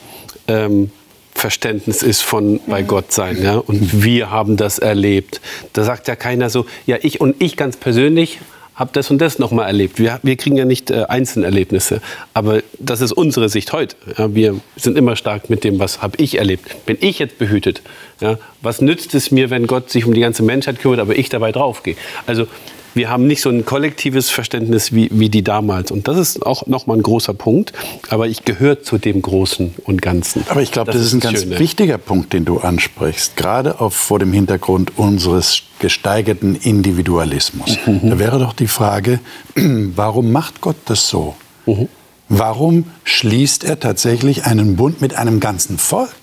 ähm, 0.48 0.90
Verständnis 1.34 2.02
ist 2.02 2.22
von 2.22 2.60
bei 2.66 2.82
Gott 2.82 3.12
sein. 3.12 3.42
Ja? 3.42 3.56
Und 3.56 4.04
wir 4.04 4.30
haben 4.30 4.56
das 4.56 4.78
erlebt. 4.78 5.40
Da 5.72 5.84
sagt 5.84 6.08
ja 6.08 6.16
keiner 6.16 6.50
so, 6.50 6.66
ja, 6.86 6.98
ich 7.02 7.20
und 7.20 7.42
ich 7.42 7.56
ganz 7.56 7.76
persönlich 7.76 8.38
habe 8.74 8.90
das 8.92 9.10
und 9.10 9.18
das 9.18 9.38
nochmal 9.38 9.66
erlebt. 9.66 9.98
Wir, 9.98 10.18
wir 10.22 10.36
kriegen 10.36 10.56
ja 10.56 10.64
nicht 10.64 10.90
äh, 10.90 11.04
Einzelerlebnisse, 11.08 12.00
aber 12.32 12.62
das 12.78 13.00
ist 13.00 13.12
unsere 13.12 13.48
Sicht 13.48 13.72
heute. 13.72 13.96
Ja, 14.16 14.34
wir 14.34 14.60
sind 14.76 14.96
immer 14.96 15.14
stark 15.16 15.50
mit 15.50 15.62
dem, 15.64 15.78
was 15.78 16.00
habe 16.00 16.16
ich 16.22 16.38
erlebt. 16.38 16.86
Bin 16.86 16.96
ich 17.00 17.18
jetzt 17.18 17.38
behütet? 17.38 17.82
Ja, 18.20 18.38
was 18.62 18.80
nützt 18.80 19.14
es 19.14 19.30
mir, 19.30 19.50
wenn 19.50 19.66
Gott 19.66 19.90
sich 19.90 20.06
um 20.06 20.14
die 20.14 20.20
ganze 20.20 20.42
Menschheit 20.42 20.80
kümmert, 20.80 21.00
aber 21.00 21.16
ich 21.16 21.28
dabei 21.28 21.52
draufgehe? 21.52 21.96
Also 22.26 22.46
wir 22.94 23.10
haben 23.10 23.26
nicht 23.26 23.40
so 23.40 23.48
ein 23.48 23.64
kollektives 23.64 24.30
Verständnis 24.30 24.92
wie, 24.92 25.08
wie 25.12 25.28
die 25.28 25.42
damals. 25.42 25.90
Und 25.90 26.08
das 26.08 26.18
ist 26.18 26.44
auch 26.44 26.66
nochmal 26.66 26.98
ein 26.98 27.02
großer 27.02 27.34
Punkt. 27.34 27.72
Aber 28.10 28.28
ich 28.28 28.44
gehöre 28.44 28.82
zu 28.82 28.98
dem 28.98 29.22
Großen 29.22 29.74
und 29.84 30.02
Ganzen. 30.02 30.44
Aber 30.48 30.62
ich 30.62 30.72
glaube, 30.72 30.92
das, 30.92 31.00
das, 31.00 31.06
ist 31.08 31.14
ein 31.14 31.20
ganz 31.20 31.40
Schöne. 31.40 31.58
wichtiger 31.58 31.98
Punkt, 31.98 32.32
den 32.32 32.44
du 32.44 32.58
ansprichst. 32.58 33.36
Gerade 33.36 33.80
auf, 33.80 33.94
vor 33.94 34.18
dem 34.18 34.32
Hintergrund 34.32 34.98
unseres 34.98 35.62
gesteigerten 35.78 36.56
Individualismus. 36.56 37.78
Mhm. 37.86 38.10
Da 38.10 38.18
wäre 38.18 38.38
doch 38.38 38.52
die 38.52 38.68
Frage, 38.68 39.20
warum 39.54 40.32
macht 40.32 40.60
Gott 40.60 40.76
das 40.86 41.08
so? 41.08 41.34
Mhm. 41.66 41.88
Warum 42.28 42.84
schließt 43.04 43.64
er 43.64 43.78
tatsächlich 43.78 44.44
einen 44.44 44.76
Bund 44.76 45.00
mit 45.00 45.14
einem 45.14 45.40
ganzen 45.40 45.78
Volk? 45.78 46.14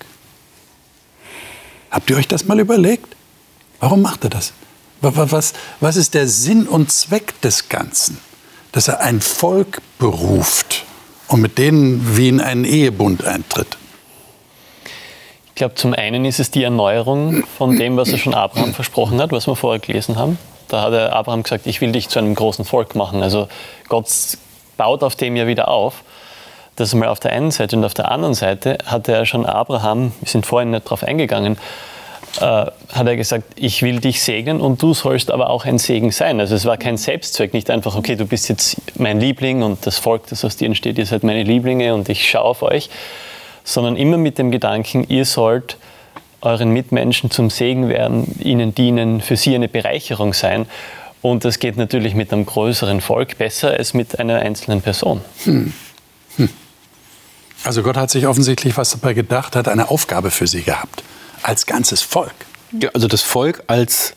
Habt 1.91 2.09
ihr 2.09 2.17
euch 2.17 2.27
das 2.27 2.45
mal 2.45 2.59
überlegt? 2.59 3.15
Warum 3.79 4.01
macht 4.01 4.23
er 4.23 4.29
das? 4.29 4.53
Was, 5.01 5.53
was 5.79 5.95
ist 5.95 6.13
der 6.13 6.27
Sinn 6.27 6.67
und 6.67 6.91
Zweck 6.91 7.39
des 7.41 7.69
Ganzen? 7.69 8.19
Dass 8.71 8.87
er 8.87 9.01
ein 9.01 9.21
Volk 9.21 9.81
beruft 9.97 10.85
und 11.27 11.41
mit 11.41 11.57
denen 11.57 12.17
wie 12.17 12.29
in 12.29 12.41
einen 12.41 12.65
Ehebund 12.65 13.23
eintritt. 13.23 13.77
Ich 15.47 15.55
glaube, 15.55 15.75
zum 15.75 15.93
einen 15.93 16.25
ist 16.25 16.39
es 16.39 16.51
die 16.51 16.63
Erneuerung 16.63 17.43
von 17.57 17.77
dem, 17.77 17.97
was 17.97 18.09
er 18.09 18.17
schon 18.17 18.33
Abraham 18.33 18.73
versprochen 18.73 19.21
hat, 19.21 19.31
was 19.31 19.47
wir 19.47 19.55
vorher 19.55 19.79
gelesen 19.79 20.17
haben. 20.17 20.37
Da 20.69 20.83
hat 20.83 20.93
er 20.93 21.13
Abraham 21.13 21.43
gesagt, 21.43 21.67
ich 21.67 21.81
will 21.81 21.91
dich 21.91 22.09
zu 22.09 22.19
einem 22.19 22.35
großen 22.35 22.63
Volk 22.63 22.95
machen. 22.95 23.23
Also 23.23 23.47
Gott 23.87 24.07
baut 24.77 25.03
auf 25.03 25.15
dem 25.15 25.35
ja 25.35 25.47
wieder 25.47 25.67
auf. 25.67 26.03
Das 26.75 26.89
ist 26.89 26.95
mal 26.95 27.09
auf 27.09 27.19
der 27.19 27.33
einen 27.33 27.51
Seite. 27.51 27.75
Und 27.75 27.83
auf 27.83 27.93
der 27.93 28.09
anderen 28.09 28.35
Seite 28.35 28.77
hat 28.85 29.07
er 29.09 29.25
schon 29.25 29.45
Abraham, 29.45 30.13
wir 30.21 30.29
sind 30.29 30.45
vorhin 30.45 30.71
nicht 30.71 30.85
darauf 30.85 31.03
eingegangen, 31.03 31.57
äh, 32.37 32.41
hat 32.41 33.07
er 33.07 33.15
gesagt, 33.15 33.43
ich 33.55 33.81
will 33.81 33.99
dich 33.99 34.21
segnen 34.21 34.61
und 34.61 34.81
du 34.81 34.93
sollst 34.93 35.31
aber 35.31 35.49
auch 35.49 35.65
ein 35.65 35.77
Segen 35.77 36.11
sein. 36.11 36.39
Also 36.39 36.55
es 36.55 36.65
war 36.65 36.77
kein 36.77 36.97
Selbstzweck, 36.97 37.53
nicht 37.53 37.69
einfach, 37.69 37.95
okay, 37.95 38.15
du 38.15 38.25
bist 38.25 38.49
jetzt 38.49 38.77
mein 38.99 39.19
Liebling 39.19 39.63
und 39.63 39.85
das 39.85 39.97
Volk, 39.97 40.27
das 40.27 40.45
aus 40.45 40.55
dir 40.55 40.65
entsteht, 40.65 40.97
ihr 40.97 41.05
seid 41.05 41.23
meine 41.23 41.43
Lieblinge 41.43 41.93
und 41.93 42.07
ich 42.07 42.29
schaue 42.29 42.43
auf 42.43 42.61
euch, 42.61 42.89
sondern 43.63 43.95
immer 43.95 44.17
mit 44.17 44.37
dem 44.37 44.51
Gedanken, 44.51 45.05
ihr 45.09 45.25
sollt 45.25 45.77
euren 46.41 46.69
Mitmenschen 46.69 47.31
zum 47.31 47.49
Segen 47.49 47.89
werden, 47.89 48.39
ihnen 48.39 48.73
dienen, 48.73 49.21
für 49.21 49.35
sie 49.35 49.55
eine 49.55 49.67
Bereicherung 49.67 50.33
sein. 50.33 50.67
Und 51.21 51.43
das 51.43 51.59
geht 51.59 51.75
natürlich 51.75 52.15
mit 52.15 52.31
einem 52.31 52.45
größeren 52.45 53.01
Volk 53.01 53.37
besser 53.37 53.71
als 53.71 53.93
mit 53.93 54.19
einer 54.19 54.39
einzelnen 54.39 54.81
Person. 54.81 55.19
Hm. 55.43 55.73
Hm. 56.37 56.49
Also 57.65 57.83
Gott 57.83 57.97
hat 57.97 58.09
sich 58.09 58.25
offensichtlich 58.25 58.77
was 58.77 58.91
dabei 58.91 59.13
gedacht, 59.13 59.57
hat 59.57 59.67
eine 59.67 59.89
Aufgabe 59.89 60.31
für 60.31 60.47
sie 60.47 60.61
gehabt 60.61 61.03
als 61.43 61.65
ganzes 61.65 62.01
Volk. 62.01 62.33
Ja, 62.79 62.89
also 62.93 63.07
das 63.07 63.21
Volk 63.21 63.63
als 63.67 64.13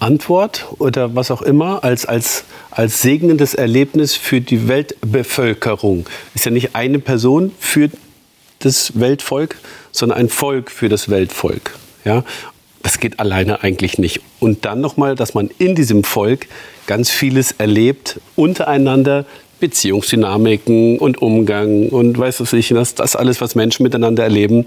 Antwort 0.00 0.66
oder 0.78 1.14
was 1.14 1.30
auch 1.30 1.42
immer, 1.42 1.84
als, 1.84 2.06
als, 2.06 2.44
als 2.70 3.00
segnendes 3.00 3.54
Erlebnis 3.54 4.14
für 4.14 4.40
die 4.40 4.68
Weltbevölkerung. 4.68 6.06
Ist 6.34 6.44
ja 6.44 6.50
nicht 6.50 6.74
eine 6.74 6.98
Person 6.98 7.52
für 7.58 7.90
das 8.60 8.98
Weltvolk, 8.98 9.56
sondern 9.92 10.18
ein 10.18 10.28
Volk 10.28 10.70
für 10.70 10.88
das 10.88 11.08
Weltvolk. 11.08 11.74
Ja? 12.04 12.24
Das 12.82 13.00
geht 13.00 13.18
alleine 13.20 13.62
eigentlich 13.62 13.98
nicht. 13.98 14.20
Und 14.40 14.64
dann 14.64 14.80
nochmal, 14.80 15.14
dass 15.14 15.34
man 15.34 15.50
in 15.58 15.74
diesem 15.74 16.04
Volk 16.04 16.46
ganz 16.86 17.10
vieles 17.10 17.52
erlebt, 17.52 18.20
untereinander 18.36 19.26
Beziehungsdynamiken 19.60 20.98
und 20.98 21.20
Umgang 21.20 21.88
und 21.88 22.16
weiß 22.16 22.40
was 22.40 22.52
ich, 22.52 22.68
das, 22.68 22.94
das 22.94 23.16
alles, 23.16 23.40
was 23.40 23.56
Menschen 23.56 23.82
miteinander 23.82 24.22
erleben 24.22 24.66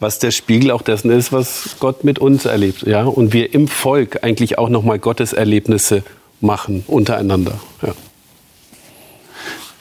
was 0.00 0.18
der 0.18 0.30
Spiegel 0.30 0.70
auch 0.70 0.82
dessen 0.82 1.10
ist, 1.10 1.32
was 1.32 1.76
Gott 1.80 2.04
mit 2.04 2.18
uns 2.18 2.44
erlebt. 2.44 2.82
Ja? 2.82 3.04
Und 3.04 3.32
wir 3.32 3.54
im 3.54 3.68
Volk 3.68 4.22
eigentlich 4.22 4.58
auch 4.58 4.68
nochmal 4.68 4.98
Gottes 4.98 5.32
Erlebnisse 5.32 6.02
machen 6.40 6.84
untereinander. 6.86 7.58
Ja. 7.82 7.94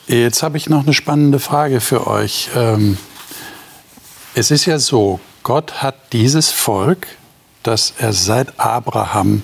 Jetzt 0.08 0.43
habe 0.43 0.58
ich 0.58 0.69
noch 0.69 0.84
eine 0.84 0.93
spannende 0.93 1.39
Frage 1.39 1.80
für 1.80 2.08
euch. 2.08 2.49
Ähm, 2.56 2.97
es 4.36 4.52
ist 4.52 4.65
ja 4.65 4.80
so, 4.80 5.19
Gott 5.43 5.82
hat 5.82 5.95
dieses 6.13 6.52
Volk, 6.52 7.08
das 7.63 7.93
er 7.97 8.13
seit 8.13 8.60
Abraham 8.60 9.43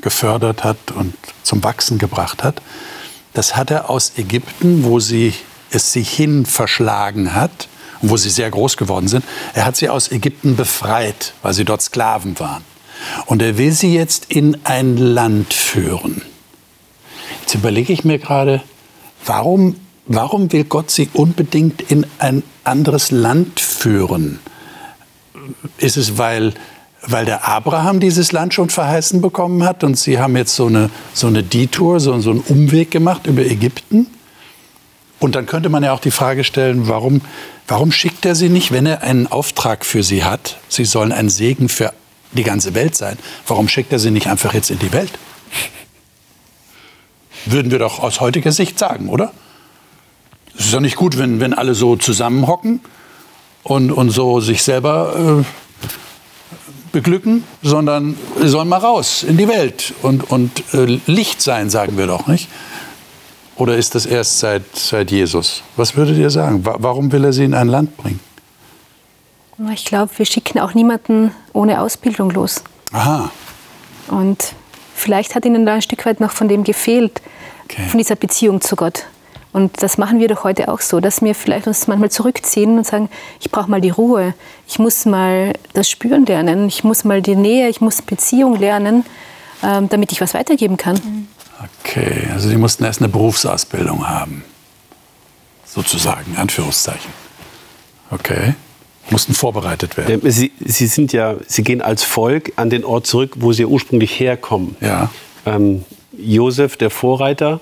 gefördert 0.00 0.64
hat 0.64 0.76
und 0.94 1.14
zum 1.42 1.64
Wachsen 1.64 1.98
gebracht 1.98 2.44
hat, 2.44 2.60
das 3.32 3.56
hat 3.56 3.70
er 3.70 3.90
aus 3.90 4.12
Ägypten, 4.16 4.84
wo 4.84 5.00
sie, 5.00 5.34
es 5.70 5.92
sich 5.92 6.10
hin 6.10 6.46
verschlagen 6.46 7.34
hat, 7.34 7.68
wo 8.02 8.16
sie 8.16 8.30
sehr 8.30 8.50
groß 8.50 8.76
geworden 8.76 9.08
sind. 9.08 9.24
Er 9.54 9.66
hat 9.66 9.76
sie 9.76 9.88
aus 9.88 10.10
Ägypten 10.10 10.56
befreit, 10.56 11.34
weil 11.42 11.54
sie 11.54 11.64
dort 11.64 11.82
Sklaven 11.82 12.38
waren. 12.38 12.64
Und 13.26 13.42
er 13.42 13.58
will 13.58 13.72
sie 13.72 13.94
jetzt 13.94 14.26
in 14.30 14.58
ein 14.64 14.96
Land 14.96 15.54
führen. 15.54 16.22
Jetzt 17.42 17.54
überlege 17.54 17.92
ich 17.92 18.04
mir 18.04 18.18
gerade, 18.18 18.62
warum, 19.24 19.76
warum 20.06 20.52
will 20.52 20.64
Gott 20.64 20.90
sie 20.90 21.08
unbedingt 21.12 21.82
in 21.82 22.06
ein 22.18 22.42
anderes 22.64 23.10
Land 23.10 23.60
führen? 23.60 24.40
Ist 25.78 25.96
es, 25.96 26.18
weil, 26.18 26.54
weil 27.06 27.24
der 27.24 27.46
Abraham 27.46 28.00
dieses 28.00 28.32
Land 28.32 28.54
schon 28.54 28.70
verheißen 28.70 29.20
bekommen 29.20 29.62
hat 29.64 29.84
und 29.84 29.96
sie 29.96 30.18
haben 30.18 30.36
jetzt 30.36 30.56
so 30.56 30.66
eine, 30.66 30.90
so 31.12 31.28
eine 31.28 31.42
Detour, 31.42 32.00
so, 32.00 32.18
so 32.20 32.30
einen 32.30 32.40
Umweg 32.40 32.90
gemacht 32.90 33.26
über 33.26 33.42
Ägypten? 33.42 34.08
Und 35.18 35.34
dann 35.34 35.46
könnte 35.46 35.68
man 35.68 35.82
ja 35.82 35.92
auch 35.92 36.00
die 36.00 36.10
Frage 36.10 36.44
stellen, 36.44 36.88
warum, 36.88 37.22
warum 37.68 37.92
schickt 37.92 38.24
er 38.24 38.34
sie 38.34 38.48
nicht, 38.48 38.72
wenn 38.72 38.86
er 38.86 39.02
einen 39.02 39.26
Auftrag 39.26 39.84
für 39.84 40.02
sie 40.02 40.24
hat? 40.24 40.58
Sie 40.68 40.84
sollen 40.84 41.12
ein 41.12 41.28
Segen 41.28 41.68
für 41.68 41.92
die 42.32 42.42
ganze 42.42 42.74
Welt 42.74 42.96
sein. 42.96 43.18
Warum 43.46 43.68
schickt 43.68 43.92
er 43.92 43.98
sie 43.98 44.10
nicht 44.10 44.26
einfach 44.26 44.54
jetzt 44.54 44.70
in 44.70 44.78
die 44.78 44.92
Welt? 44.92 45.12
Würden 47.46 47.70
wir 47.70 47.78
doch 47.78 48.00
aus 48.00 48.20
heutiger 48.20 48.52
Sicht 48.52 48.78
sagen, 48.78 49.08
oder? 49.08 49.32
Es 50.58 50.66
ist 50.66 50.74
doch 50.74 50.80
nicht 50.80 50.96
gut, 50.96 51.18
wenn, 51.18 51.38
wenn 51.38 51.54
alle 51.54 51.74
so 51.74 51.96
zusammenhocken 51.96 52.80
und, 53.62 53.92
und 53.92 54.10
so 54.10 54.40
sich 54.40 54.62
selber 54.62 55.42
äh, 55.42 55.44
beglücken, 56.92 57.44
sondern 57.62 58.16
sie 58.40 58.48
sollen 58.48 58.68
mal 58.68 58.78
raus 58.78 59.22
in 59.22 59.36
die 59.36 59.48
Welt 59.48 59.92
und, 60.02 60.30
und 60.30 60.62
äh, 60.72 60.98
Licht 61.06 61.42
sein, 61.42 61.68
sagen 61.68 61.98
wir 61.98 62.06
doch, 62.06 62.26
nicht? 62.26 62.48
Oder 63.56 63.76
ist 63.76 63.94
das 63.94 64.04
erst 64.04 64.38
seit, 64.38 64.76
seit 64.76 65.10
Jesus? 65.10 65.62
Was 65.76 65.96
würdet 65.96 66.18
ihr 66.18 66.30
sagen? 66.30 66.60
Warum 66.62 67.10
will 67.12 67.24
er 67.24 67.32
sie 67.32 67.44
in 67.44 67.54
ein 67.54 67.68
Land 67.68 67.96
bringen? 67.96 68.20
Ich 69.72 69.86
glaube, 69.86 70.10
wir 70.16 70.26
schicken 70.26 70.58
auch 70.58 70.74
niemanden 70.74 71.32
ohne 71.54 71.80
Ausbildung 71.80 72.30
los. 72.30 72.62
Aha. 72.92 73.30
Und 74.08 74.52
vielleicht 74.94 75.34
hat 75.34 75.46
ihnen 75.46 75.64
da 75.64 75.74
ein 75.74 75.82
Stück 75.82 76.04
weit 76.04 76.20
noch 76.20 76.30
von 76.30 76.48
dem 76.48 76.64
gefehlt, 76.64 77.22
okay. 77.64 77.88
von 77.88 77.98
dieser 77.98 78.16
Beziehung 78.16 78.60
zu 78.60 78.76
Gott. 78.76 79.06
Und 79.54 79.82
das 79.82 79.96
machen 79.96 80.20
wir 80.20 80.28
doch 80.28 80.44
heute 80.44 80.68
auch 80.68 80.82
so, 80.82 81.00
dass 81.00 81.22
wir 81.22 81.34
vielleicht 81.34 81.66
uns 81.66 81.86
manchmal 81.86 82.10
zurückziehen 82.10 82.76
und 82.76 82.86
sagen, 82.86 83.08
ich 83.40 83.50
brauche 83.50 83.70
mal 83.70 83.80
die 83.80 83.88
Ruhe, 83.88 84.34
ich 84.68 84.78
muss 84.78 85.06
mal 85.06 85.54
das 85.72 85.88
Spüren 85.88 86.26
lernen, 86.26 86.68
ich 86.68 86.84
muss 86.84 87.04
mal 87.04 87.22
die 87.22 87.36
Nähe, 87.36 87.70
ich 87.70 87.80
muss 87.80 88.02
Beziehung 88.02 88.58
lernen, 88.58 89.06
ähm, 89.62 89.88
damit 89.88 90.12
ich 90.12 90.20
was 90.20 90.34
weitergeben 90.34 90.76
kann. 90.76 90.96
Mhm. 90.96 91.28
Okay, 91.80 92.28
also 92.32 92.48
Sie 92.48 92.56
mussten 92.56 92.84
erst 92.84 93.00
eine 93.00 93.08
Berufsausbildung 93.08 94.08
haben. 94.08 94.44
Sozusagen, 95.64 96.32
in 96.32 96.36
Anführungszeichen. 96.38 97.10
Okay. 98.10 98.54
Mussten 99.10 99.34
vorbereitet 99.34 99.96
werden. 99.96 100.20
Sie, 100.30 100.52
Sie, 100.58 100.86
sind 100.86 101.12
ja, 101.12 101.36
Sie 101.46 101.62
gehen 101.62 101.80
als 101.80 102.02
Volk 102.02 102.52
an 102.56 102.70
den 102.70 102.84
Ort 102.84 103.06
zurück, 103.06 103.34
wo 103.36 103.52
Sie 103.52 103.64
ursprünglich 103.64 104.18
herkommen. 104.18 104.76
Ja. 104.80 105.10
Ähm, 105.44 105.84
Josef, 106.16 106.76
der 106.76 106.90
Vorreiter 106.90 107.60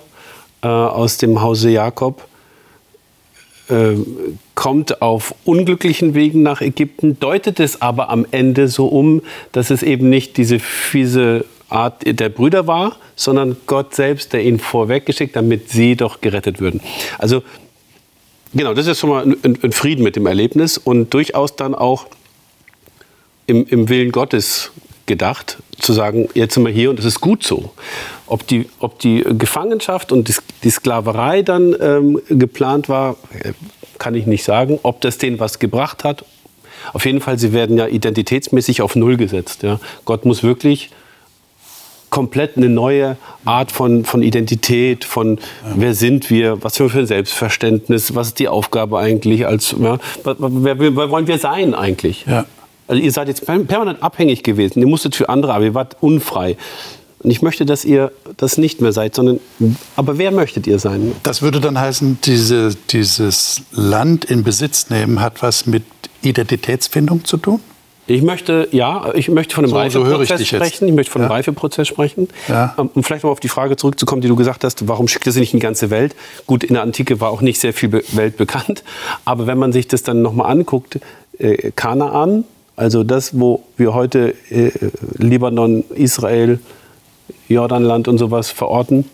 äh, 0.63 0.69
aus 0.69 1.19
dem 1.19 1.43
Hause 1.43 1.71
Jakob, 1.71 2.27
äh, 3.69 3.97
kommt 4.55 5.03
auf 5.03 5.35
unglücklichen 5.45 6.15
Wegen 6.15 6.43
nach 6.43 6.61
Ägypten, 6.61 7.19
deutet 7.19 7.61
es 7.61 7.83
aber 7.83 8.11
am 8.11 8.27
Ende 8.31 8.69
so 8.69 8.87
um, 8.87 9.23
dass 9.53 9.71
es 9.71 9.83
eben 9.83 10.09
nicht 10.09 10.37
diese 10.37 10.59
fiese 10.59 11.45
Art 11.69 12.03
der 12.05 12.29
Brüder 12.29 12.67
war, 12.67 12.97
sondern 13.17 13.57
Gott 13.67 13.95
selbst, 13.95 14.33
der 14.33 14.45
ihn 14.45 14.59
vorweggeschickt, 14.59 15.35
damit 15.35 15.71
sie 15.71 15.97
doch 15.97 16.21
gerettet 16.21 16.61
würden. 16.61 16.81
Also 17.19 17.43
genau, 18.53 18.75
das 18.75 18.87
ist 18.87 19.01
schon 19.01 19.11
mal 19.11 19.25
ein, 19.25 19.59
ein 19.63 19.73
Frieden 19.73 20.03
mit 20.03 20.17
dem 20.17 20.27
Erlebnis 20.27 20.79
und 20.79 21.13
durchaus 21.13 21.57
dann 21.57 21.75
auch 21.75 22.07
im, 23.47 23.67
im 23.67 23.89
Willen 23.89 24.13
Gottes 24.13 24.71
gedacht, 25.07 25.59
zu 25.79 25.93
sagen, 25.93 26.29
jetzt 26.35 26.55
sind 26.55 26.65
wir 26.65 26.73
hier 26.73 26.91
und 26.91 26.99
es 26.99 27.05
ist 27.05 27.21
gut 27.21 27.45
so. 27.45 27.73
Ob 28.27 28.47
die, 28.47 28.69
ob 28.79 28.99
die 29.01 29.23
Gefangenschaft 29.23 30.13
und 30.13 30.29
die, 30.29 30.35
die 30.63 30.71
Sklaverei 30.71 31.43
dann 31.43 31.77
ähm, 31.79 32.21
geplant 32.29 32.89
war, 32.89 33.17
äh, 33.39 33.53
kann 33.99 34.15
ich 34.15 34.27
nicht 34.27 34.45
sagen. 34.45 34.79
Ob 34.83 35.01
das 35.03 35.19
denen 35.19 35.41
was 35.41 35.59
gebracht 35.59 36.05
hat, 36.05 36.25
auf 36.93 37.07
jeden 37.07 37.21
Fall, 37.21 37.39
sie 37.39 37.53
werden 37.53 37.79
ja 37.79 37.87
identitätsmäßig 37.87 38.83
auf 38.83 38.97
Null 38.97 39.17
gesetzt. 39.17 39.63
Ja. 39.63 39.81
Gott 40.05 40.25
muss 40.25 40.43
wirklich 40.43 40.91
komplett 42.15 42.57
eine 42.57 42.69
neue 42.69 43.17
Art 43.45 43.73
von, 43.73 44.05
von 44.05 44.23
Identität, 44.23 45.05
von 45.05 45.41
wer 45.75 45.95
sind 45.95 46.31
wir, 46.31 46.63
was 46.63 46.77
für 46.77 46.89
ein 46.89 47.07
Selbstverständnis, 47.09 48.15
was 48.15 48.29
ist 48.29 48.39
die 48.39 48.47
Aufgabe 48.47 49.01
eigentlich, 49.01 49.49
als, 49.49 49.75
ja, 49.77 49.99
wer, 50.23 50.79
wer, 50.79 50.97
wer 50.97 51.11
wollen 51.11 51.27
wir 51.27 51.39
sein 51.39 51.75
eigentlich? 51.75 52.25
Ja. 52.29 52.45
Also 52.87 53.03
ihr 53.03 53.11
seid 53.11 53.27
jetzt 53.27 53.45
permanent 53.45 54.01
abhängig 54.01 54.45
gewesen, 54.45 54.79
ihr 54.79 54.87
musstet 54.87 55.17
für 55.17 55.29
andere, 55.29 55.55
aber 55.55 55.65
ihr 55.65 55.75
wart 55.75 55.97
unfrei. 56.03 56.57
Und 57.19 57.33
ich 57.33 57.43
möchte, 57.43 57.67
dass 57.67 57.85
ihr 57.85 58.13
das 58.37 58.59
nicht 58.59 58.81
mehr 58.81 58.93
seid, 58.93 59.17
sondern, 59.17 59.41
aber 59.97 60.17
wer 60.17 60.31
möchtet 60.31 60.69
ihr 60.69 60.79
sein? 60.79 61.17
Das 61.25 61.43
würde 61.43 61.59
dann 61.59 61.81
heißen, 61.81 62.19
diese, 62.23 62.77
dieses 62.91 63.63
Land 63.73 64.25
in 64.27 64.45
Besitz 64.45 64.89
nehmen 64.89 65.21
hat 65.21 65.43
was 65.43 65.67
mit 65.67 65.83
Identitätsfindung 66.23 67.25
zu 67.25 67.39
tun? 67.39 67.61
Ich 68.07 68.23
möchte, 68.23 68.69
ja, 68.71 69.13
ich 69.15 69.29
möchte 69.29 69.55
von 69.55 69.65
einem 69.65 69.71
so, 69.71 69.77
Reifeprozess 69.79 70.41
so 70.41 70.45
sprechen. 70.45 70.89
Ich 70.89 70.95
möchte 70.95 71.11
von 71.11 71.23
einem 71.23 71.31
ja. 71.31 71.37
Reifeprozess 71.37 71.89
sprechen. 71.89 72.29
Ja. 72.49 72.75
Um 72.77 73.03
vielleicht 73.03 73.25
mal 73.25 73.31
auf 73.31 73.41
die 73.41 73.49
Frage 73.49 73.77
zurückzukommen, 73.77 74.21
die 74.21 74.29
du 74.29 74.37
gesagt 74.37 74.65
hast, 74.65 74.87
warum 74.89 75.09
schickt 75.09 75.27
er 75.27 75.33
sie 75.33 75.41
nicht 75.41 75.55
in 75.55 75.61
die 75.61 75.65
ganze 75.65 75.91
Welt? 75.91 76.15
Gut, 76.47 76.65
in 76.65 76.75
der 76.75 76.83
Antike 76.83 77.21
war 77.21 77.31
auch 77.31 77.41
nicht 77.41 77.61
sehr 77.61 77.73
viel 77.73 77.93
Welt 77.93 78.37
bekannt. 78.37 78.85
Aber 79.25 79.47
wenn 79.47 79.59
man 79.59 79.73
sich 79.73 79.89
das 79.89 80.03
dann 80.03 80.21
nochmal 80.21 80.51
anguckt, 80.51 80.99
äh, 81.39 81.71
Kanaan, 81.75 82.45
also 82.77 83.05
das, 83.05 83.39
wo 83.39 83.65
wir 83.77 83.95
heute 83.95 84.35
äh, 84.51 84.71
Libanon, 85.17 85.85
Israel, 85.95 86.59
Jordanland 87.49 88.09
und 88.09 88.19
sowas 88.19 88.51
verorten, 88.51 89.09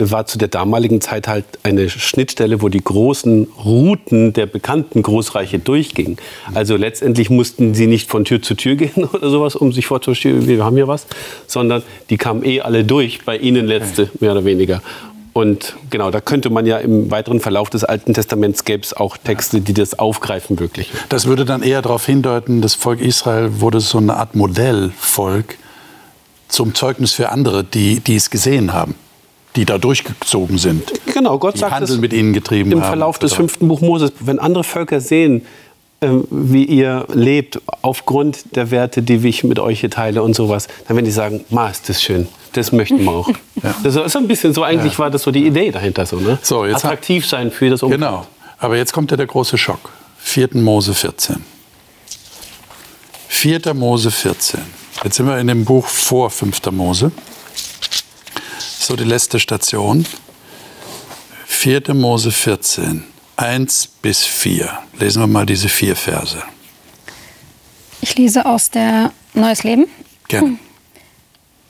war 0.00 0.26
zu 0.26 0.38
der 0.38 0.48
damaligen 0.48 1.00
Zeit 1.00 1.28
halt 1.28 1.44
eine 1.62 1.90
Schnittstelle, 1.90 2.62
wo 2.62 2.68
die 2.68 2.82
großen 2.82 3.48
Routen 3.64 4.32
der 4.32 4.46
bekannten 4.46 5.02
Großreiche 5.02 5.58
durchgingen. 5.58 6.16
Also 6.54 6.76
letztendlich 6.76 7.28
mussten 7.28 7.74
sie 7.74 7.86
nicht 7.86 8.08
von 8.08 8.24
Tür 8.24 8.40
zu 8.40 8.54
Tür 8.54 8.76
gehen 8.76 9.04
oder 9.04 9.28
sowas, 9.30 9.56
um 9.56 9.72
sich 9.72 9.86
vorzustellen, 9.86 10.46
wir 10.48 10.64
haben 10.64 10.76
hier 10.76 10.88
was, 10.88 11.06
sondern 11.46 11.82
die 12.08 12.16
kamen 12.16 12.44
eh 12.44 12.60
alle 12.60 12.84
durch, 12.84 13.24
bei 13.24 13.36
ihnen 13.36 13.66
letzte, 13.66 14.10
mehr 14.20 14.32
oder 14.32 14.44
weniger. 14.44 14.82
Und 15.32 15.76
genau, 15.90 16.10
da 16.10 16.20
könnte 16.20 16.50
man 16.50 16.66
ja 16.66 16.78
im 16.78 17.10
weiteren 17.10 17.40
Verlauf 17.40 17.70
des 17.70 17.84
Alten 17.84 18.14
Testaments 18.14 18.64
gäbe 18.64 18.82
es 18.82 18.94
auch 18.94 19.16
Texte, 19.16 19.60
die 19.60 19.74
das 19.74 19.98
aufgreifen 19.98 20.58
wirklich. 20.58 20.90
Das 21.08 21.26
würde 21.26 21.44
dann 21.44 21.62
eher 21.62 21.82
darauf 21.82 22.04
hindeuten, 22.04 22.62
das 22.62 22.74
Volk 22.74 23.00
Israel 23.00 23.60
wurde 23.60 23.80
so 23.80 23.98
eine 23.98 24.16
Art 24.16 24.34
Modellvolk 24.34 25.56
zum 26.48 26.74
Zeugnis 26.74 27.12
für 27.12 27.28
andere, 27.28 27.62
die, 27.62 28.00
die 28.00 28.16
es 28.16 28.30
gesehen 28.30 28.72
haben 28.72 28.94
die 29.56 29.64
da 29.64 29.78
durchgezogen 29.78 30.58
sind. 30.58 30.92
Genau, 31.12 31.38
Gott 31.38 31.54
die 31.54 31.58
sagt 31.58 31.72
Handel 31.72 31.98
mit 31.98 32.12
ihnen 32.12 32.32
getrieben 32.32 32.70
im 32.72 32.82
Verlauf 32.82 33.16
haben, 33.16 33.22
des 33.22 33.34
fünften 33.34 33.68
Buch 33.68 33.80
Moses, 33.80 34.12
wenn 34.20 34.38
andere 34.38 34.64
Völker 34.64 35.00
sehen, 35.00 35.44
ähm, 36.02 36.26
wie 36.30 36.64
ihr 36.64 37.06
lebt, 37.12 37.60
aufgrund 37.82 38.56
der 38.56 38.70
Werte, 38.70 39.02
die 39.02 39.16
ich 39.28 39.44
mit 39.44 39.58
euch 39.58 39.80
hier 39.80 39.90
teile 39.90 40.22
und 40.22 40.34
sowas, 40.34 40.68
dann 40.86 40.96
werden 40.96 41.04
die 41.04 41.10
sagen, 41.10 41.44
ma, 41.50 41.68
ist 41.68 41.88
das 41.88 42.02
schön, 42.02 42.26
das 42.52 42.72
möchten 42.72 43.04
wir 43.04 43.10
auch. 43.10 43.28
ja. 43.62 43.74
Das 43.82 43.96
ist 43.96 44.16
ein 44.16 44.26
bisschen 44.26 44.54
so, 44.54 44.62
eigentlich 44.62 44.94
ja. 44.94 44.98
war 45.00 45.10
das 45.10 45.24
so 45.24 45.30
die 45.30 45.46
Idee 45.46 45.70
dahinter. 45.70 46.06
So, 46.06 46.16
ne? 46.16 46.38
so 46.42 46.64
jetzt 46.64 46.84
Attraktiv 46.84 47.26
sein 47.26 47.50
für 47.50 47.68
das 47.68 47.82
Umfeld. 47.82 48.00
Genau, 48.00 48.26
aber 48.58 48.76
jetzt 48.76 48.92
kommt 48.92 49.10
ja 49.10 49.16
der 49.16 49.26
große 49.26 49.58
Schock. 49.58 49.90
4. 50.20 50.50
Mose 50.54 50.94
14. 50.94 51.36
4. 53.28 53.74
Mose 53.74 54.10
14. 54.10 54.60
Jetzt 55.02 55.16
sind 55.16 55.26
wir 55.26 55.38
in 55.38 55.46
dem 55.46 55.64
Buch 55.64 55.86
vor 55.86 56.30
5. 56.30 56.70
Mose 56.72 57.10
so 58.80 58.96
die 58.96 59.04
letzte 59.04 59.38
Station. 59.38 60.06
4. 61.46 61.94
Mose 61.94 62.30
14, 62.30 63.04
1 63.36 63.86
bis 64.00 64.24
4. 64.24 64.70
Lesen 64.98 65.22
wir 65.22 65.26
mal 65.26 65.44
diese 65.44 65.68
vier 65.68 65.94
Verse. 65.94 66.42
Ich 68.00 68.16
lese 68.16 68.46
aus 68.46 68.70
der 68.70 69.12
Neues 69.34 69.64
Leben. 69.64 69.86
Gerne. 70.28 70.58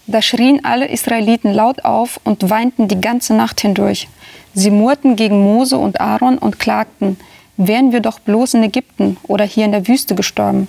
Da 0.07 0.23
schrien 0.23 0.65
alle 0.65 0.87
Israeliten 0.89 1.53
laut 1.53 1.85
auf 1.85 2.21
und 2.25 2.49
weinten 2.49 2.89
die 2.89 3.01
ganze 3.01 3.35
Nacht 3.35 3.61
hindurch. 3.61 4.09
Sie 4.55 4.71
murrten 4.71 5.17
gegen 5.17 5.41
Mose 5.41 5.77
und 5.79 6.01
Aaron 6.01 6.39
und 6.39 6.59
klagten, 6.59 7.19
wären 7.57 7.93
wir 7.93 8.01
doch 8.01 8.19
bloß 8.21 8.55
in 8.55 8.63
Ägypten 8.63 9.17
oder 9.25 9.45
hier 9.45 9.65
in 9.65 9.73
der 9.73 9.87
Wüste 9.87 10.15
gestorben. 10.15 10.69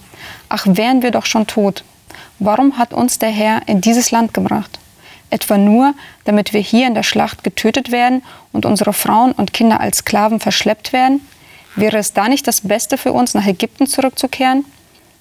Ach, 0.49 0.65
wären 0.67 1.01
wir 1.01 1.11
doch 1.11 1.25
schon 1.25 1.47
tot. 1.47 1.83
Warum 2.39 2.77
hat 2.77 2.93
uns 2.93 3.19
der 3.19 3.29
Herr 3.29 3.67
in 3.67 3.81
dieses 3.81 4.11
Land 4.11 4.33
gebracht? 4.33 4.79
Etwa 5.31 5.57
nur, 5.57 5.93
damit 6.25 6.53
wir 6.53 6.61
hier 6.61 6.87
in 6.87 6.93
der 6.93 7.03
Schlacht 7.03 7.43
getötet 7.43 7.91
werden 7.91 8.23
und 8.51 8.65
unsere 8.65 8.93
Frauen 8.93 9.31
und 9.31 9.53
Kinder 9.53 9.79
als 9.79 9.99
Sklaven 9.99 10.39
verschleppt 10.39 10.93
werden? 10.93 11.21
Wäre 11.75 11.97
es 11.97 12.13
da 12.13 12.27
nicht 12.27 12.47
das 12.47 12.61
Beste 12.61 12.97
für 12.97 13.13
uns, 13.13 13.33
nach 13.33 13.45
Ägypten 13.45 13.87
zurückzukehren? 13.87 14.65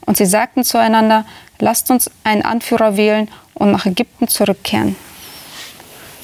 Und 0.07 0.16
sie 0.16 0.27
sagten 0.27 0.64
zueinander, 0.64 1.25
lasst 1.59 1.90
uns 1.90 2.11
einen 2.25 2.42
Anführer 2.42 2.96
wählen 2.96 3.29
und 3.55 3.70
nach 3.70 3.87
Ägypten 3.87 4.29
zurückkehren. 4.29 4.96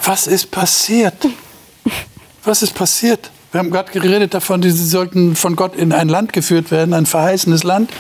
Was 0.03 0.27
ist 0.27 0.51
passiert? 0.51 1.27
Was 2.44 2.62
ist 2.62 2.75
passiert? 2.75 3.31
Wir 3.53 3.61
haben 3.61 3.70
gerade 3.70 3.92
geredet 3.92 4.35
davon, 4.35 4.62
sie 4.62 4.70
sollten 4.70 5.37
von 5.37 5.57
Gott 5.57 5.77
in 5.77 5.92
ein 5.92 6.09
Land 6.09 6.33
geführt 6.33 6.70
werden, 6.70 6.94
ein 6.94 7.07
verheißenes 7.07 7.62
Land, 7.62 7.90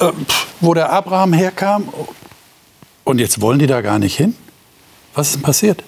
äh, 0.00 0.12
wo 0.60 0.74
der 0.74 0.90
Abraham 0.90 1.32
herkam. 1.32 1.88
Und 3.04 3.18
jetzt 3.18 3.40
wollen 3.40 3.58
die 3.58 3.66
da 3.66 3.80
gar 3.80 3.98
nicht 3.98 4.16
hin? 4.16 4.36
Was 5.14 5.28
ist 5.28 5.36
denn 5.36 5.42
passiert? 5.42 5.82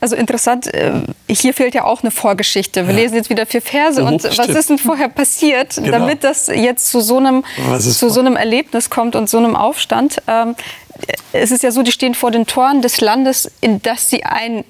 Also 0.00 0.16
interessant, 0.16 0.72
äh, 0.72 1.02
hier 1.28 1.52
fehlt 1.52 1.74
ja 1.74 1.84
auch 1.84 2.02
eine 2.02 2.10
Vorgeschichte. 2.10 2.86
Wir 2.86 2.94
ja. 2.94 3.00
lesen 3.00 3.16
jetzt 3.16 3.28
wieder 3.28 3.44
vier 3.44 3.60
Verse. 3.60 4.02
und 4.02 4.24
was 4.24 4.48
ist 4.48 4.70
denn 4.70 4.78
vorher 4.78 5.08
passiert, 5.08 5.74
genau. 5.74 5.90
damit 5.90 6.24
das 6.24 6.46
jetzt 6.46 6.90
zu 6.90 7.00
so, 7.00 7.18
einem, 7.18 7.44
zu 7.78 8.08
so 8.08 8.20
einem 8.20 8.34
Erlebnis 8.34 8.88
kommt 8.88 9.14
und 9.14 9.28
so 9.28 9.36
einem 9.36 9.56
Aufstand? 9.56 10.22
Ähm, 10.26 10.56
es 11.32 11.50
ist 11.50 11.62
ja 11.62 11.70
so, 11.70 11.82
die 11.82 11.92
stehen 11.92 12.14
vor 12.14 12.30
den 12.30 12.46
Toren 12.46 12.80
des 12.80 13.02
Landes, 13.02 13.50
in 13.60 13.82
das 13.82 14.08
sie 14.08 14.24
ein, 14.24 14.64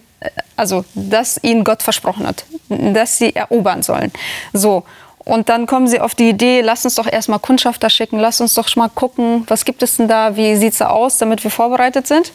also 0.56 0.84
das 0.94 1.38
ihnen 1.42 1.62
Gott 1.62 1.84
versprochen 1.84 2.26
hat, 2.26 2.44
dass 2.68 3.18
sie 3.18 3.34
erobern 3.34 3.84
sollen. 3.84 4.10
So. 4.52 4.82
Und 5.24 5.48
dann 5.48 5.66
kommen 5.66 5.86
sie 5.86 6.00
auf 6.00 6.16
die 6.16 6.30
Idee, 6.30 6.60
lass 6.62 6.84
uns 6.84 6.96
doch 6.96 7.06
erstmal 7.06 7.38
Kundschafter 7.38 7.88
schicken, 7.88 8.18
lass 8.18 8.40
uns 8.40 8.54
doch 8.54 8.74
mal 8.74 8.88
gucken, 8.88 9.44
was 9.46 9.64
gibt 9.64 9.82
es 9.82 9.98
denn 9.98 10.08
da, 10.08 10.34
wie 10.34 10.56
sieht 10.56 10.72
es 10.72 10.78
da 10.78 10.88
aus, 10.88 11.18
damit 11.18 11.44
wir 11.44 11.52
vorbereitet 11.52 12.08
sind 12.08 12.32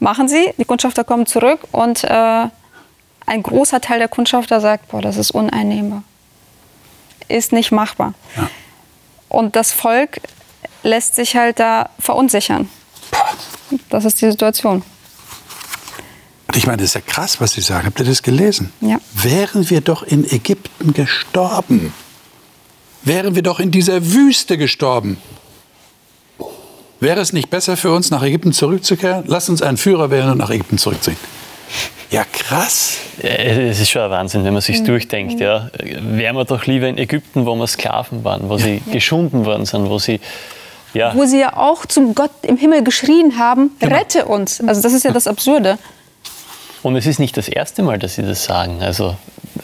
machen 0.00 0.28
sie. 0.28 0.52
Die 0.58 0.64
Kundschafter 0.64 1.04
kommen 1.04 1.26
zurück 1.26 1.60
und 1.72 2.04
äh, 2.04 2.46
ein 3.26 3.42
großer 3.42 3.80
Teil 3.80 3.98
der 3.98 4.08
Kundschafter 4.08 4.60
sagt, 4.60 4.88
boah, 4.88 5.00
das 5.00 5.16
ist 5.16 5.30
uneinnehmbar. 5.30 6.02
Ist 7.28 7.52
nicht 7.52 7.72
machbar. 7.72 8.14
Ja. 8.36 8.50
Und 9.28 9.56
das 9.56 9.72
Volk 9.72 10.20
lässt 10.82 11.14
sich 11.14 11.36
halt 11.36 11.58
da 11.58 11.88
verunsichern. 11.98 12.68
Das 13.88 14.04
ist 14.04 14.20
die 14.20 14.30
Situation. 14.30 14.82
Ich 16.54 16.66
meine, 16.66 16.78
das 16.78 16.90
ist 16.90 16.94
ja 16.94 17.00
krass, 17.00 17.40
was 17.40 17.52
Sie 17.52 17.62
sagen. 17.62 17.86
Habt 17.86 17.98
ihr 17.98 18.06
das 18.06 18.22
gelesen? 18.22 18.72
Ja. 18.80 18.98
Wären 19.12 19.68
wir 19.70 19.80
doch 19.80 20.02
in 20.02 20.24
Ägypten 20.30 20.92
gestorben, 20.92 21.92
wären 23.02 23.34
wir 23.34 23.42
doch 23.42 23.58
in 23.58 23.70
dieser 23.70 24.12
Wüste 24.12 24.56
gestorben. 24.56 25.16
Wäre 27.00 27.20
es 27.20 27.32
nicht 27.32 27.50
besser 27.50 27.76
für 27.76 27.92
uns, 27.92 28.10
nach 28.10 28.22
Ägypten 28.22 28.52
zurückzukehren? 28.52 29.24
Lass 29.26 29.48
uns 29.48 29.62
einen 29.62 29.76
Führer 29.76 30.10
wählen 30.10 30.30
und 30.30 30.38
nach 30.38 30.50
Ägypten 30.50 30.78
zurückziehen. 30.78 31.16
Ja, 32.10 32.24
krass. 32.32 32.98
Es 33.20 33.80
ist 33.80 33.90
schon 33.90 34.02
ein 34.02 34.10
Wahnsinn, 34.10 34.44
wenn 34.44 34.52
man 34.52 34.62
sich 34.62 34.80
mhm. 34.80 34.84
durchdenkt. 34.84 35.40
Ja. 35.40 35.70
Wären 35.82 36.36
wir 36.36 36.44
doch 36.44 36.64
lieber 36.66 36.86
in 36.86 36.96
Ägypten, 36.98 37.44
wo 37.44 37.54
wir 37.56 37.66
Sklaven 37.66 38.22
waren, 38.22 38.48
wo 38.48 38.56
sie 38.56 38.80
ja. 38.86 38.92
geschunden 38.92 39.44
worden 39.44 39.66
sind, 39.66 39.88
wo 39.88 39.98
sie 39.98 40.20
ja. 40.92 41.12
Wo 41.12 41.24
sie 41.24 41.40
ja 41.40 41.56
auch 41.56 41.86
zum 41.86 42.14
Gott 42.14 42.30
im 42.42 42.56
Himmel 42.56 42.84
geschrien 42.84 43.36
haben, 43.36 43.72
genau. 43.80 43.96
rette 43.96 44.26
uns. 44.26 44.60
Also 44.60 44.80
das 44.80 44.92
ist 44.92 45.04
ja 45.04 45.10
das 45.10 45.26
Absurde. 45.26 45.76
Und 46.84 46.94
es 46.94 47.06
ist 47.06 47.18
nicht 47.18 47.36
das 47.36 47.48
erste 47.48 47.82
Mal, 47.82 47.98
dass 47.98 48.14
sie 48.14 48.22
das 48.22 48.44
sagen. 48.44 48.80
Also 48.80 49.16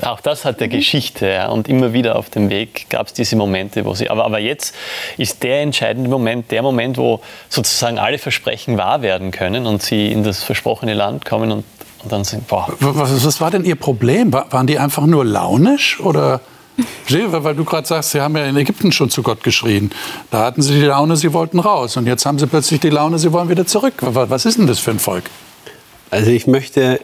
auch 0.03 0.20
das 0.20 0.45
hat 0.45 0.61
der 0.61 0.68
mhm. 0.68 0.72
Geschichte. 0.72 1.26
Ja. 1.26 1.49
Und 1.49 1.68
immer 1.68 1.93
wieder 1.93 2.16
auf 2.16 2.30
dem 2.30 2.51
Weg 2.51 2.86
gab 2.91 3.09
es 3.09 3.12
diese 3.12 3.36
Momente, 3.36 3.84
wo 3.84 3.95
sie. 3.95 4.11
Aber, 4.11 4.24
aber 4.24 4.38
jetzt 4.38 4.74
ist 5.16 5.43
der 5.43 5.62
entscheidende 5.62 6.09
Moment, 6.09 6.51
der 6.51 6.62
Moment, 6.62 6.97
wo 6.97 7.20
sozusagen 7.49 7.99
alle 7.99 8.18
Versprechen 8.18 8.78
wahr 8.78 9.03
werden 9.03 9.30
können 9.30 9.66
und 9.66 9.82
sie 9.82 10.11
in 10.11 10.24
das 10.24 10.43
versprochene 10.43 10.95
Land 10.95 11.24
kommen 11.24 11.51
und, 11.53 11.64
und 12.03 12.12
dann 12.12 12.24
sind, 12.24 12.47
boah. 12.49 12.68
Was, 12.80 13.24
was 13.24 13.41
war 13.41 13.51
denn 13.51 13.64
Ihr 13.64 13.76
Problem? 13.76 14.32
Waren 14.32 14.66
die 14.66 14.78
einfach 14.78 15.07
nur 15.07 15.24
launisch 15.24 16.01
oder? 16.01 16.41
Weil 17.09 17.55
du 17.55 17.64
gerade 17.64 17.86
sagst, 17.86 18.12
sie 18.12 18.20
haben 18.20 18.36
ja 18.36 18.47
in 18.47 18.57
Ägypten 18.57 18.93
schon 18.93 19.11
zu 19.11 19.22
Gott 19.22 19.43
geschrien. 19.43 19.91
Da 20.30 20.45
hatten 20.45 20.62
sie 20.62 20.80
die 20.80 20.86
Laune, 20.86 21.16
sie 21.16 21.32
wollten 21.32 21.59
raus. 21.59 21.97
Und 21.97 22.07
jetzt 22.07 22.24
haben 22.24 22.38
sie 22.38 22.47
plötzlich 22.47 22.80
die 22.80 22.88
Laune, 22.88 23.18
sie 23.18 23.32
wollen 23.32 23.51
wieder 23.51 23.66
zurück. 23.66 23.95
Was 24.01 24.47
ist 24.47 24.59
denn 24.59 24.66
das 24.66 24.78
für 24.78 24.93
ein 24.93 24.99
Volk? 24.99 25.24
Also 26.11 26.30
ich 26.30 26.47
möchte 26.47 27.01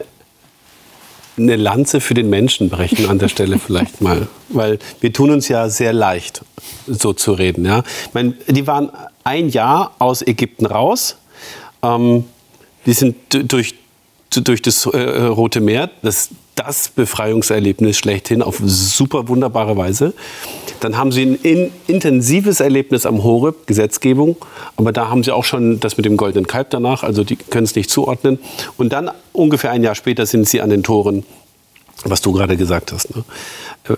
eine 1.37 1.55
Lanze 1.55 2.01
für 2.01 2.13
den 2.13 2.29
Menschen 2.29 2.69
brechen 2.69 3.07
an 3.09 3.19
der 3.19 3.27
Stelle 3.27 3.59
vielleicht 3.59 4.01
mal. 4.01 4.27
Weil 4.49 4.79
wir 5.01 5.13
tun 5.13 5.31
uns 5.31 5.47
ja 5.47 5.69
sehr 5.69 5.93
leicht, 5.93 6.41
so 6.87 7.13
zu 7.13 7.33
reden. 7.33 7.65
Ja? 7.65 7.83
Ich 8.07 8.13
meine, 8.13 8.33
die 8.47 8.65
waren 8.65 8.91
ein 9.23 9.49
Jahr 9.49 9.95
aus 9.99 10.21
Ägypten 10.21 10.65
raus. 10.65 11.17
Ähm, 11.83 12.25
die 12.85 12.93
sind 12.93 13.15
durch, 13.29 13.75
durch 14.31 14.61
das 14.61 14.85
äh, 14.85 14.97
Rote 14.97 15.59
Meer, 15.59 15.89
das, 16.01 16.29
das 16.57 16.89
Befreiungserlebnis 16.89 17.97
schlechthin, 17.97 18.41
auf 18.41 18.59
super 18.63 19.27
wunderbare 19.27 19.77
Weise. 19.77 20.13
Dann 20.79 20.97
haben 20.97 21.11
sie 21.11 21.23
ein 21.23 21.35
in, 21.35 21.71
intensives 21.87 22.59
Erlebnis 22.59 23.05
am 23.05 23.23
Horeb, 23.23 23.67
Gesetzgebung. 23.67 24.35
Aber 24.75 24.91
da 24.91 25.09
haben 25.09 25.23
sie 25.23 25.31
auch 25.31 25.45
schon 25.45 25.79
das 25.79 25.97
mit 25.97 26.05
dem 26.05 26.17
goldenen 26.17 26.47
Kalb 26.47 26.69
danach, 26.71 27.03
also 27.03 27.23
die 27.23 27.35
können 27.35 27.65
es 27.65 27.75
nicht 27.75 27.89
zuordnen. 27.89 28.39
Und 28.77 28.93
dann 28.93 29.11
ungefähr 29.33 29.71
ein 29.71 29.83
Jahr 29.83 29.95
später 29.95 30.25
sind 30.25 30.47
sie 30.47 30.61
an 30.61 30.69
den 30.69 30.83
Toren 30.83 31.23
was 32.03 32.21
du 32.21 32.31
gerade 32.31 32.57
gesagt 32.57 32.91
hast. 32.91 33.15
Ne? 33.15 33.23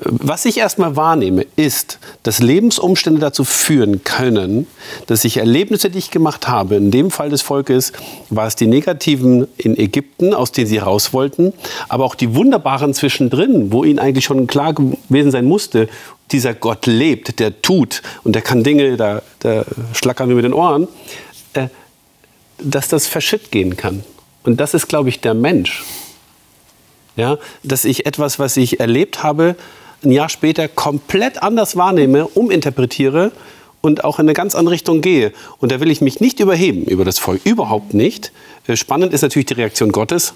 Was 0.02 0.46
ich 0.46 0.58
erstmal 0.58 0.96
wahrnehme, 0.96 1.46
ist, 1.56 2.00
dass 2.24 2.40
Lebensumstände 2.40 3.20
dazu 3.20 3.44
führen 3.44 4.04
können, 4.04 4.68
dass 5.08 5.26
ich 5.26 5.38
Erlebnisse, 5.38 5.90
die 5.90 5.98
ich 5.98 6.12
gemacht 6.12 6.48
habe, 6.48 6.76
in 6.76 6.92
dem 6.92 7.12
Fall 7.12 7.30
des 7.30 7.42
Volkes, 7.42 7.92
war 8.30 8.46
es 8.46 8.56
die 8.56 8.68
negativen 8.68 9.48
in 9.58 9.78
Ägypten, 9.78 10.34
aus 10.34 10.52
denen 10.52 10.68
sie 10.68 10.78
raus 10.78 11.12
wollten, 11.14 11.54
aber 11.88 12.06
auch 12.06 12.16
die 12.16 12.36
wunderbaren 12.36 12.94
zwischendrin, 12.94 13.72
wo 13.72 13.84
ihnen 13.84 14.00
eigentlich 14.00 14.26
schon 14.26 14.48
klar 14.48 14.74
gewesen 14.74 15.32
sein 15.32 15.46
musste, 15.46 15.90
dieser 16.32 16.54
Gott 16.54 16.86
lebt, 16.86 17.40
der 17.40 17.62
tut 17.62 18.04
und 18.24 18.34
der 18.34 18.44
kann 18.44 18.64
Dinge, 18.64 18.98
da, 18.98 19.24
da 19.40 19.66
schlackern 19.94 20.30
wir 20.30 20.36
mit 20.36 20.46
den 20.46 20.54
Ohren, 20.54 20.88
äh, 21.54 21.68
dass 22.60 22.88
das 22.90 23.08
verschütt 23.08 23.52
gehen 23.52 23.78
kann. 23.78 24.04
Und 24.44 24.60
das 24.60 24.74
ist, 24.74 24.88
glaube 24.88 25.10
ich, 25.10 25.20
der 25.22 25.34
Mensch. 25.34 25.84
Ja, 27.20 27.38
dass 27.64 27.84
ich 27.84 28.06
etwas, 28.06 28.40
was 28.40 28.56
ich 28.56 28.80
erlebt 28.80 29.24
habe, 29.24 29.58
ein 30.06 30.14
Jahr 30.14 30.30
später 30.30 30.70
komplett 30.70 31.44
anders 31.44 31.76
wahrnehme, 31.76 32.26
uminterpretiere 32.26 33.34
und 33.82 34.06
auch 34.06 34.20
in 34.20 34.26
eine 34.26 34.34
ganz 34.34 34.56
andere 34.56 34.72
Richtung 34.72 35.02
gehe. 35.02 35.34
Und 35.58 35.74
da 35.74 35.82
will 35.82 35.92
ich 35.92 36.00
mich 36.00 36.22
nicht 36.22 36.40
überheben 36.40 36.86
über 36.86 37.04
das 37.04 37.20
Volk, 37.20 37.42
überhaupt 37.44 37.94
nicht. 37.94 38.32
Äh, 38.68 38.78
spannend 38.78 39.12
ist 39.12 39.22
natürlich 39.22 39.48
die 39.48 39.56
Reaktion 39.56 39.92
Gottes 39.92 40.34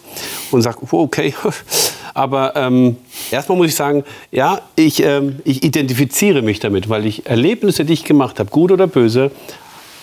und 0.51 0.61
sagt, 0.61 0.79
okay. 0.91 1.33
Aber 2.13 2.53
ähm, 2.57 2.97
erstmal 3.31 3.57
muss 3.57 3.67
ich 3.67 3.75
sagen, 3.75 4.03
ja, 4.31 4.59
ich, 4.75 5.01
ähm, 5.03 5.39
ich 5.45 5.63
identifiziere 5.63 6.41
mich 6.41 6.59
damit, 6.59 6.89
weil 6.89 7.05
ich 7.05 7.27
Erlebnisse, 7.27 7.85
die 7.85 7.93
ich 7.93 8.03
gemacht 8.03 8.39
habe, 8.39 8.49
gut 8.49 8.73
oder 8.73 8.87
böse, 8.87 9.31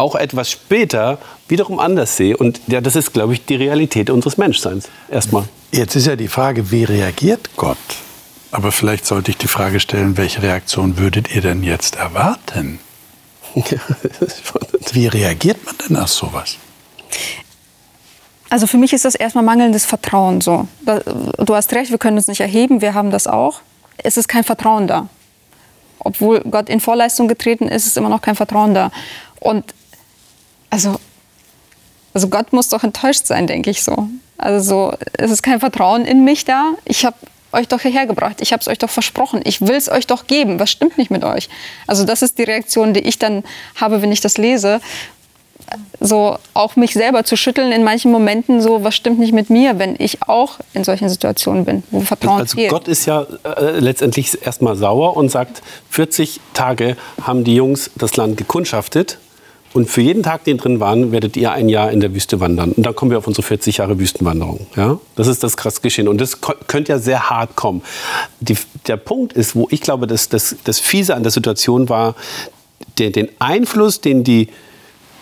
auch 0.01 0.15
etwas 0.15 0.51
später 0.51 1.19
wiederum 1.47 1.79
anders 1.79 2.17
sehe. 2.17 2.37
Und 2.37 2.61
ja, 2.67 2.81
das 2.81 2.97
ist, 2.97 3.13
glaube 3.13 3.35
ich, 3.35 3.45
die 3.45 3.57
Realität 3.57 4.11
unseres 4.11 4.39
Menschseins. 4.39 4.89
Erstmal. 5.11 5.45
Jetzt 5.71 5.95
ist 5.95 6.07
ja 6.07 6.17
die 6.17 6.29
Frage, 6.29 6.71
wie 6.71 6.85
reagiert 6.85 7.51
Gott? 7.57 7.77
Aber 8.51 8.73
vielleicht 8.73 9.07
sollte 9.07 9.31
ich 9.31 9.37
die 9.37 9.47
Frage 9.47 9.79
stellen, 9.79 10.17
welche 10.17 10.43
Reaktion 10.43 10.99
würdet 10.99 11.33
ihr 11.35 11.43
denn 11.43 11.63
jetzt 11.63 11.97
erwarten? 11.97 12.81
wie 14.93 15.07
reagiert 15.07 15.65
man 15.65 15.77
denn 15.89 15.97
auf 15.97 16.09
sowas? 16.09 16.57
Also 18.49 18.67
für 18.67 18.79
mich 18.79 18.93
ist 18.93 19.05
das 19.05 19.15
erstmal 19.15 19.45
mangelndes 19.45 19.85
Vertrauen 19.85 20.41
so. 20.41 20.67
Du 20.85 21.55
hast 21.55 21.73
recht, 21.73 21.93
wir 21.93 21.99
können 21.99 22.17
uns 22.17 22.27
nicht 22.27 22.41
erheben, 22.41 22.81
wir 22.81 22.95
haben 22.95 23.13
das 23.13 23.29
auch. 23.29 23.61
Es 23.99 24.17
ist 24.17 24.29
kein 24.29 24.43
Vertrauen 24.43 24.89
da. 24.89 25.09
Obwohl 26.01 26.41
Gott 26.41 26.69
in 26.69 26.81
Vorleistung 26.81 27.29
getreten 27.29 27.69
ist, 27.69 27.87
ist 27.87 27.97
immer 27.97 28.09
noch 28.09 28.23
kein 28.23 28.35
Vertrauen 28.35 28.75
da. 28.75 28.91
Und 29.39 29.75
also, 30.71 30.97
also 32.15 32.29
Gott 32.29 32.53
muss 32.53 32.69
doch 32.69 32.83
enttäuscht 32.85 33.27
sein, 33.27 33.47
denke 33.47 33.71
ich 33.71 33.83
so. 33.83 34.09
Also 34.39 34.95
es 35.13 35.31
ist 35.31 35.43
kein 35.43 35.61
Vertrauen 35.61 36.05
in 36.05 36.25
mich 36.25 36.45
da. 36.45 36.75
Ich 36.85 37.05
habe 37.05 37.17
euch 37.53 37.69
doch 37.69 37.81
hierher 37.81 38.07
gebracht. 38.07 38.37
Ich 38.41 38.53
habe 38.53 38.61
es 38.61 38.69
euch 38.69 38.79
doch 38.79 38.91
versprochen. 38.91 39.41
Ich 39.45 39.61
will 39.61 39.75
es 39.75 39.91
euch 39.91 40.07
doch 40.07 40.27
geben. 40.27 40.59
Was 40.59 40.71
stimmt 40.71 40.97
nicht 40.99 41.11
mit 41.11 41.25
euch? 41.25 41.49
Also 41.87 42.05
das 42.05 42.23
ist 42.23 42.39
die 42.39 42.45
Reaktion, 42.45 42.95
die 42.95 43.01
ich 43.01 43.19
dann 43.19 43.45
habe, 43.75 44.03
wenn 44.03 44.13
ich 44.13 44.21
das 44.21 44.39
lese. 44.39 44.81
So 46.01 46.39
auch 46.55 46.77
mich 46.77 46.95
selber 46.95 47.25
zu 47.25 47.37
schütteln 47.37 47.71
in 47.71 47.85
manchen 47.85 48.11
Momenten, 48.11 48.63
so 48.63 48.83
was 48.83 48.95
stimmt 48.95 49.19
nicht 49.19 49.33
mit 49.33 49.51
mir, 49.51 49.79
wenn 49.79 49.95
ich 49.99 50.23
auch 50.23 50.59
in 50.73 50.85
solchen 50.85 51.09
Situationen 51.09 51.65
bin, 51.65 51.83
wo 51.91 52.01
Vertrauen 52.01 52.41
also 52.41 52.57
fehlt. 52.57 52.71
Gott 52.71 52.89
ist 52.89 53.05
ja 53.05 53.27
äh, 53.45 53.79
letztendlich 53.79 54.45
erstmal 54.45 54.77
sauer 54.77 55.17
und 55.17 55.31
sagt, 55.31 55.63
40 55.91 56.41
Tage 56.55 56.97
haben 57.23 57.45
die 57.45 57.55
Jungs 57.55 57.91
das 57.95 58.17
Land 58.17 58.37
gekundschaftet 58.37 59.19
und 59.73 59.89
für 59.89 60.01
jeden 60.01 60.23
Tag, 60.25 60.45
den 60.45 60.59
drin 60.59 60.81
waren, 60.81 61.13
werdet 61.13 61.37
ihr 61.37 61.53
ein 61.53 61.69
Jahr 61.69 61.93
in 61.93 62.01
der 62.01 62.13
Wüste 62.13 62.41
wandern. 62.41 62.73
Und 62.73 62.85
dann 62.85 62.95
kommen 62.95 63.13
wir 63.13 63.19
auf 63.19 63.29
unsere 63.29 63.47
40 63.47 63.77
Jahre 63.77 63.99
Wüstenwanderung. 64.01 64.67
Ja? 64.75 64.99
Das 65.15 65.29
ist 65.29 65.45
das 65.45 65.57
krass 65.57 65.81
geschehen. 65.81 66.09
Und 66.09 66.21
das 66.21 66.39
könnte 66.67 66.93
ja 66.93 66.99
sehr 66.99 67.31
hart 67.31 67.55
kommen. 67.55 67.83
Die, 68.41 68.57
der 68.89 68.97
Punkt 68.97 69.33
ist, 69.33 69.55
wo 69.55 69.69
ich 69.71 69.81
glaube, 69.81 70.09
dass 70.09 70.29
das, 70.29 70.57
das 70.65 70.81
Fiese 70.81 71.15
an 71.15 71.23
der 71.23 71.31
Situation 71.31 71.89
war, 71.89 72.17
den, 72.99 73.13
den 73.13 73.29
Einfluss, 73.39 74.01
den 74.01 74.25
die 74.25 74.49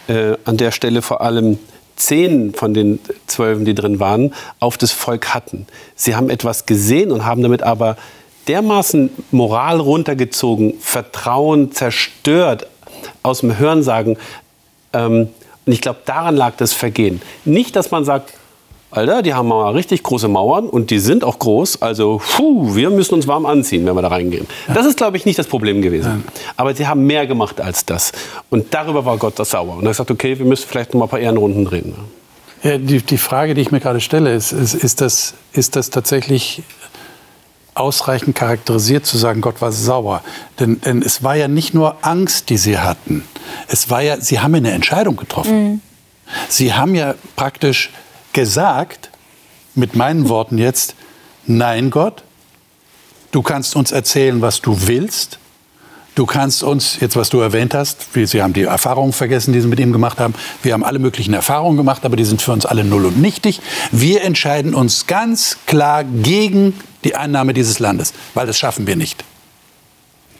äh, 0.08 0.36
an 0.46 0.56
der 0.56 0.70
Stelle 0.70 1.02
vor 1.02 1.20
allem 1.20 1.58
zehn 1.96 2.54
von 2.54 2.72
den 2.72 3.00
zwölfen, 3.26 3.66
die 3.66 3.74
drin 3.74 4.00
waren, 4.00 4.32
auf 4.60 4.78
das 4.78 4.92
Volk 4.92 5.34
hatten. 5.34 5.66
Sie 5.94 6.16
haben 6.16 6.30
etwas 6.30 6.64
gesehen 6.64 7.12
und 7.12 7.26
haben 7.26 7.42
damit 7.42 7.62
aber 7.62 7.96
dermaßen 8.46 9.10
Moral 9.30 9.78
runtergezogen, 9.78 10.74
Vertrauen 10.80 11.72
zerstört, 11.72 12.66
aus 13.22 13.40
dem 13.40 13.58
Hörensagen. 13.58 14.16
Ähm, 14.92 15.28
und 15.66 15.72
ich 15.72 15.80
glaube, 15.80 16.00
daran 16.04 16.36
lag 16.36 16.56
das 16.56 16.72
Vergehen. 16.72 17.20
Nicht, 17.44 17.76
dass 17.76 17.90
man 17.90 18.04
sagt, 18.04 18.32
Alter, 18.90 19.20
die 19.20 19.34
haben 19.34 19.48
mal 19.48 19.70
richtig 19.72 20.02
große 20.02 20.28
Mauern 20.28 20.66
und 20.66 20.90
die 20.90 20.98
sind 20.98 21.22
auch 21.22 21.38
groß. 21.38 21.82
Also, 21.82 22.22
puh, 22.36 22.74
wir 22.74 22.88
müssen 22.88 23.14
uns 23.14 23.26
warm 23.26 23.44
anziehen, 23.44 23.84
wenn 23.84 23.94
wir 23.94 24.00
da 24.00 24.08
reingehen. 24.08 24.46
Ja. 24.66 24.74
Das 24.74 24.86
ist, 24.86 24.96
glaube 24.96 25.18
ich, 25.18 25.26
nicht 25.26 25.38
das 25.38 25.46
Problem 25.46 25.82
gewesen. 25.82 26.24
Ja. 26.24 26.32
Aber 26.56 26.74
sie 26.74 26.86
haben 26.86 27.04
mehr 27.04 27.26
gemacht 27.26 27.60
als 27.60 27.84
das. 27.84 28.12
Und 28.48 28.72
darüber 28.72 29.04
war 29.04 29.18
Gott 29.18 29.38
das 29.38 29.50
sauer. 29.50 29.76
Und 29.76 29.84
er 29.84 29.92
sagt, 29.92 30.10
okay, 30.10 30.38
wir 30.38 30.46
müssen 30.46 30.66
vielleicht 30.66 30.94
noch 30.94 31.00
mal 31.00 31.04
ein 31.04 31.10
paar 31.10 31.20
Ehrenrunden 31.20 31.66
drehen. 31.66 31.94
Ja, 32.62 32.78
die, 32.78 33.02
die 33.02 33.18
Frage, 33.18 33.54
die 33.54 33.60
ich 33.60 33.70
mir 33.70 33.80
gerade 33.80 34.00
stelle, 34.00 34.34
ist, 34.34 34.52
ist, 34.52 34.74
ist, 34.74 35.02
das, 35.02 35.34
ist 35.52 35.76
das 35.76 35.90
tatsächlich 35.90 36.62
ausreichend 37.78 38.36
charakterisiert 38.36 39.06
zu 39.06 39.18
sagen, 39.18 39.40
Gott 39.40 39.60
war 39.60 39.72
sauer. 39.72 40.22
Denn, 40.58 40.80
denn 40.80 41.02
es 41.02 41.22
war 41.22 41.36
ja 41.36 41.48
nicht 41.48 41.74
nur 41.74 41.96
Angst, 42.02 42.50
die 42.50 42.56
sie 42.56 42.78
hatten. 42.78 43.24
Es 43.68 43.90
war 43.90 44.02
ja, 44.02 44.20
sie 44.20 44.40
haben 44.40 44.54
eine 44.54 44.72
Entscheidung 44.72 45.16
getroffen. 45.16 45.64
Mhm. 45.64 45.80
Sie 46.48 46.74
haben 46.74 46.94
ja 46.94 47.14
praktisch 47.36 47.90
gesagt, 48.32 49.10
mit 49.74 49.94
meinen 49.94 50.28
Worten 50.28 50.58
jetzt, 50.58 50.94
nein 51.46 51.90
Gott, 51.90 52.22
du 53.30 53.42
kannst 53.42 53.76
uns 53.76 53.92
erzählen, 53.92 54.42
was 54.42 54.60
du 54.60 54.86
willst, 54.86 55.38
Du 56.18 56.26
kannst 56.26 56.64
uns, 56.64 56.98
jetzt 56.98 57.14
was 57.14 57.30
du 57.30 57.38
erwähnt 57.38 57.74
hast, 57.74 58.08
Sie 58.12 58.42
haben 58.42 58.52
die 58.52 58.64
Erfahrungen 58.64 59.12
vergessen, 59.12 59.52
die 59.52 59.60
Sie 59.60 59.68
mit 59.68 59.78
ihm 59.78 59.92
gemacht 59.92 60.18
haben. 60.18 60.34
Wir 60.64 60.72
haben 60.72 60.82
alle 60.82 60.98
möglichen 60.98 61.32
Erfahrungen 61.32 61.76
gemacht, 61.76 62.04
aber 62.04 62.16
die 62.16 62.24
sind 62.24 62.42
für 62.42 62.50
uns 62.50 62.66
alle 62.66 62.82
null 62.82 63.06
und 63.06 63.22
nichtig. 63.22 63.60
Wir 63.92 64.22
entscheiden 64.22 64.74
uns 64.74 65.06
ganz 65.06 65.58
klar 65.66 66.02
gegen 66.02 66.74
die 67.04 67.14
Einnahme 67.14 67.54
dieses 67.54 67.78
Landes, 67.78 68.14
weil 68.34 68.48
das 68.48 68.58
schaffen 68.58 68.88
wir 68.88 68.96
nicht. 68.96 69.24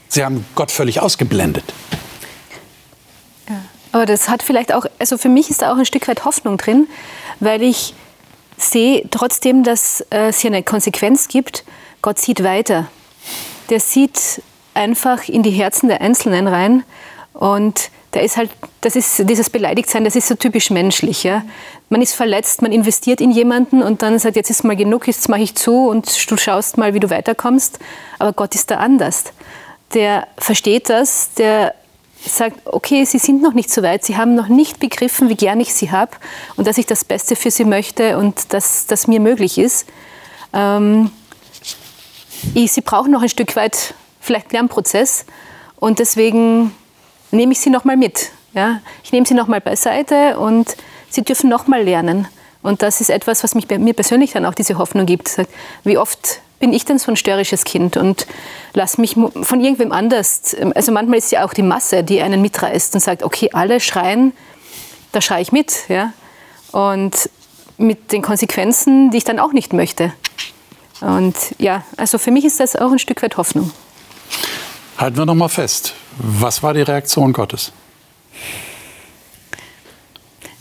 Sie 0.09 0.25
haben 0.25 0.45
Gott 0.57 0.73
völlig 0.73 1.01
ausgeblendet. 1.01 1.63
Ja, 3.49 3.63
aber 3.93 4.05
das 4.05 4.29
hat 4.29 4.43
vielleicht 4.43 4.75
auch, 4.75 4.85
also 4.99 5.17
für 5.17 5.29
mich 5.29 5.49
ist 5.49 5.63
da 5.63 5.73
auch 5.73 5.77
ein 5.77 5.87
Stück 5.87 6.09
weit 6.09 6.25
Hoffnung 6.25 6.57
drin, 6.57 6.89
weil 7.39 7.63
ich 7.63 7.95
sehe 8.57 9.05
trotzdem, 9.13 9.63
dass 9.63 10.01
äh, 10.11 10.31
es 10.31 10.41
hier 10.41 10.51
eine 10.51 10.65
Konsequenz 10.65 11.29
gibt. 11.29 11.63
Gott 12.03 12.19
sieht 12.19 12.43
weiter. 12.43 12.89
Der 13.71 13.79
sieht 13.79 14.43
einfach 14.79 15.29
in 15.29 15.43
die 15.43 15.51
Herzen 15.51 15.89
der 15.89 16.01
Einzelnen 16.01 16.47
rein. 16.47 16.85
Und 17.35 17.91
da 18.13 18.21
ist 18.21 18.37
halt, 18.37 18.51
das 18.81 18.97
ist 18.97 19.29
dieses 19.29 19.51
Beleidigtsein, 19.51 20.05
das 20.05 20.17
ist 20.17 20.29
so 20.29 20.35
typisch 20.35 20.71
menschlich. 20.71 21.25
Ja? 21.25 21.43
Man 21.91 22.01
ist 22.01 22.15
verletzt, 22.15 22.63
man 22.63 22.73
investiert 22.73 23.21
in 23.21 23.31
jemanden 23.31 23.83
und 23.83 24.03
dann 24.03 24.19
sagt, 24.19 24.37
jetzt 24.37 24.51
ist 24.51 24.65
mal 24.65 24.77
genug, 24.77 25.07
jetzt 25.07 25.29
mache 25.29 25.43
ich 25.43 25.55
zu 25.55 25.89
und 25.89 26.31
du 26.31 26.37
schaust 26.37 26.79
mal, 26.79 26.95
wie 26.95 27.01
du 27.01 27.11
weiterkommst. 27.11 27.79
Aber 28.19 28.33
Gott 28.33 28.55
ist 28.55 28.71
da 28.71 28.77
anders. 28.77 29.25
Der 29.95 30.27
versteht 30.39 30.89
das, 30.89 31.35
der 31.35 31.75
sagt, 32.25 32.61
okay, 32.65 33.05
Sie 33.05 33.19
sind 33.19 33.43
noch 33.43 33.53
nicht 33.53 33.71
so 33.71 33.83
weit, 33.83 34.05
Sie 34.05 34.17
haben 34.17 34.35
noch 34.35 34.49
nicht 34.49 34.81
begriffen, 34.81 35.29
wie 35.29 35.37
gern 35.37 35.61
ich 35.61 35.75
Sie 35.75 35.91
habe 35.91 36.13
und 36.57 36.67
dass 36.67 36.79
ich 36.79 36.87
das 36.87 37.05
Beste 37.05 37.37
für 37.37 37.51
Sie 37.51 37.65
möchte 37.65 38.19
und 38.19 38.53
dass 38.53 38.87
das 38.87 39.07
mir 39.07 39.21
möglich 39.21 39.59
ist. 39.59 39.87
Ähm, 40.53 41.11
ich, 42.55 42.73
Sie 42.73 42.81
brauchen 42.81 43.13
noch 43.13 43.23
ein 43.23 43.29
Stück 43.29 43.55
weit 43.57 43.95
vielleicht 44.21 44.53
Lernprozess. 44.53 45.25
Und 45.77 45.99
deswegen 45.99 46.75
nehme 47.31 47.53
ich 47.53 47.61
sie 47.61 47.71
nochmal 47.71 47.97
mit. 47.97 48.31
Ja? 48.55 48.81
Ich 49.05 49.13
nehme 49.13 49.27
sie 49.27 49.35
nochmal 49.35 49.61
beiseite 49.61 50.39
und 50.39 50.77
sie 51.09 51.23
dürfen 51.23 51.49
nochmal 51.49 51.83
lernen. 51.83 52.29
Und 52.63 52.83
das 52.83 53.01
ist 53.01 53.11
etwas, 53.11 53.45
was 53.45 53.55
mich 53.55 53.69
mir 53.69 53.95
persönlich 53.95 54.33
dann 54.33 54.45
auch 54.45 54.55
diese 54.55 54.79
Hoffnung 54.79 55.07
gibt. 55.07 55.37
Wie 55.85 55.97
oft 55.97 56.41
bin 56.59 56.73
ich 56.73 56.85
denn 56.85 56.99
so 56.99 57.13
ein 57.13 57.17
störrisches 57.17 57.65
Kind 57.65 57.97
und 57.97 58.27
lass 58.75 58.99
mich 58.99 59.15
von 59.15 59.61
irgendwem 59.61 59.93
anders. 59.93 60.57
Also 60.75 60.91
manchmal 60.91 61.19
ist 61.19 61.31
ja 61.31 61.45
auch 61.45 61.55
die 61.55 61.63
Masse, 61.63 62.03
die 62.03 62.21
einen 62.21 62.43
mitreißt 62.43 62.95
und 62.95 63.01
sagt, 63.01 63.23
okay, 63.23 63.51
alle 63.53 63.79
schreien, 63.79 64.33
da 65.13 65.21
schreie 65.21 65.43
ich 65.43 65.53
mit. 65.53 65.89
Ja? 65.89 66.13
Und 66.73 67.31
mit 67.79 68.11
den 68.11 68.23
Konsequenzen, 68.23 69.13
die 69.13 69.19
ich 69.19 69.25
dann 69.25 69.39
auch 69.39 69.53
nicht 69.53 69.73
möchte. 69.73 70.13
Und 71.01 71.37
ja, 71.59 71.85
also 71.97 72.19
für 72.19 72.33
mich 72.33 72.45
ist 72.45 72.59
das 72.59 72.75
auch 72.75 72.91
ein 72.91 72.99
Stück 72.99 73.23
weit 73.23 73.37
Hoffnung. 73.37 73.71
Halten 74.97 75.17
wir 75.17 75.27
noch 75.27 75.35
mal 75.35 75.49
fest. 75.49 75.95
Was 76.19 76.63
war 76.63 76.75
die 76.75 76.83
Reaktion 76.83 77.33
Gottes? 77.33 77.73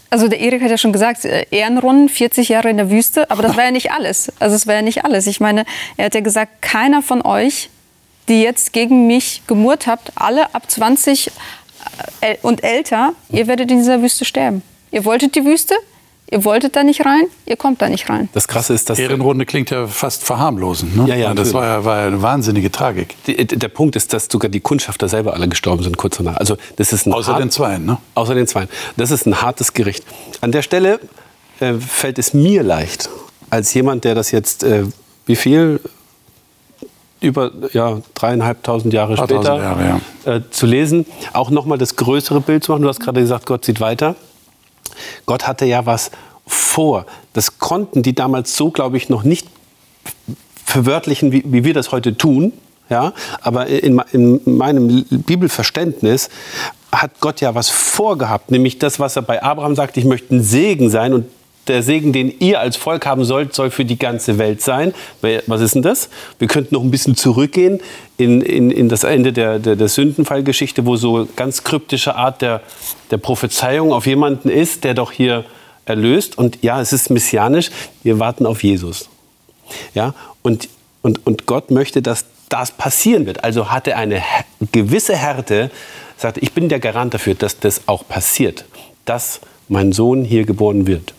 Also 0.10 0.28
der 0.28 0.40
Erik 0.40 0.62
hat 0.62 0.70
ja 0.70 0.78
schon 0.78 0.94
gesagt, 0.94 1.26
äh, 1.26 1.46
Ehrenrunden, 1.52 2.08
40 2.08 2.50
Jahre 2.50 2.70
in 2.70 2.78
der 2.78 2.90
Wüste, 2.90 3.30
aber 3.30 3.44
das 3.44 3.58
war 3.58 3.66
ja 3.66 3.72
nicht 3.72 3.92
alles. 3.92 4.32
Also 4.40 4.56
es 4.56 4.66
war 4.66 4.76
ja 4.76 4.82
nicht 4.82 5.04
alles. 5.04 5.28
Ich 5.28 5.40
meine, 5.40 5.66
er 5.98 6.06
hat 6.06 6.16
ja 6.16 6.22
gesagt, 6.22 6.62
keiner 6.62 7.02
von 7.02 7.22
euch, 7.24 7.70
die 8.30 8.42
jetzt 8.42 8.74
gegen 8.74 9.08
mich 9.08 9.42
gemurrt 9.48 9.88
habt, 9.88 10.12
alle 10.16 10.54
ab 10.56 10.70
20 10.70 11.32
äh, 12.22 12.38
und 12.42 12.64
älter, 12.64 13.14
ihr 13.30 13.48
werdet 13.48 13.70
in 13.72 13.80
dieser 13.80 14.02
Wüste 14.02 14.24
sterben. 14.24 14.62
Ihr 14.92 15.04
wolltet 15.04 15.36
die 15.36 15.44
Wüste, 15.44 15.76
Ihr 16.30 16.44
wolltet 16.44 16.76
da 16.76 16.84
nicht 16.84 17.06
rein, 17.06 17.24
ihr 17.46 17.56
kommt 17.56 17.82
da 17.82 17.88
nicht 17.88 18.10
rein. 18.10 18.28
Das 18.34 18.50
Krasse 18.50 18.74
ist, 18.74 18.90
dass 18.90 19.00
Ehrenrunde 19.00 19.46
klingt 19.46 19.70
ja 19.70 19.88
fast 19.88 20.26
verharmlosend. 20.26 20.98
Ne? 20.98 21.08
Ja, 21.08 21.16
ja, 21.16 21.34
das 21.34 21.54
war 21.54 21.64
ja, 21.64 21.86
war 21.86 22.02
ja 22.02 22.08
eine 22.08 22.22
wahnsinnige 22.22 22.70
Tragik. 22.70 23.16
Die, 23.28 23.46
der 23.46 23.70
Punkt 23.70 23.96
ist, 23.96 24.12
dass 24.12 24.28
sogar 24.30 24.50
die 24.50 24.60
Kundschafter 24.60 25.08
selber 25.08 25.34
alle 25.34 25.48
gestorben 25.48 25.84
sind 25.84 25.96
kurz 25.96 26.18
danach. 26.18 26.36
Also 26.36 26.58
das 26.76 26.92
ist 26.92 27.08
ein 27.08 27.14
außer 27.14 27.32
hart, 27.32 27.42
den 27.42 27.50
Zweien, 27.50 27.86
ne? 27.86 27.98
Außer 28.16 28.36
den 28.36 28.46
Zweien. 28.46 28.68
Das 28.98 29.12
ist 29.12 29.26
ein 29.26 29.42
hartes 29.42 29.74
Gericht. 29.74 30.04
An 30.42 30.52
der 30.52 30.64
Stelle 30.64 31.00
äh, 31.62 31.76
fällt 31.76 32.20
es 32.20 32.34
mir 32.34 32.62
leicht, 32.62 33.10
als 33.50 33.74
jemand, 33.74 34.04
der 34.04 34.14
das 34.14 34.32
jetzt 34.32 34.66
äh, 34.66 34.84
wie 35.28 35.38
viel 35.38 35.80
über 37.22 37.52
ja, 37.72 38.02
dreieinhalbtausend 38.16 38.94
Jahre 38.94 39.16
später 39.16 39.58
Jahre, 39.58 40.02
ja. 40.26 40.36
äh, 40.36 40.42
zu 40.52 40.66
lesen, 40.66 41.06
auch 41.32 41.50
nochmal 41.52 41.78
das 41.78 41.96
größere 41.96 42.42
Bild 42.42 42.66
zu 42.66 42.74
machen. 42.74 42.82
Du 42.82 42.90
hast 42.90 43.00
gerade 43.00 43.22
gesagt, 43.22 43.46
Gott 43.46 43.64
sieht 43.64 43.80
weiter. 43.80 44.16
Gott 45.26 45.48
hatte 45.48 45.66
ja 45.66 45.86
was 45.86 46.12
vor. 46.46 47.06
Das 47.34 47.60
konnten 47.60 48.04
die 48.04 48.16
damals 48.16 48.56
so, 48.56 48.72
glaube 48.72 48.98
ich, 48.98 49.10
noch 49.10 49.24
nicht 49.24 49.48
verwörtlichen, 50.66 51.32
wie, 51.32 51.44
wie 51.46 51.64
wir 51.64 51.74
das 51.74 51.92
heute 51.92 52.18
tun. 52.18 52.54
Ja, 52.90 53.14
aber 53.42 53.68
in, 53.68 54.02
in 54.14 54.40
meinem 54.46 55.04
Bibelverständnis 55.10 56.30
hat 56.90 57.20
Gott 57.20 57.42
ja 57.42 57.54
was 57.54 57.70
vorgehabt, 57.70 58.50
nämlich 58.50 58.80
das, 58.80 58.98
was 58.98 59.18
er 59.18 59.24
bei 59.24 59.44
Abraham 59.44 59.76
sagt, 59.76 59.98
ich 59.98 60.06
möchte 60.06 60.34
ein 60.34 60.42
Segen 60.42 60.90
sein 60.90 61.14
und 61.14 61.26
der 61.70 61.84
Segen, 61.84 62.14
den 62.14 62.34
ihr 62.40 62.60
als 62.60 62.76
Volk 62.78 63.06
haben 63.06 63.24
sollt, 63.26 63.54
soll 63.54 63.70
für 63.70 63.86
die 63.86 63.98
ganze 63.98 64.38
Welt 64.38 64.62
sein. 64.62 64.94
Was 65.48 65.62
ist 65.62 65.76
denn 65.76 65.82
das? 65.82 66.10
Wir 66.40 66.48
könnten 66.48 66.76
noch 66.76 66.84
ein 66.84 66.92
bisschen 66.92 67.16
zurückgehen 67.16 67.80
in, 68.18 68.42
in, 68.42 68.72
in 68.72 68.90
das 68.90 69.04
Ende 69.04 69.34
der, 69.34 69.60
der, 69.60 69.76
der 69.76 69.88
Sündenfallgeschichte, 69.88 70.86
wo 70.86 70.96
so 70.96 71.28
ganz 71.36 71.64
kryptische 71.64 72.16
Art 72.16 72.42
der, 72.42 72.62
der 73.12 73.18
Prophezeiung 73.18 73.94
auf 73.94 74.08
jemanden 74.08 74.50
ist, 74.50 74.84
der 74.84 74.94
doch 74.94 75.12
hier 75.12 75.46
erlöst. 75.86 76.38
Und 76.38 76.60
ja, 76.64 76.82
es 76.82 76.94
ist 76.94 77.10
messianisch, 77.10 77.70
wir 78.04 78.20
warten 78.20 78.46
auf 78.46 78.64
Jesus. 78.64 79.10
Ja, 79.94 80.14
und, 80.42 80.70
und, 81.02 81.26
und 81.26 81.46
Gott 81.46 81.72
möchte, 81.72 82.02
dass 82.02 82.26
das 82.50 82.72
passieren 82.72 83.26
wird. 83.26 83.44
Also 83.44 83.72
hat 83.72 83.88
er 83.88 83.98
eine 83.98 84.22
gewisse 84.72 85.16
Härte, 85.16 85.70
sagt, 86.18 86.38
ich 86.38 86.54
bin 86.54 86.70
der 86.70 86.80
Garant 86.80 87.14
dafür, 87.14 87.36
dass 87.36 87.60
das 87.60 87.82
auch 87.88 88.08
passiert, 88.08 88.66
dass 89.06 89.42
mein 89.68 89.92
Sohn 89.92 90.24
hier 90.24 90.46
geboren 90.46 90.88
wird. 90.88 91.14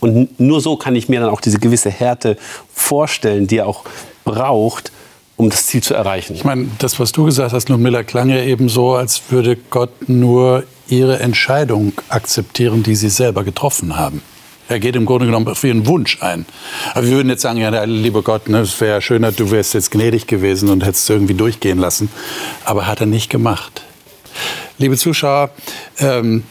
Und 0.00 0.38
nur 0.40 0.60
so 0.60 0.76
kann 0.76 0.96
ich 0.96 1.08
mir 1.08 1.20
dann 1.20 1.30
auch 1.30 1.40
diese 1.40 1.58
gewisse 1.58 1.90
Härte 1.90 2.36
vorstellen, 2.72 3.46
die 3.46 3.58
er 3.58 3.66
auch 3.66 3.84
braucht, 4.24 4.92
um 5.36 5.50
das 5.50 5.66
Ziel 5.66 5.82
zu 5.82 5.94
erreichen. 5.94 6.34
Ich 6.34 6.44
meine, 6.44 6.68
das, 6.78 7.00
was 7.00 7.12
du 7.12 7.24
gesagt 7.24 7.52
hast, 7.52 7.68
Miller, 7.68 8.04
klang 8.04 8.28
ja 8.30 8.42
eben 8.42 8.68
so, 8.68 8.94
als 8.94 9.22
würde 9.30 9.56
Gott 9.70 10.08
nur 10.08 10.64
ihre 10.88 11.18
Entscheidung 11.18 11.92
akzeptieren, 12.08 12.82
die 12.82 12.94
sie 12.94 13.08
selber 13.08 13.42
getroffen 13.42 13.96
haben. 13.96 14.22
Er 14.68 14.80
geht 14.80 14.96
im 14.96 15.04
Grunde 15.04 15.26
genommen 15.26 15.46
auf 15.48 15.62
ihren 15.62 15.86
Wunsch 15.86 16.22
ein. 16.22 16.46
Aber 16.94 17.04
wir 17.04 17.16
würden 17.16 17.28
jetzt 17.28 17.42
sagen, 17.42 17.58
ja, 17.58 17.84
lieber 17.84 18.22
Gott, 18.22 18.48
ne, 18.48 18.60
es 18.60 18.80
wäre 18.80 19.02
schöner, 19.02 19.30
du 19.30 19.50
wärst 19.50 19.74
jetzt 19.74 19.90
gnädig 19.90 20.26
gewesen 20.26 20.70
und 20.70 20.84
hättest 20.84 21.04
es 21.04 21.10
irgendwie 21.10 21.34
durchgehen 21.34 21.78
lassen. 21.78 22.08
Aber 22.64 22.86
hat 22.86 23.00
er 23.00 23.06
nicht 23.06 23.28
gemacht. 23.28 23.82
Liebe 24.78 24.96
Zuschauer, 24.96 25.50
ähm, 25.98 26.44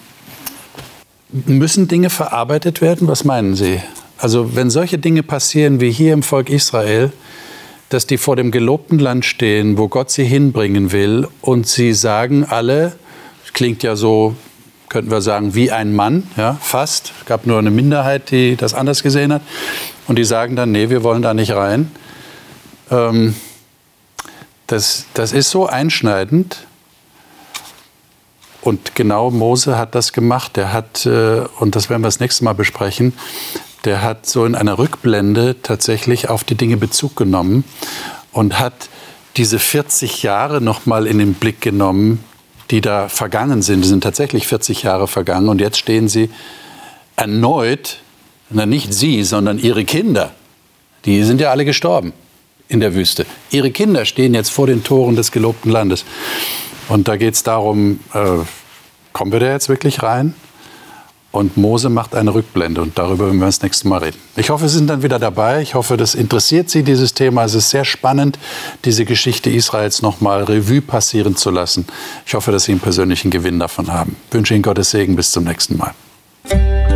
müssen 1.34 1.88
Dinge 1.88 2.10
verarbeitet 2.10 2.82
werden? 2.82 3.08
Was 3.08 3.24
meinen 3.24 3.56
Sie? 3.56 3.82
Also 4.18 4.56
wenn 4.56 4.70
solche 4.70 4.98
Dinge 4.98 5.24
passieren 5.24 5.82
wie 5.82 5.92
hier 5.92 6.14
im 6.14 6.24
Volk 6.24 6.50
Israel, 6.50 7.12
dass 7.90 8.08
die 8.08 8.18
vor 8.18 8.36
dem 8.36 8.52
gelobten 8.52 9.00
Land 9.00 9.26
stehen, 9.26 9.78
wo 9.78 9.88
Gott 9.88 10.10
sie 10.10 10.24
hinbringen 10.24 10.92
will, 10.92 11.28
und 11.42 11.68
sie 11.68 11.94
sagen 11.94 12.46
alle, 12.46 12.94
klingt 13.54 13.84
ja 13.84 13.96
so, 13.96 14.36
könnten 14.90 15.12
wir 15.12 15.22
sagen, 15.22 15.56
wie 15.56 15.72
ein 15.72 15.94
Mann, 15.94 16.24
ja, 16.38 16.58
fast. 16.62 17.14
Es 17.20 17.26
gab 17.26 17.46
nur 17.46 17.60
eine 17.60 17.72
Minderheit, 17.72 18.32
die 18.32 18.56
das 18.56 18.74
anders 18.74 19.04
gesehen 19.04 19.32
hat. 19.32 19.42
Und 20.08 20.18
die 20.18 20.26
sagen 20.26 20.56
dann, 20.56 20.72
nee, 20.72 20.90
wir 20.90 21.04
wollen 21.04 21.22
da 21.22 21.34
nicht 21.34 21.52
rein. 21.52 21.92
Ähm, 22.92 23.36
das, 24.68 25.06
das 25.14 25.32
ist 25.32 25.50
so 25.50 25.68
einschneidend. 25.68 26.68
Und 28.64 28.95
genau 28.95 29.30
Mose 29.30 29.78
hat 29.78 29.93
das 29.93 30.14
gemacht. 30.14 30.55
Der 30.55 30.72
hat, 30.72 31.05
äh, 31.05 31.41
und 31.59 31.76
das 31.76 31.89
werden 31.89 32.01
wir 32.01 32.07
das 32.07 32.20
nächste 32.20 32.43
Mal 32.45 32.53
besprechen, 32.53 33.14
der 33.84 34.01
hat 34.01 34.26
so 34.26 34.45
in 34.45 34.55
einer 34.55 34.78
Rückblende 34.78 35.57
tatsächlich 35.61 36.30
auf 36.30 36.45
die 36.45 36.55
Dinge 36.55 36.78
Bezug 36.78 37.18
genommen 37.18 37.66
und 38.32 38.59
hat 38.59 38.74
diese 39.36 39.59
40 39.59 40.24
Jahre 40.24 40.61
noch 40.61 40.86
mal 40.86 41.07
in 41.07 41.18
den 41.18 41.34
Blick 41.34 41.59
genommen, 41.59 42.24
die 42.72 42.80
da 42.80 43.09
vergangen 43.09 43.61
sind. 43.61 43.84
Die 43.84 43.88
sind 43.89 44.01
tatsächlich 44.01 44.47
40 44.47 44.84
Jahre 44.84 45.07
vergangen 45.09 45.49
und 45.49 45.59
jetzt 45.59 45.78
stehen 45.78 46.07
sie 46.07 46.30
erneut, 47.18 47.97
na 48.49 48.66
nicht 48.66 48.93
sie, 48.93 49.24
sondern 49.24 49.59
ihre 49.59 49.84
Kinder. 49.84 50.32
Die 51.03 51.24
sind 51.24 51.41
ja 51.41 51.51
alle 51.51 51.66
gestorben 51.66 52.14
in 52.70 52.80
der 52.80 52.95
Wüste. 52.95 53.26
Ihre 53.51 53.72
Kinder 53.72 54.05
stehen 54.05 54.34
jetzt 54.34 54.49
vor 54.49 54.68
den 54.68 54.84
Toren 54.84 55.16
des 55.18 55.32
gelobten 55.32 55.72
Landes. 55.72 56.05
Und 56.90 57.08
da 57.08 57.18
geht 57.18 57.36
es 57.36 57.44
darum, 57.44 58.00
äh, 58.14 58.20
kommen 59.14 59.32
wir 59.32 59.40
da 59.40 59.52
jetzt 59.52 59.70
wirklich 59.70 60.04
rein? 60.04 60.36
Und 61.34 61.58
Mose 61.58 61.90
macht 61.90 62.14
eine 62.14 62.32
Rückblende 62.32 62.80
und 62.80 63.00
darüber 63.00 63.26
werden 63.26 63.40
wir 63.40 63.48
das 63.48 63.64
nächste 63.64 63.88
Mal 63.88 64.04
reden. 64.04 64.20
Ich 64.36 64.52
hoffe, 64.52 64.70
Sie 64.70 64.78
sind 64.78 64.88
dann 64.88 65.02
wieder 65.02 65.18
dabei. 65.18 65.64
Ich 65.64 65.74
hoffe, 65.74 65.98
das 65.98 66.14
interessiert 66.14 66.70
Sie, 66.70 66.84
dieses 66.84 67.16
Thema. 67.16 67.44
Es 67.44 67.56
ist 67.56 67.72
sehr 67.72 67.86
spannend, 67.86 68.38
diese 68.86 69.04
Geschichte 69.04 69.50
Israels 69.50 70.04
nochmal 70.04 70.44
Revue 70.44 70.82
passieren 70.82 71.36
zu 71.36 71.50
lassen. 71.50 71.88
Ich 72.28 72.36
hoffe, 72.36 72.52
dass 72.52 72.66
Sie 72.66 72.74
einen 72.74 72.82
persönlichen 72.82 73.32
Gewinn 73.32 73.58
davon 73.58 73.92
haben. 73.92 74.16
Ich 74.28 74.34
wünsche 74.36 74.54
Ihnen 74.54 74.62
Gottes 74.62 74.92
Segen. 74.92 75.16
Bis 75.16 75.32
zum 75.32 75.46
nächsten 75.46 75.76
Mal. 75.78 76.93